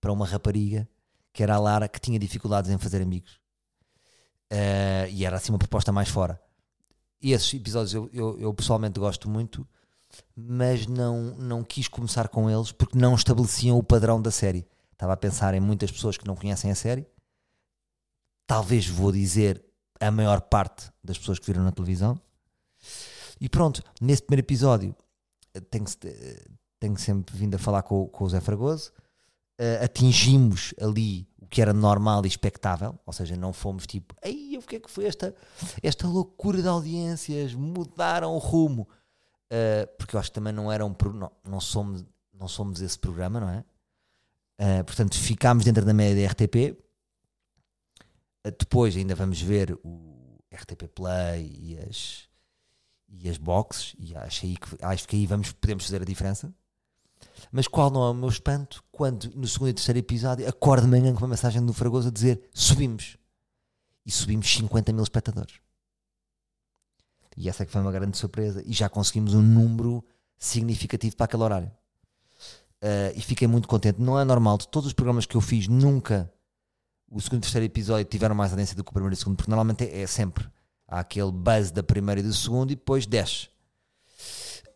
para 0.00 0.12
uma 0.12 0.26
rapariga 0.26 0.88
que 1.34 1.42
era 1.42 1.56
a 1.56 1.58
Lara, 1.58 1.88
que 1.88 2.00
tinha 2.00 2.18
dificuldades 2.18 2.70
em 2.70 2.78
fazer 2.78 3.02
amigos. 3.02 3.40
Uh, 4.52 5.10
e 5.10 5.24
era 5.24 5.36
assim 5.36 5.50
uma 5.50 5.58
proposta 5.58 5.90
mais 5.90 6.08
fora. 6.08 6.40
E 7.20 7.32
esses 7.32 7.52
episódios 7.52 7.92
eu, 7.92 8.08
eu, 8.12 8.38
eu, 8.38 8.54
pessoalmente 8.54 9.00
gosto 9.00 9.28
muito, 9.28 9.66
mas 10.36 10.86
não, 10.86 11.34
não 11.36 11.64
quis 11.64 11.88
começar 11.88 12.28
com 12.28 12.48
eles 12.48 12.70
porque 12.70 12.96
não 12.96 13.16
estabeleciam 13.16 13.76
o 13.76 13.82
padrão 13.82 14.22
da 14.22 14.30
série. 14.30 14.64
Estava 14.92 15.12
a 15.12 15.16
pensar 15.16 15.54
em 15.54 15.60
muitas 15.60 15.90
pessoas 15.90 16.16
que 16.16 16.26
não 16.26 16.36
conhecem 16.36 16.70
a 16.70 16.74
série. 16.74 17.04
Talvez 18.46 18.86
vou 18.86 19.10
dizer 19.10 19.64
a 19.98 20.10
maior 20.12 20.40
parte 20.40 20.92
das 21.02 21.18
pessoas 21.18 21.40
que 21.40 21.46
viram 21.46 21.64
na 21.64 21.72
televisão. 21.72 22.20
E 23.40 23.48
pronto, 23.48 23.82
nesse 24.00 24.22
primeiro 24.22 24.46
episódio 24.46 24.94
tenho, 25.68 25.86
tenho 26.78 26.96
sempre 26.96 27.36
vindo 27.36 27.56
a 27.56 27.58
falar 27.58 27.82
com, 27.82 28.06
com 28.06 28.24
o 28.24 28.28
Zé 28.28 28.40
Fragoso 28.40 28.92
uh, 29.60 29.84
atingimos 29.84 30.74
ali 30.80 31.28
o 31.38 31.46
que 31.46 31.60
era 31.60 31.72
normal 31.72 32.24
e 32.24 32.28
expectável, 32.28 32.98
ou 33.04 33.12
seja, 33.12 33.36
não 33.36 33.52
fomos 33.52 33.86
tipo, 33.86 34.14
ei, 34.22 34.56
o 34.58 34.62
que 34.62 34.76
é 34.76 34.80
que 34.80 34.90
foi 34.90 35.04
esta, 35.04 35.34
esta 35.82 36.06
loucura 36.06 36.60
de 36.60 36.68
audiências, 36.68 37.54
mudaram 37.54 38.34
o 38.34 38.38
rumo, 38.38 38.82
uh, 38.82 39.86
porque 39.98 40.16
eu 40.16 40.20
acho 40.20 40.30
que 40.30 40.34
também 40.34 40.52
não 40.52 40.70
era 40.70 40.84
um 40.84 40.94
não, 41.12 41.32
não 41.44 41.60
somos 41.60 42.04
não 42.32 42.48
somos 42.48 42.80
esse 42.80 42.98
programa, 42.98 43.40
não 43.40 43.48
é? 43.48 43.64
Uh, 44.60 44.84
portanto, 44.84 45.16
ficámos 45.16 45.64
dentro 45.64 45.84
da 45.84 45.94
média 45.94 46.26
da 46.26 46.32
RTP. 46.32 46.76
depois 48.58 48.96
ainda 48.96 49.14
vamos 49.14 49.40
ver 49.40 49.78
o 49.84 50.38
RTP 50.52 50.88
Play 50.88 51.56
e 51.60 51.78
as, 51.78 52.28
e 53.08 53.28
as 53.28 53.38
boxes, 53.38 53.94
e 53.98 54.14
acho, 54.16 54.46
aí 54.46 54.56
que, 54.56 54.84
acho 54.84 55.08
que 55.08 55.16
aí 55.16 55.26
vamos, 55.26 55.52
podemos 55.52 55.84
fazer 55.84 56.02
a 56.02 56.04
diferença. 56.04 56.52
Mas 57.50 57.68
qual 57.68 57.90
não 57.90 58.04
é 58.04 58.10
o 58.10 58.14
meu 58.14 58.28
espanto 58.28 58.82
quando 58.90 59.30
no 59.34 59.46
segundo 59.46 59.70
e 59.70 59.74
terceiro 59.74 59.98
episódio 59.98 60.48
acordo 60.48 60.84
de 60.84 60.90
manhã 60.90 61.12
com 61.12 61.20
uma 61.20 61.28
mensagem 61.28 61.64
do 61.64 61.72
Fragoso 61.72 62.08
a 62.08 62.10
dizer 62.10 62.48
subimos. 62.52 63.16
E 64.06 64.10
subimos 64.10 64.52
50 64.52 64.92
mil 64.92 65.02
espectadores. 65.02 65.54
E 67.36 67.48
essa 67.48 67.62
é 67.62 67.66
que 67.66 67.72
foi 67.72 67.80
uma 67.80 67.92
grande 67.92 68.16
surpresa. 68.16 68.62
E 68.64 68.72
já 68.72 68.88
conseguimos 68.88 69.34
um 69.34 69.42
número 69.42 70.04
significativo 70.38 71.16
para 71.16 71.24
aquele 71.24 71.42
horário. 71.42 71.70
Uh, 72.82 73.16
e 73.16 73.20
fiquei 73.20 73.48
muito 73.48 73.66
contente. 73.66 74.00
Não 74.00 74.20
é 74.20 74.24
normal, 74.24 74.58
de 74.58 74.68
todos 74.68 74.88
os 74.88 74.92
programas 74.92 75.24
que 75.24 75.34
eu 75.34 75.40
fiz, 75.40 75.68
nunca 75.68 76.30
o 77.10 77.20
segundo 77.20 77.38
e 77.38 77.42
terceiro 77.42 77.64
episódio 77.64 78.04
tiveram 78.04 78.34
mais 78.34 78.50
audiência 78.50 78.76
do 78.76 78.82
que 78.82 78.90
o 78.90 78.92
primeiro 78.92 79.14
e 79.14 79.16
o 79.16 79.18
segundo, 79.18 79.36
porque 79.36 79.50
normalmente 79.50 79.84
é, 79.84 80.02
é 80.02 80.06
sempre. 80.06 80.46
Há 80.86 81.00
aquele 81.00 81.32
buzz 81.32 81.70
da 81.70 81.82
primeira 81.82 82.20
e 82.20 82.24
do 82.24 82.32
segundo 82.32 82.72
e 82.72 82.74
depois 82.74 83.06
desce. 83.06 83.48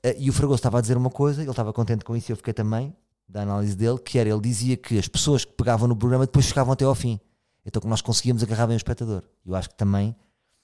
Eh, 0.03 0.17
e 0.19 0.31
o 0.31 0.33
Fragoso 0.33 0.57
estava 0.57 0.79
a 0.79 0.81
dizer 0.81 0.97
uma 0.97 1.11
coisa, 1.11 1.43
ele 1.43 1.51
estava 1.51 1.73
contente 1.73 2.05
com 2.05 2.17
isso 2.17 2.31
e 2.31 2.33
eu 2.33 2.37
fiquei 2.37 2.55
também, 2.55 2.95
da 3.29 3.43
análise 3.43 3.77
dele, 3.77 3.99
que 3.99 4.19
era, 4.19 4.29
ele 4.29 4.41
dizia 4.41 4.77
que 4.77 4.99
as 4.99 5.09
pessoas 5.09 5.45
que 5.45 5.53
pegavam 5.53 5.89
no 5.89 5.97
programa 5.97 6.27
depois 6.27 6.47
ficavam 6.47 6.73
até 6.73 6.85
ao 6.85 6.95
fim. 6.95 7.21
Então 7.65 7.83
que 7.83 7.89
nós 7.89 8.01
conseguíamos 8.01 8.43
agarrar 8.43 8.67
bem 8.67 8.77
o 8.77 8.79
espectador. 8.79 9.23
Eu 9.45 9.55
acho 9.55 9.69
que 9.69 9.75
também, 9.75 10.17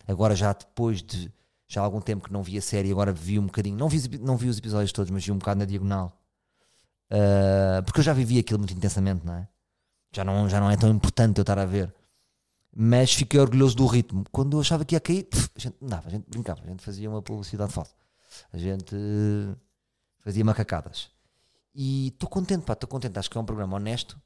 agora 0.07 0.35
já 0.35 0.53
depois 0.53 1.03
de 1.03 1.33
já 1.67 1.81
há 1.81 1.85
algum 1.85 2.01
tempo 2.01 2.25
que 2.27 2.33
não 2.33 2.43
vi 2.43 2.57
a 2.59 2.63
série, 2.63 2.91
agora 2.91 3.13
vi 3.13 3.39
um 3.39 3.47
bocadinho, 3.47 3.77
não 3.77 3.89
vi, 3.89 4.19
não 4.19 4.37
vi 4.37 4.49
os 4.49 4.59
episódios 4.59 4.93
todos, 4.93 5.11
mas 5.11 5.25
vi 5.25 5.33
um 5.33 5.39
bocado 5.39 5.59
na 5.59 5.65
diagonal. 5.65 6.17
Uh, 7.11 7.83
porque 7.85 8.01
eu 8.01 8.05
já 8.05 8.13
vivi 8.13 8.39
aquilo 8.39 8.59
muito 8.59 8.75
intensamente, 8.75 9.25
não 9.25 9.35
é? 9.35 9.49
Já 10.15 10.25
não, 10.25 10.49
já 10.49 10.61
não 10.61 10.71
é 10.71 10.77
tão 10.77 10.91
importante 10.91 11.39
eu 11.39 11.43
estar 11.43 11.59
a 11.59 11.65
ver. 11.65 11.93
Mas 12.77 13.13
fiquei 13.13 13.41
orgulhoso 13.41 13.77
do 13.77 13.87
ritmo. 13.87 14.25
Quando 14.31 14.57
eu 14.57 14.61
achava 14.61 14.85
que 14.85 14.95
ia 14.95 15.01
cair, 15.01 15.25
pff, 15.25 15.51
a 15.57 15.59
gente 15.59 15.77
não 15.81 15.89
dava, 15.89 16.09
a 16.09 16.11
gente 16.11 16.25
brincava, 16.29 16.61
a 16.65 16.69
gente 16.69 16.83
fazia 16.83 17.09
uma 17.09 17.23
publicidade 17.23 17.73
falsa 17.73 17.95
a 18.53 18.59
gente 18.59 18.97
fazia 20.21 20.45
macacadas. 20.45 21.11
E 21.75 22.09
estou 22.09 22.29
contente, 22.29 22.71
estou 22.71 22.89
contente. 22.89 23.19
Acho 23.19 23.31
que 23.31 23.37
é 23.37 23.41
um 23.41 23.45
programa 23.45 23.77
honesto, 23.77 24.21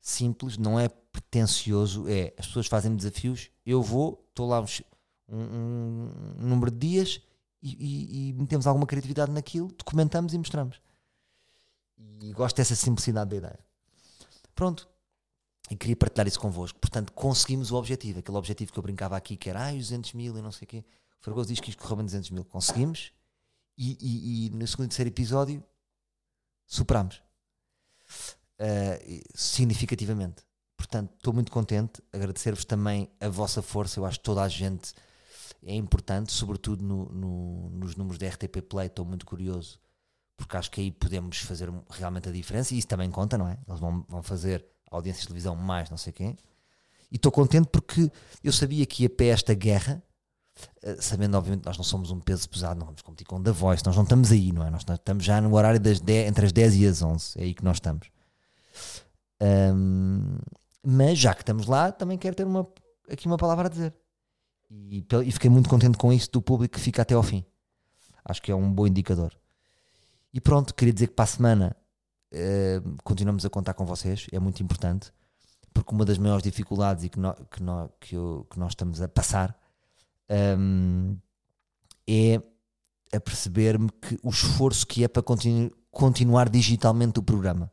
simples, 0.00 0.58
não 0.58 0.78
é 0.78 0.88
pretencioso. 0.88 2.08
É 2.08 2.34
as 2.38 2.46
pessoas 2.46 2.66
fazem 2.66 2.94
desafios, 2.94 3.50
eu 3.64 3.82
vou, 3.82 4.24
estou 4.28 4.48
lá 4.48 4.60
uns, 4.60 4.82
um, 5.28 5.38
um, 5.38 6.10
número 6.38 6.70
de 6.70 6.78
dias 6.78 7.20
e, 7.62 7.76
e, 7.78 8.28
e 8.28 8.32
metemos 8.34 8.66
alguma 8.66 8.86
criatividade 8.86 9.32
naquilo, 9.32 9.68
documentamos 9.68 10.34
e 10.34 10.38
mostramos. 10.38 10.80
E 12.20 12.32
gosto 12.32 12.56
dessa 12.56 12.74
simplicidade 12.74 13.30
da 13.30 13.36
ideia. 13.36 13.58
Pronto. 14.54 14.88
E 15.70 15.76
queria 15.76 15.96
partilhar 15.96 16.26
isso 16.26 16.38
convosco. 16.38 16.78
Portanto, 16.78 17.12
conseguimos 17.12 17.70
o 17.70 17.76
objetivo. 17.76 18.18
Aquele 18.18 18.36
objetivo 18.36 18.72
que 18.72 18.78
eu 18.78 18.82
brincava 18.82 19.16
aqui, 19.16 19.36
que 19.36 19.48
era 19.48 19.68
ah, 19.68 19.72
os 19.72 19.88
200 19.88 20.12
mil 20.12 20.36
e 20.36 20.42
não 20.42 20.52
sei 20.52 20.66
o 20.66 20.68
quê. 20.68 20.84
O 21.20 21.24
Fragoso 21.24 21.48
diz 21.48 21.60
que 21.60 21.70
isto 21.70 21.80
correu 21.80 21.96
bem 21.96 22.04
200 22.04 22.30
mil. 22.30 22.44
Conseguimos. 22.44 23.12
E, 23.76 23.98
e, 24.00 24.46
e 24.46 24.50
no 24.50 24.66
segundo 24.66 24.86
e 24.86 24.88
terceiro 24.88 25.10
episódio 25.10 25.62
superámos. 26.66 27.22
Uh, 28.58 29.22
significativamente. 29.34 30.42
Portanto, 30.76 31.12
estou 31.16 31.32
muito 31.32 31.50
contente. 31.50 32.02
Agradecer-vos 32.12 32.64
também 32.64 33.10
a 33.20 33.28
vossa 33.28 33.62
força. 33.62 33.98
Eu 33.98 34.04
acho 34.04 34.18
que 34.18 34.24
toda 34.24 34.42
a 34.42 34.48
gente 34.48 34.94
é 35.62 35.74
importante, 35.74 36.32
sobretudo 36.32 36.84
no, 36.84 37.06
no, 37.06 37.70
nos 37.70 37.96
números 37.96 38.18
da 38.18 38.28
RTP 38.28 38.62
Play. 38.68 38.86
Estou 38.86 39.04
muito 39.04 39.26
curioso 39.26 39.80
porque 40.36 40.56
acho 40.56 40.70
que 40.70 40.80
aí 40.80 40.90
podemos 40.90 41.38
fazer 41.38 41.70
realmente 41.90 42.28
a 42.28 42.32
diferença 42.32 42.74
e 42.74 42.78
isso 42.78 42.88
também 42.88 43.10
conta, 43.10 43.38
não 43.38 43.48
é? 43.48 43.58
Eles 43.66 43.80
vão, 43.80 44.04
vão 44.08 44.22
fazer 44.22 44.64
audiências 44.90 45.22
de 45.22 45.28
televisão 45.28 45.54
mais 45.54 45.90
não 45.90 45.96
sei 45.96 46.12
quem. 46.12 46.36
E 47.10 47.16
estou 47.16 47.30
contente 47.30 47.68
porque 47.68 48.10
eu 48.42 48.52
sabia 48.52 48.84
que 48.84 49.04
ia 49.04 49.10
para 49.10 49.26
esta 49.26 49.54
guerra, 49.54 50.02
sabendo, 50.98 51.36
obviamente, 51.36 51.64
nós 51.64 51.76
não 51.76 51.84
somos 51.84 52.10
um 52.10 52.20
peso 52.20 52.48
pesado, 52.48 52.78
não 52.78 52.86
vamos 52.86 53.02
competir 53.02 53.26
com 53.26 53.42
The 53.42 53.50
Voice, 53.50 53.84
nós 53.84 53.96
não 53.96 54.04
estamos 54.04 54.30
aí, 54.30 54.52
não 54.52 54.66
é? 54.66 54.70
Nós 54.70 54.82
estamos 54.88 55.24
já 55.24 55.40
no 55.40 55.54
horário 55.54 55.80
das 55.80 56.00
10, 56.00 56.28
entre 56.28 56.46
as 56.46 56.52
10 56.52 56.76
e 56.76 56.86
as 56.86 57.02
11, 57.02 57.38
é 57.38 57.42
aí 57.42 57.54
que 57.54 57.64
nós 57.64 57.76
estamos. 57.76 58.08
Um, 59.42 60.36
mas 60.82 61.18
já 61.18 61.34
que 61.34 61.42
estamos 61.42 61.66
lá, 61.66 61.90
também 61.90 62.18
quero 62.18 62.36
ter 62.36 62.44
uma, 62.44 62.66
aqui 63.10 63.26
uma 63.26 63.36
palavra 63.36 63.66
a 63.66 63.70
dizer. 63.70 63.94
E, 64.70 65.04
e 65.24 65.32
fiquei 65.32 65.50
muito 65.50 65.68
contente 65.68 65.96
com 65.96 66.12
isso 66.12 66.30
do 66.30 66.42
público 66.42 66.74
que 66.74 66.80
fica 66.80 67.02
até 67.02 67.14
ao 67.14 67.22
fim. 67.22 67.44
Acho 68.24 68.42
que 68.42 68.50
é 68.50 68.54
um 68.54 68.72
bom 68.72 68.86
indicador. 68.86 69.32
E 70.32 70.40
pronto, 70.40 70.74
queria 70.74 70.92
dizer 70.92 71.08
que 71.08 71.14
para 71.14 71.24
a 71.24 71.28
semana 71.28 71.76
uh, 72.32 72.96
continuamos 73.02 73.44
a 73.44 73.50
contar 73.50 73.74
com 73.74 73.84
vocês, 73.84 74.26
é 74.32 74.38
muito 74.38 74.62
importante, 74.62 75.12
porque 75.72 75.94
uma 75.94 76.04
das 76.04 76.18
maiores 76.18 76.42
dificuldades 76.42 77.04
e 77.04 77.08
que, 77.08 77.18
no, 77.18 77.34
que, 77.50 77.62
no, 77.62 77.88
que, 78.00 78.16
eu, 78.16 78.46
que, 78.50 78.58
nós 78.58 78.72
estamos 78.72 79.00
a 79.00 79.08
passar 79.08 79.56
um, 80.30 81.16
é 82.08 82.40
a 83.14 83.20
perceber-me 83.20 83.90
que 83.90 84.18
o 84.22 84.30
esforço 84.30 84.86
que 84.86 85.04
é 85.04 85.08
para 85.08 85.22
continu, 85.22 85.70
continuar 85.90 86.48
digitalmente 86.48 87.18
o 87.18 87.22
programa, 87.22 87.70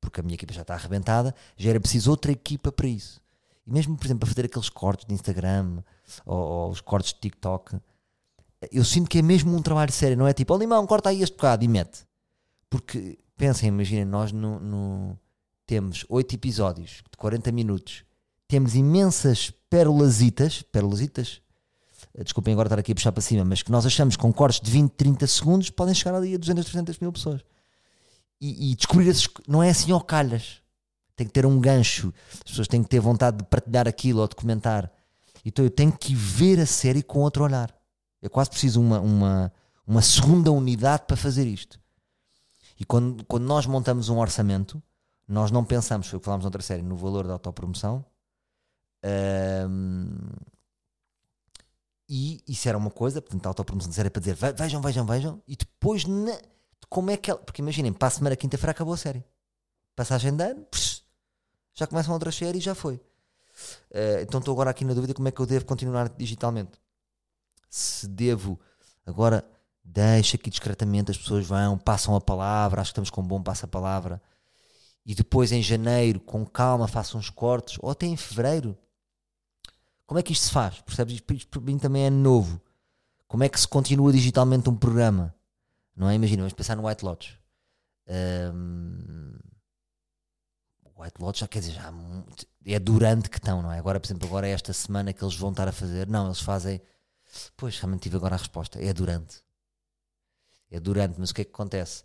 porque 0.00 0.20
a 0.20 0.22
minha 0.22 0.34
equipa 0.34 0.52
já 0.52 0.62
está 0.62 0.74
arrebentada, 0.74 1.34
já 1.56 1.70
era 1.70 1.80
preciso 1.80 2.10
outra 2.10 2.30
equipa 2.30 2.70
para 2.70 2.86
isso. 2.86 3.20
E 3.66 3.72
mesmo, 3.72 3.96
por 3.96 4.06
exemplo, 4.06 4.20
para 4.20 4.28
fazer 4.28 4.46
aqueles 4.46 4.68
cortes 4.68 5.06
de 5.06 5.14
Instagram 5.14 5.82
ou, 6.26 6.38
ou 6.38 6.70
os 6.70 6.80
cortes 6.80 7.14
de 7.14 7.20
TikTok, 7.20 7.80
eu 8.70 8.84
sinto 8.84 9.08
que 9.08 9.18
é 9.18 9.22
mesmo 9.22 9.56
um 9.56 9.62
trabalho 9.62 9.92
sério, 9.92 10.16
não 10.16 10.26
é 10.26 10.32
tipo, 10.32 10.54
ó 10.54 10.56
limão, 10.56 10.86
corta 10.86 11.08
aí 11.08 11.22
este 11.22 11.34
bocado 11.34 11.64
e 11.64 11.68
mete. 11.68 12.06
Porque, 12.68 13.18
pensem, 13.36 13.68
imaginem, 13.68 14.04
nós 14.04 14.32
no, 14.32 14.60
no, 14.60 15.18
temos 15.66 16.04
8 16.08 16.34
episódios 16.34 17.02
de 17.10 17.16
40 17.16 17.50
minutos, 17.52 18.04
temos 18.46 18.74
imensas 18.74 19.50
pérolasitas, 19.70 20.62
pérolasitas, 20.62 21.40
desculpem 22.22 22.52
agora 22.52 22.66
estar 22.66 22.78
aqui 22.78 22.92
a 22.92 22.94
puxar 22.94 23.12
para 23.12 23.22
cima, 23.22 23.44
mas 23.44 23.62
que 23.62 23.70
nós 23.70 23.86
achamos 23.86 24.16
com 24.16 24.32
cortes 24.32 24.60
de 24.60 24.70
20, 24.70 24.90
30 24.92 25.26
segundos 25.26 25.70
podem 25.70 25.94
chegar 25.94 26.14
ali 26.14 26.34
a 26.34 26.38
200, 26.38 26.64
300 26.64 26.98
mil 26.98 27.12
pessoas. 27.12 27.42
E, 28.40 28.72
e 28.72 28.74
descobrir 28.74 29.08
esses, 29.08 29.28
não 29.46 29.62
é 29.62 29.70
assim 29.70 29.92
ao 29.92 30.00
calhas. 30.00 30.60
Tem 31.14 31.26
que 31.26 31.32
ter 31.32 31.46
um 31.46 31.60
gancho, 31.60 32.12
as 32.34 32.50
pessoas 32.50 32.68
têm 32.68 32.82
que 32.82 32.88
ter 32.88 32.98
vontade 32.98 33.38
de 33.38 33.44
partilhar 33.44 33.86
aquilo 33.86 34.20
ou 34.20 34.28
de 34.28 34.34
comentar. 34.34 34.90
Então 35.44 35.64
eu 35.64 35.70
tenho 35.70 35.92
que 35.92 36.14
ver 36.14 36.58
a 36.58 36.66
série 36.66 37.02
com 37.02 37.20
outro 37.20 37.44
olhar. 37.44 37.74
Eu 38.20 38.30
quase 38.30 38.50
preciso 38.50 38.80
uma, 38.80 39.00
uma, 39.00 39.52
uma 39.86 40.02
segunda 40.02 40.50
unidade 40.50 41.04
para 41.06 41.16
fazer 41.16 41.46
isto. 41.46 41.78
E 42.78 42.84
quando, 42.84 43.24
quando 43.24 43.44
nós 43.44 43.66
montamos 43.66 44.08
um 44.08 44.18
orçamento, 44.18 44.82
nós 45.28 45.50
não 45.50 45.64
pensamos, 45.64 46.06
foi 46.06 46.16
o 46.16 46.20
que 46.20 46.24
falámos 46.24 46.44
noutra 46.44 46.62
série, 46.62 46.82
no 46.82 46.96
valor 46.96 47.26
da 47.26 47.34
autopromoção. 47.34 48.04
Um, 49.04 50.16
e 52.14 52.42
isso 52.46 52.68
era 52.68 52.76
uma 52.76 52.90
coisa, 52.90 53.22
portanto, 53.22 53.46
a 53.46 53.48
autopromoção 53.48 53.90
era 53.96 54.10
para 54.10 54.20
dizer 54.20 54.34
vejam, 54.34 54.82
vejam, 54.82 55.06
vejam, 55.06 55.42
e 55.48 55.56
depois 55.56 56.04
na, 56.04 56.38
como 56.88 57.10
é 57.10 57.16
que 57.16 57.30
ela. 57.30 57.40
Porque 57.40 57.62
imaginem, 57.62 57.90
para 57.90 58.08
a 58.08 58.10
semana 58.10 58.36
quinta-feira 58.36 58.72
acabou 58.72 58.92
a 58.92 58.98
série. 58.98 59.24
Passagem 59.96 60.36
de 60.36 60.44
ano, 60.44 60.62
psh, 60.70 61.02
já 61.74 61.86
começam 61.86 62.12
outras 62.12 62.34
séries 62.34 62.60
e 62.60 62.64
já 62.64 62.74
foi. 62.74 62.96
Uh, 62.96 64.20
então 64.22 64.40
estou 64.40 64.52
agora 64.52 64.68
aqui 64.68 64.84
na 64.84 64.92
dúvida 64.92 65.14
como 65.14 65.28
é 65.28 65.30
que 65.30 65.40
eu 65.40 65.46
devo 65.46 65.64
continuar 65.64 66.08
digitalmente 66.08 66.80
se 67.68 68.08
devo 68.08 68.58
agora 69.04 69.44
deixa 69.84 70.36
aqui 70.36 70.48
discretamente 70.48 71.10
as 71.10 71.18
pessoas 71.18 71.46
vão, 71.46 71.76
passam 71.76 72.16
a 72.16 72.20
palavra, 72.20 72.80
acho 72.80 72.90
que 72.90 72.92
estamos 72.92 73.10
com 73.10 73.20
um 73.20 73.26
bom 73.26 73.42
passa-palavra 73.42 74.20
e 75.04 75.14
depois 75.14 75.50
em 75.52 75.62
janeiro, 75.62 76.20
com 76.20 76.46
calma, 76.46 76.86
façam 76.86 77.18
uns 77.18 77.28
cortes, 77.28 77.78
ou 77.80 77.90
até 77.90 78.06
em 78.06 78.16
fevereiro. 78.16 78.78
Como 80.12 80.20
é 80.20 80.22
que 80.22 80.34
isto 80.34 80.42
se 80.42 80.52
faz? 80.52 80.78
Percebes? 80.82 81.22
Isto 81.30 81.48
para 81.48 81.60
mim 81.62 81.78
também 81.78 82.04
é 82.04 82.10
novo. 82.10 82.60
Como 83.26 83.42
é 83.44 83.48
que 83.48 83.58
se 83.58 83.66
continua 83.66 84.12
digitalmente 84.12 84.68
um 84.68 84.76
programa? 84.76 85.34
Não 85.96 86.06
é? 86.06 86.14
Imagina, 86.14 86.42
vamos 86.42 86.52
pensar 86.52 86.76
no 86.76 86.86
White 86.86 87.02
Lodge. 87.02 87.38
Um, 88.54 89.32
White 90.98 91.14
Lodge 91.18 91.40
já 91.40 91.48
quer 91.48 91.60
dizer, 91.60 91.72
já 91.72 91.90
é 92.66 92.78
durante 92.78 93.30
que 93.30 93.38
estão, 93.38 93.62
não 93.62 93.72
é? 93.72 93.78
Agora, 93.78 93.98
por 93.98 94.06
exemplo, 94.06 94.28
agora 94.28 94.46
é 94.46 94.50
esta 94.50 94.74
semana 94.74 95.14
que 95.14 95.24
eles 95.24 95.34
vão 95.34 95.50
estar 95.50 95.66
a 95.66 95.72
fazer. 95.72 96.06
Não, 96.06 96.26
eles 96.26 96.40
fazem 96.40 96.82
Pois, 97.56 97.78
realmente 97.78 98.02
tive 98.02 98.16
agora 98.16 98.34
a 98.34 98.38
resposta. 98.38 98.78
É 98.84 98.92
durante. 98.92 99.42
É 100.70 100.78
durante, 100.78 101.18
mas 101.18 101.30
o 101.30 101.34
que 101.34 101.40
é 101.40 101.44
que 101.46 101.52
acontece? 101.52 102.04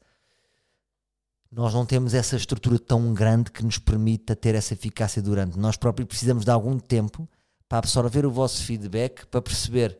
Nós 1.51 1.74
não 1.74 1.86
temos 1.86 2.14
essa 2.14 2.38
estrutura 2.38 2.80
tão 2.80 3.14
grande 3.14 3.51
que 3.51 3.66
nos 3.66 3.78
permita 3.78 4.34
ter 4.34 4.55
essa 4.55 4.74
eficácia 4.74 5.22
durante. 5.22 5.60
Nós 5.60 5.76
próprios 5.76 6.08
precisamos 6.08 6.45
de 6.45 6.51
algum 6.51 6.80
tempo 6.80 7.28
para 7.68 7.80
absorver 7.80 8.26
o 8.26 8.32
vosso 8.32 8.63
feedback, 8.63 9.26
para 9.28 9.41
perceber. 9.41 9.99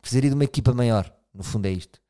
Precisaria 0.00 0.30
de 0.30 0.34
uma 0.34 0.44
equipa 0.44 0.72
maior, 0.72 1.12
no 1.32 1.42
fundo 1.42 1.66
é 1.66 1.70
isto. 1.70 2.00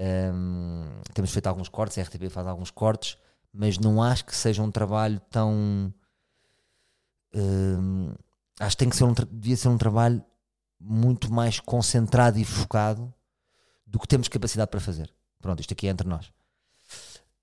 Um, 0.00 1.00
temos 1.12 1.32
feito 1.32 1.46
alguns 1.46 1.68
cortes, 1.68 1.98
a 1.98 2.02
RTP 2.02 2.28
faz 2.30 2.46
alguns 2.46 2.70
cortes, 2.70 3.18
mas 3.52 3.78
não 3.78 4.02
acho 4.02 4.24
que 4.24 4.36
seja 4.36 4.62
um 4.62 4.70
trabalho 4.70 5.20
tão. 5.30 5.92
Um, 7.34 8.12
acho 8.60 8.76
que 8.76 8.84
tem 8.84 8.88
que 8.88 8.96
ser 8.96 9.04
um, 9.04 9.14
devia 9.30 9.56
ser 9.56 9.68
um 9.68 9.78
trabalho 9.78 10.24
muito 10.78 11.32
mais 11.32 11.58
concentrado 11.58 12.38
e 12.38 12.44
focado 12.44 13.12
do 13.86 13.98
que 13.98 14.06
temos 14.06 14.28
capacidade 14.28 14.70
para 14.70 14.80
fazer. 14.80 15.12
Pronto, 15.40 15.60
isto 15.60 15.72
aqui 15.72 15.88
é 15.88 15.90
entre 15.90 16.06
nós. 16.06 16.26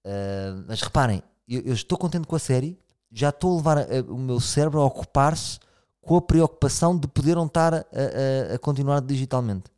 Uh, 0.05 0.63
mas 0.67 0.81
reparem, 0.81 1.23
eu, 1.47 1.61
eu, 1.61 1.73
estou 1.73 1.97
contente 1.97 2.27
com 2.27 2.35
a 2.35 2.39
série, 2.39 2.79
já 3.11 3.29
estou 3.29 3.53
a 3.53 3.55
levar 3.57 3.77
a, 3.79 3.81
a, 3.81 4.01
o 4.07 4.17
meu 4.17 4.39
cérebro 4.39 4.79
a 4.79 4.85
ocupar-se 4.85 5.59
com 6.05 6.17
a 6.17 6.21
preocupação 6.21 6.97
de 6.97 7.07
poder 7.07 7.35
não 7.35 7.47
estar 7.47 7.73
a, 7.73 7.81
a, 8.53 8.59
continuar 8.59 9.01
digitalmente. 9.01 9.71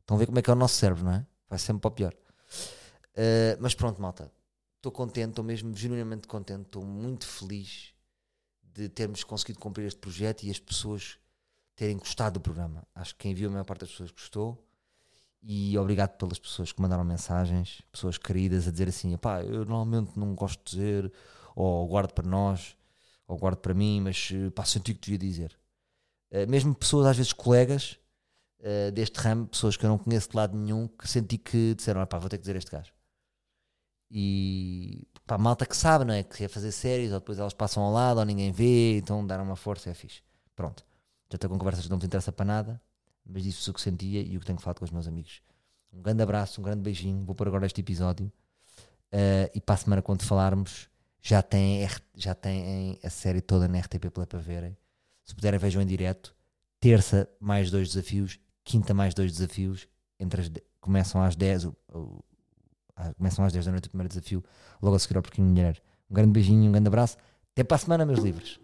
Estão 0.00 0.16
a 0.16 0.18
ver 0.18 0.26
como 0.26 0.38
é 0.38 0.42
que 0.42 0.50
é 0.50 0.52
o 0.52 0.56
nosso 0.56 0.74
cérebro, 0.74 1.04
não 1.04 1.12
é? 1.12 1.26
Vai 1.48 1.58
sempre 1.58 1.80
para 1.82 1.88
o 1.88 1.92
pior. 1.92 2.14
Uh, 3.14 3.56
mas 3.60 3.74
pronto, 3.74 4.02
malta. 4.02 4.30
Estou 4.76 4.90
contente, 4.90 5.30
estou 5.30 5.44
mesmo 5.44 5.74
genuinamente 5.76 6.26
contente, 6.26 6.62
estou 6.62 6.84
muito 6.84 7.26
feliz 7.26 7.94
de 8.74 8.88
termos 8.88 9.22
conseguido 9.22 9.60
cumprir 9.60 9.86
este 9.86 10.00
projeto 10.00 10.42
e 10.42 10.50
as 10.50 10.58
pessoas 10.58 11.16
terem 11.76 11.96
gostado 11.96 12.34
do 12.34 12.40
programa. 12.40 12.84
Acho 12.94 13.14
que 13.14 13.20
quem 13.20 13.34
viu, 13.34 13.48
a 13.48 13.52
maior 13.52 13.64
parte 13.64 13.80
das 13.80 13.90
pessoas 13.90 14.10
gostou. 14.10 14.64
E 15.40 15.78
obrigado 15.78 16.16
pelas 16.16 16.40
pessoas 16.40 16.72
que 16.72 16.82
mandaram 16.82 17.04
mensagens, 17.04 17.82
pessoas 17.92 18.18
queridas, 18.18 18.66
a 18.66 18.72
dizer 18.72 18.88
assim: 18.88 19.16
pá, 19.16 19.42
eu 19.42 19.64
normalmente 19.64 20.18
não 20.18 20.34
gosto 20.34 20.58
de 20.64 20.76
dizer, 20.76 21.12
ou 21.54 21.86
guardo 21.86 22.12
para 22.12 22.26
nós, 22.26 22.76
ou 23.28 23.38
guardo 23.38 23.58
para 23.58 23.74
mim, 23.74 24.00
mas 24.00 24.30
pá, 24.56 24.64
senti 24.64 24.92
que 24.92 25.00
devia 25.00 25.18
dizer. 25.18 25.58
Uh, 26.30 26.48
mesmo 26.48 26.74
pessoas, 26.74 27.06
às 27.06 27.16
vezes 27.16 27.32
colegas 27.32 27.98
uh, 28.60 28.92
deste 28.92 29.18
ramo, 29.18 29.46
pessoas 29.46 29.76
que 29.76 29.84
eu 29.84 29.90
não 29.90 29.98
conheço 29.98 30.30
de 30.30 30.36
lado 30.36 30.56
nenhum, 30.56 30.88
que 30.88 31.08
senti 31.08 31.38
que 31.38 31.74
disseram: 31.74 32.04
pá, 32.06 32.18
vou 32.18 32.28
ter 32.28 32.36
que 32.36 32.42
dizer 32.42 32.56
este 32.56 32.70
gajo. 32.70 32.92
E 34.10 35.06
pá, 35.26 35.38
malta 35.38 35.66
que 35.66 35.76
sabe, 35.76 36.04
não 36.04 36.14
é? 36.14 36.22
Que 36.22 36.38
quer 36.38 36.48
fazer 36.48 36.72
séries, 36.72 37.12
ou 37.12 37.20
depois 37.20 37.38
elas 37.38 37.54
passam 37.54 37.82
ao 37.82 37.92
lado, 37.92 38.18
ou 38.18 38.24
ninguém 38.24 38.52
vê, 38.52 38.98
então 38.98 39.26
dar 39.26 39.40
uma 39.40 39.56
força 39.56 39.90
é 39.90 39.94
fixe. 39.94 40.22
Pronto 40.54 40.88
já 41.30 41.36
estou 41.36 41.50
com 41.50 41.58
conversas 41.58 41.84
que 41.84 41.90
não 41.90 41.98
te 41.98 42.06
interessa 42.06 42.32
para 42.32 42.44
nada, 42.44 42.80
mas 43.24 43.42
disse 43.42 43.68
o 43.68 43.74
que 43.74 43.80
sentia 43.80 44.22
e 44.22 44.36
o 44.36 44.40
que 44.40 44.46
tenho 44.46 44.58
falado 44.58 44.78
com 44.78 44.84
os 44.84 44.90
meus 44.90 45.06
amigos. 45.06 45.42
Um 45.92 46.00
grande 46.00 46.22
abraço, 46.22 46.60
um 46.60 46.64
grande 46.64 46.80
beijinho. 46.80 47.24
Vou 47.24 47.34
pôr 47.34 47.48
agora 47.48 47.66
este 47.66 47.80
episódio 47.80 48.26
uh, 49.12 49.50
e 49.54 49.60
para 49.60 49.74
a 49.74 49.78
semana, 49.78 50.02
quando 50.02 50.22
falarmos, 50.22 50.88
já 51.20 51.42
tem, 51.42 51.86
já 52.14 52.34
tem 52.34 52.98
a 53.02 53.10
série 53.10 53.40
toda 53.40 53.68
na 53.68 53.78
RTP 53.78 54.10
Play 54.10 54.26
para 54.26 54.38
verem. 54.38 54.76
Se 55.28 55.34
puderem, 55.34 55.60
vejam 55.60 55.82
em 55.82 55.86
direto. 55.86 56.34
Terça, 56.80 57.28
mais 57.38 57.70
dois 57.70 57.88
desafios. 57.88 58.40
Quinta, 58.64 58.94
mais 58.94 59.12
dois 59.12 59.30
desafios. 59.30 59.86
Entre 60.18 60.40
as, 60.40 60.50
começam 60.80 61.22
às 61.22 61.36
10, 61.36 61.66
o, 61.66 61.76
o, 61.92 62.24
Ah, 62.96 63.12
Começam 63.12 63.44
às 63.44 63.52
10 63.52 63.66
da 63.66 63.72
noite 63.72 63.88
o 63.88 63.90
primeiro 63.90 64.08
desafio, 64.08 64.42
logo 64.80 64.96
a 64.96 64.98
seguir 64.98 65.18
ao 65.18 65.22
Porquinho 65.22 65.46
Mulher. 65.46 65.82
Um 66.10 66.14
grande 66.14 66.32
beijinho, 66.32 66.70
um 66.70 66.72
grande 66.72 66.88
abraço. 66.88 67.18
Até 67.52 67.62
para 67.62 67.74
a 67.74 67.78
semana, 67.78 68.06
meus 68.06 68.20
livros. 68.20 68.58